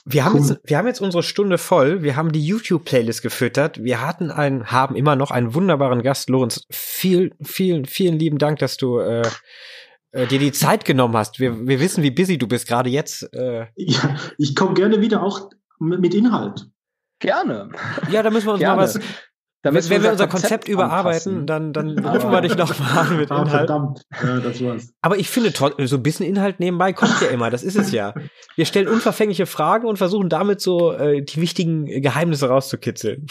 [0.03, 0.41] Wir haben, cool.
[0.41, 2.03] jetzt, wir haben jetzt unsere Stunde voll.
[2.03, 3.81] Wir haben die YouTube-Playlist gefüttert.
[3.81, 6.29] Wir hatten einen, haben immer noch einen wunderbaren Gast.
[6.29, 9.23] Lorenz, vielen, vielen, vielen lieben Dank, dass du äh,
[10.16, 11.39] äh, dir die Zeit genommen hast.
[11.39, 13.34] Wir, wir wissen, wie busy du bist, gerade jetzt.
[13.34, 13.68] Äh.
[13.76, 15.49] Ja, ich komme gerne wieder auch
[15.80, 16.68] mit Inhalt.
[17.20, 17.70] Gerne.
[18.09, 18.78] Ja, da müssen wir uns gerne.
[18.78, 18.99] mal was
[19.74, 23.18] wenn, wenn wir unser Konzept, Konzept überarbeiten, dann, dann rufen wir dich noch mal an
[23.18, 23.49] mit ah, Inhalt.
[23.49, 24.93] verdammt, ja, das war's.
[25.01, 28.13] Aber ich finde, so ein bisschen Inhalt nebenbei kommt ja immer, das ist es ja.
[28.55, 33.26] Wir stellen unverfängliche Fragen und versuchen damit so äh, die wichtigen Geheimnisse rauszukitzeln.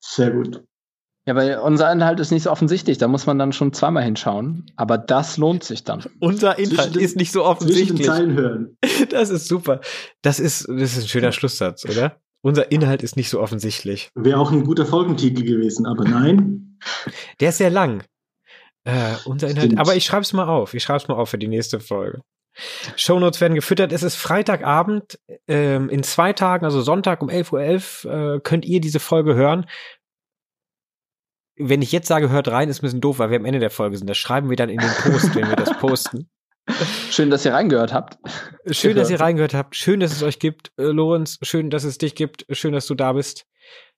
[0.00, 0.62] Sehr gut.
[1.26, 4.70] Ja, weil unser Inhalt ist nicht so offensichtlich, da muss man dann schon zweimal hinschauen.
[4.76, 6.04] Aber das lohnt sich dann.
[6.20, 8.00] Unser Inhalt ist nicht so offensichtlich.
[8.00, 8.76] Den Zeilen hören.
[9.10, 9.80] Das ist super.
[10.22, 12.20] Das ist, das ist ein schöner Schlusssatz, oder?
[12.42, 14.10] Unser Inhalt ist nicht so offensichtlich.
[14.14, 16.78] Wäre auch ein guter Folgentitel gewesen, aber nein.
[17.40, 18.04] Der ist sehr lang.
[18.84, 19.66] Äh, unser Inhalt.
[19.66, 19.80] Stimmt.
[19.80, 20.74] Aber ich schreibe es mal auf.
[20.74, 22.20] Ich schreibe es mal auf für die nächste Folge.
[22.96, 23.92] Shownotes werden gefüttert.
[23.92, 25.18] Es ist Freitagabend.
[25.48, 29.66] Ähm, in zwei Tagen, also Sonntag um 11.11 Uhr, äh, könnt ihr diese Folge hören.
[31.56, 33.70] Wenn ich jetzt sage, hört rein, ist ein bisschen doof, weil wir am Ende der
[33.70, 34.10] Folge sind.
[34.10, 36.28] Das schreiben wir dann in den Post, wenn wir das posten.
[37.10, 38.18] Schön, dass ihr reingehört habt.
[38.70, 39.76] Schön, dass ihr reingehört habt.
[39.76, 41.38] Schön, dass es euch gibt, äh, Lorenz.
[41.42, 42.46] Schön, dass es dich gibt.
[42.50, 43.46] Schön, dass du da bist.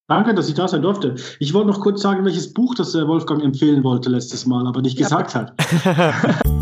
[0.09, 1.15] Danke, dass ich da sein durfte.
[1.41, 4.83] Ich wollte noch kurz sagen, welches Buch das der Wolfgang empfehlen wollte letztes Mal, aber
[4.83, 5.55] nicht ja, gesagt hat.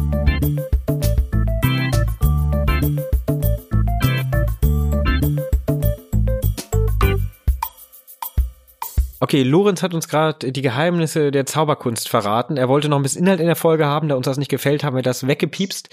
[9.25, 12.59] Okay, Lorenz hat uns gerade die Geheimnisse der Zauberkunst verraten.
[12.59, 14.85] Er wollte noch ein bisschen Inhalt in der Folge haben, da uns das nicht gefällt,
[14.85, 15.89] haben wir das weggepiepst.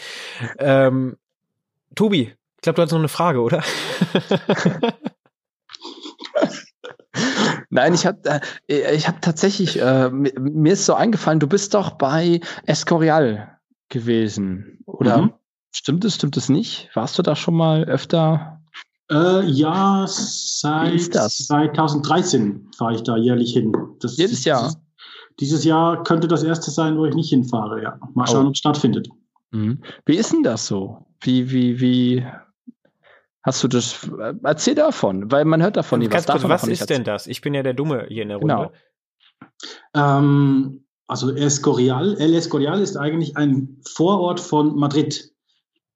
[0.59, 1.15] Ähm,
[1.95, 3.63] Tobi, ich glaube, du hast noch eine Frage, oder?
[7.69, 11.91] Nein, ich habe äh, ich hab tatsächlich, äh, mir ist so eingefallen, du bist doch
[11.91, 13.57] bei Escorial
[13.87, 15.21] gewesen, oder?
[15.21, 15.33] Mhm.
[15.71, 16.89] Stimmt es, stimmt es nicht?
[16.95, 18.60] Warst du da schon mal öfter?
[19.11, 23.73] Äh, ja, seit 2013 fahre ich da jährlich hin.
[23.99, 24.73] Das, Jedes Jahr?
[25.39, 27.99] Dieses, Jahr könnte das erste sein, wo ich nicht hinfahre, ja.
[28.13, 28.49] Mal schauen, oh.
[28.49, 29.09] ob es stattfindet.
[29.51, 29.81] Mhm.
[30.05, 31.05] Wie ist denn das so?
[31.19, 32.25] Wie, wie, wie
[33.43, 34.09] hast du das?
[34.43, 36.25] Erzähl davon, weil man hört davon nie was.
[36.25, 37.27] Davon, was ist denn das?
[37.27, 38.71] Ich bin ja der Dumme hier in der Runde.
[39.93, 40.17] Genau.
[40.17, 45.33] Ähm, also Escorial, El Escorial ist eigentlich ein Vorort von Madrid.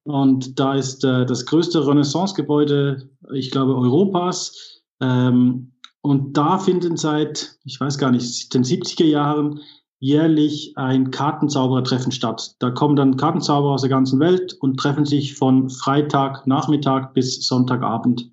[0.06, 4.82] Und da ist äh, das größte Renaissance-Gebäude, ich glaube, Europas.
[5.00, 9.60] Ähm, und da finden seit, ich weiß gar nicht, den 70er Jahren
[9.98, 12.54] jährlich ein Kartenzauberertreffen statt.
[12.60, 17.44] Da kommen dann Kartenzauberer aus der ganzen Welt und treffen sich von Freitag Nachmittag bis
[17.44, 18.30] Sonntagabend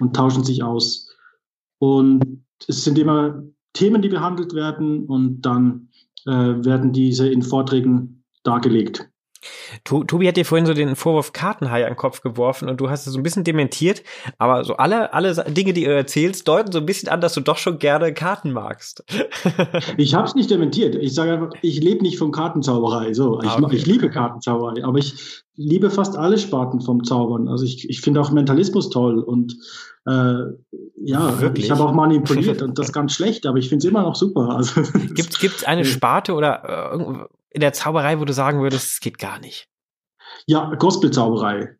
[0.00, 1.06] und tauschen sich aus.
[1.78, 5.90] Und es sind immer Themen, die behandelt werden und dann
[6.26, 9.08] äh, werden diese in Vorträgen dargelegt.
[9.84, 13.06] Tobi hat dir vorhin so den Vorwurf Kartenhai an den Kopf geworfen und du hast
[13.06, 14.02] es so ein bisschen dementiert,
[14.38, 17.40] aber so alle, alle Dinge, die du erzählst, deuten so ein bisschen an, dass du
[17.40, 19.04] doch schon gerne Karten magst.
[19.96, 20.94] ich habe es nicht dementiert.
[20.96, 23.12] Ich sage einfach, ich lebe nicht von Kartenzauberei.
[23.14, 23.76] So, ich, ah, okay.
[23.76, 27.48] ich liebe Kartenzauberei, aber ich liebe fast alle Sparten vom Zaubern.
[27.48, 29.56] Also ich, ich finde auch Mentalismus toll und
[30.06, 30.42] äh,
[30.96, 31.66] ja, Wirklich?
[31.66, 34.50] ich habe auch manipuliert und das ganz schlecht, aber ich finde es immer noch super.
[34.56, 34.82] Also,
[35.14, 39.18] gibt es eine Sparte oder äh, in der Zauberei, wo du sagen würdest, es geht
[39.18, 39.68] gar nicht?
[40.46, 41.76] Ja, Gospel-Zauberei.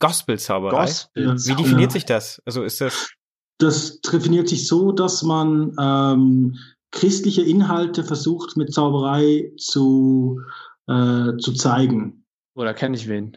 [0.00, 0.86] Gospel-Zauberei?
[0.86, 2.42] Gospel Wie definiert sich das?
[2.44, 3.10] Also ist das.
[3.58, 6.58] Das definiert sich so, dass man ähm,
[6.90, 10.40] christliche Inhalte versucht mit Zauberei zu,
[10.86, 12.26] äh, zu zeigen.
[12.54, 13.36] Oder kenne ich wen?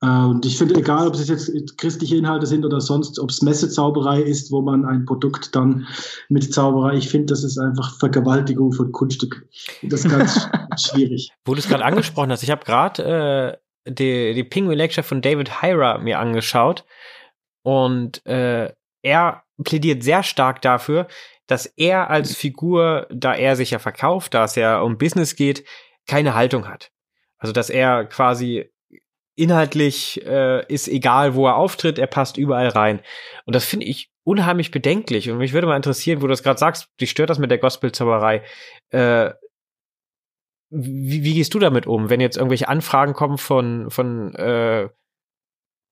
[0.00, 3.42] Äh, und ich finde, egal ob es jetzt christliche Inhalte sind oder sonst, ob es
[3.42, 5.86] Messezauberei ist, wo man ein Produkt dann
[6.28, 9.46] mit Zauberei, ich finde, das ist einfach Vergewaltigung von Kunststück.
[9.82, 11.30] Das ist ganz schwierig.
[11.44, 15.22] Wo du es gerade angesprochen hast, ich habe gerade äh, die, die Penguin Lecture von
[15.22, 16.84] David Hyra mir angeschaut
[17.62, 18.72] und äh,
[19.02, 21.08] er plädiert sehr stark dafür,
[21.46, 25.64] dass er als Figur, da er sich ja verkauft, da es ja um Business geht,
[26.06, 26.90] keine Haltung hat.
[27.38, 28.70] Also dass er quasi
[29.38, 33.00] inhaltlich äh, ist egal, wo er auftritt, er passt überall rein.
[33.46, 35.30] Und das finde ich unheimlich bedenklich.
[35.30, 37.58] Und mich würde mal interessieren, wo du das gerade sagst, dich stört das mit der
[37.58, 38.42] Gospel-Zauberei.
[38.90, 39.30] Äh,
[40.70, 44.88] wie, wie gehst du damit um, wenn jetzt irgendwelche Anfragen kommen von, von, äh,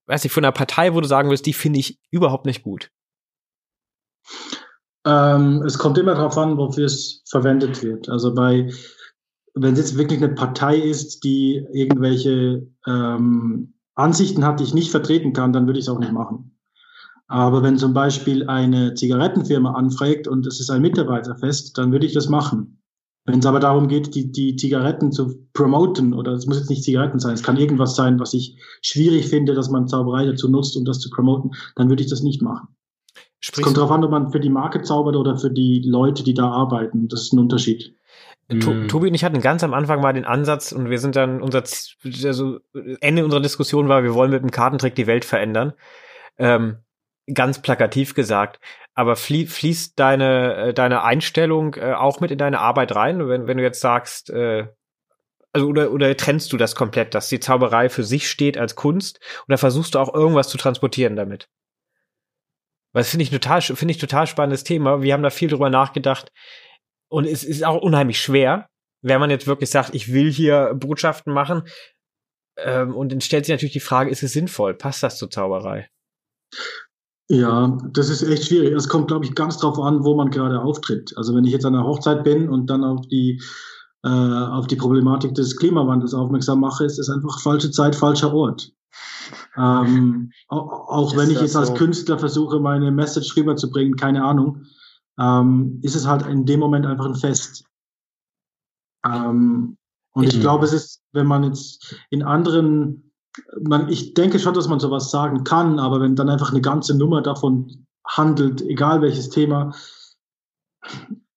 [0.07, 2.91] weiß nicht, von einer Partei, wo du sagen willst, die finde ich überhaupt nicht gut?
[5.05, 8.09] Ähm, es kommt immer darauf an, wofür es verwendet wird.
[8.09, 8.69] Also bei,
[9.61, 14.91] wenn es jetzt wirklich eine Partei ist, die irgendwelche ähm, Ansichten hat, die ich nicht
[14.91, 16.57] vertreten kann, dann würde ich es auch nicht machen.
[17.27, 22.13] Aber wenn zum Beispiel eine Zigarettenfirma anfragt und es ist ein Mitarbeiterfest, dann würde ich
[22.13, 22.81] das machen.
[23.25, 26.83] Wenn es aber darum geht, die, die Zigaretten zu promoten, oder es muss jetzt nicht
[26.83, 30.77] Zigaretten sein, es kann irgendwas sein, was ich schwierig finde, dass man Zauberei dazu nutzt,
[30.77, 32.69] um das zu promoten, dann würde ich das nicht machen.
[33.39, 36.23] Sprichst es kommt darauf an, ob man für die Marke zaubert oder für die Leute,
[36.23, 37.09] die da arbeiten.
[37.09, 37.93] Das ist ein Unterschied.
[38.49, 38.87] To mhm.
[38.87, 41.63] Tobi und ich hatten ganz am Anfang mal den Ansatz und wir sind dann unser
[42.23, 42.59] also
[43.01, 45.73] Ende unserer Diskussion war, wir wollen mit dem Kartentrick die Welt verändern.
[46.37, 46.77] Ähm,
[47.33, 48.61] ganz plakativ gesagt.
[48.93, 53.47] Aber flie fließt deine, äh, deine Einstellung äh, auch mit in deine Arbeit rein, wenn,
[53.47, 54.67] wenn du jetzt sagst, äh,
[55.51, 59.19] also oder, oder trennst du das komplett, dass die Zauberei für sich steht als Kunst
[59.47, 61.49] oder versuchst du auch irgendwas zu transportieren damit?
[62.93, 65.01] Das finde ich total, finde ich total spannendes Thema.
[65.01, 66.31] Wir haben da viel drüber nachgedacht
[67.09, 68.67] und es ist auch unheimlich schwer,
[69.01, 71.63] wenn man jetzt wirklich sagt, ich will hier Botschaften machen.
[72.57, 74.73] Ähm, und dann stellt sich natürlich die Frage, ist es sinnvoll?
[74.73, 75.89] Passt das zur Zauberei?
[77.29, 78.73] Ja, das ist echt schwierig.
[78.73, 81.13] Es kommt, glaube ich, ganz drauf an, wo man gerade auftritt.
[81.17, 83.41] Also wenn ich jetzt an einer Hochzeit bin und dann auf die
[84.03, 88.71] äh, auf die Problematik des Klimawandels aufmerksam mache, ist es einfach falsche Zeit, falscher Ort.
[89.57, 91.59] Ähm, auch ist wenn ich jetzt so?
[91.59, 94.65] als Künstler versuche, meine Message rüberzubringen, keine Ahnung,
[95.19, 97.65] ähm, ist es halt in dem Moment einfach ein Fest.
[99.05, 99.77] Ähm,
[100.13, 103.07] und ich, ich glaube, es ist, wenn man jetzt in anderen
[103.61, 106.97] man, ich denke schon, dass man sowas sagen kann, aber wenn dann einfach eine ganze
[106.97, 109.75] Nummer davon handelt, egal welches Thema,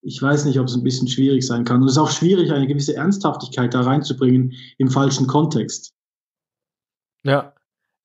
[0.02, 1.82] ich weiß nicht, ob es ein bisschen schwierig sein kann.
[1.82, 5.92] Und es ist auch schwierig, eine gewisse Ernsthaftigkeit da reinzubringen im falschen Kontext.
[7.24, 7.54] Ja.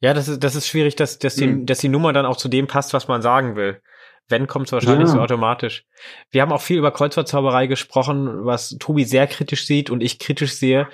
[0.01, 1.65] Ja, das ist, das ist schwierig, dass, dass, die, mhm.
[1.65, 3.81] dass die Nummer dann auch zu dem passt, was man sagen will.
[4.27, 5.15] Wenn, kommt es wahrscheinlich ja.
[5.15, 5.85] so automatisch.
[6.31, 10.53] Wir haben auch viel über Kreuzwortzauberei gesprochen, was Tobi sehr kritisch sieht und ich kritisch
[10.53, 10.87] sehe.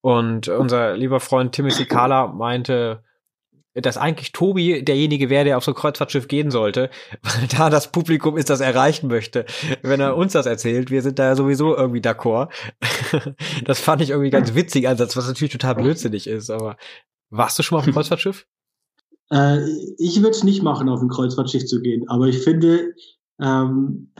[0.00, 3.02] Und unser lieber Freund Timothy Kala meinte,
[3.74, 6.90] dass eigentlich Tobi derjenige wäre, der auf so ein Kreuzfahrtschiff gehen sollte,
[7.22, 9.44] weil da das Publikum ist, das er erreichen möchte.
[9.82, 12.48] Wenn er uns das erzählt, wir sind da ja sowieso irgendwie d'accord.
[13.64, 16.76] Das fand ich irgendwie ganz witzig Ansatz, was natürlich total blödsinnig ist, aber
[17.30, 18.46] warst du schon mal auf dem Kreuzfahrtschiff?
[19.32, 22.94] Äh, ich würde es nicht machen, auf ein Kreuzfahrtschiff zu gehen, aber ich finde,
[23.40, 24.12] ähm,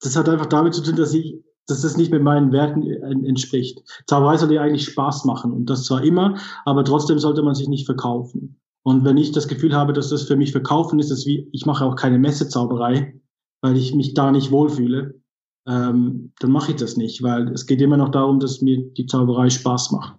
[0.00, 2.82] das hat einfach damit zu tun, dass ich dass das nicht mit meinen Werten
[3.24, 3.80] entspricht.
[4.06, 7.68] Zauberei soll ja eigentlich Spaß machen und das zwar immer, aber trotzdem sollte man sich
[7.68, 8.60] nicht verkaufen.
[8.82, 11.66] Und wenn ich das Gefühl habe, dass das für mich verkaufen ist, ist wie, ich
[11.66, 13.20] mache auch keine Messezauberei,
[13.62, 15.20] weil ich mich da nicht wohlfühle,
[15.68, 19.06] ähm, dann mache ich das nicht, weil es geht immer noch darum, dass mir die
[19.06, 20.18] Zauberei Spaß macht.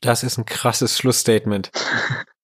[0.00, 1.72] Das ist ein krasses Schlussstatement.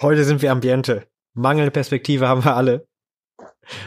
[0.00, 1.06] Heute sind wir Ambiente.
[1.34, 2.86] Mangelnde Perspektive haben wir alle.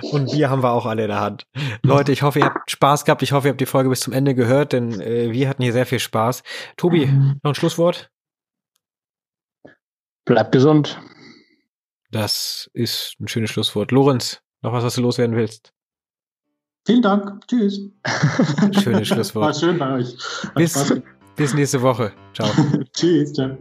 [0.01, 1.47] Und Bier haben wir auch alle in der Hand.
[1.81, 3.21] Leute, ich hoffe, ihr habt Spaß gehabt.
[3.21, 5.73] Ich hoffe, ihr habt die Folge bis zum Ende gehört, denn äh, wir hatten hier
[5.73, 6.43] sehr viel Spaß.
[6.77, 7.07] Tobi,
[7.43, 8.09] noch ein Schlusswort?
[10.25, 10.99] Bleibt gesund.
[12.11, 13.91] Das ist ein schönes Schlusswort.
[13.91, 15.73] Lorenz, noch was, was du loswerden willst?
[16.85, 17.45] Vielen Dank.
[17.47, 17.79] Tschüss.
[18.83, 19.45] Schönes Schlusswort.
[19.45, 20.15] War schön bei euch.
[20.55, 21.01] bis,
[21.35, 22.13] bis nächste Woche.
[22.33, 22.49] Ciao.
[22.93, 23.33] Tschüss.
[23.33, 23.57] Ciao.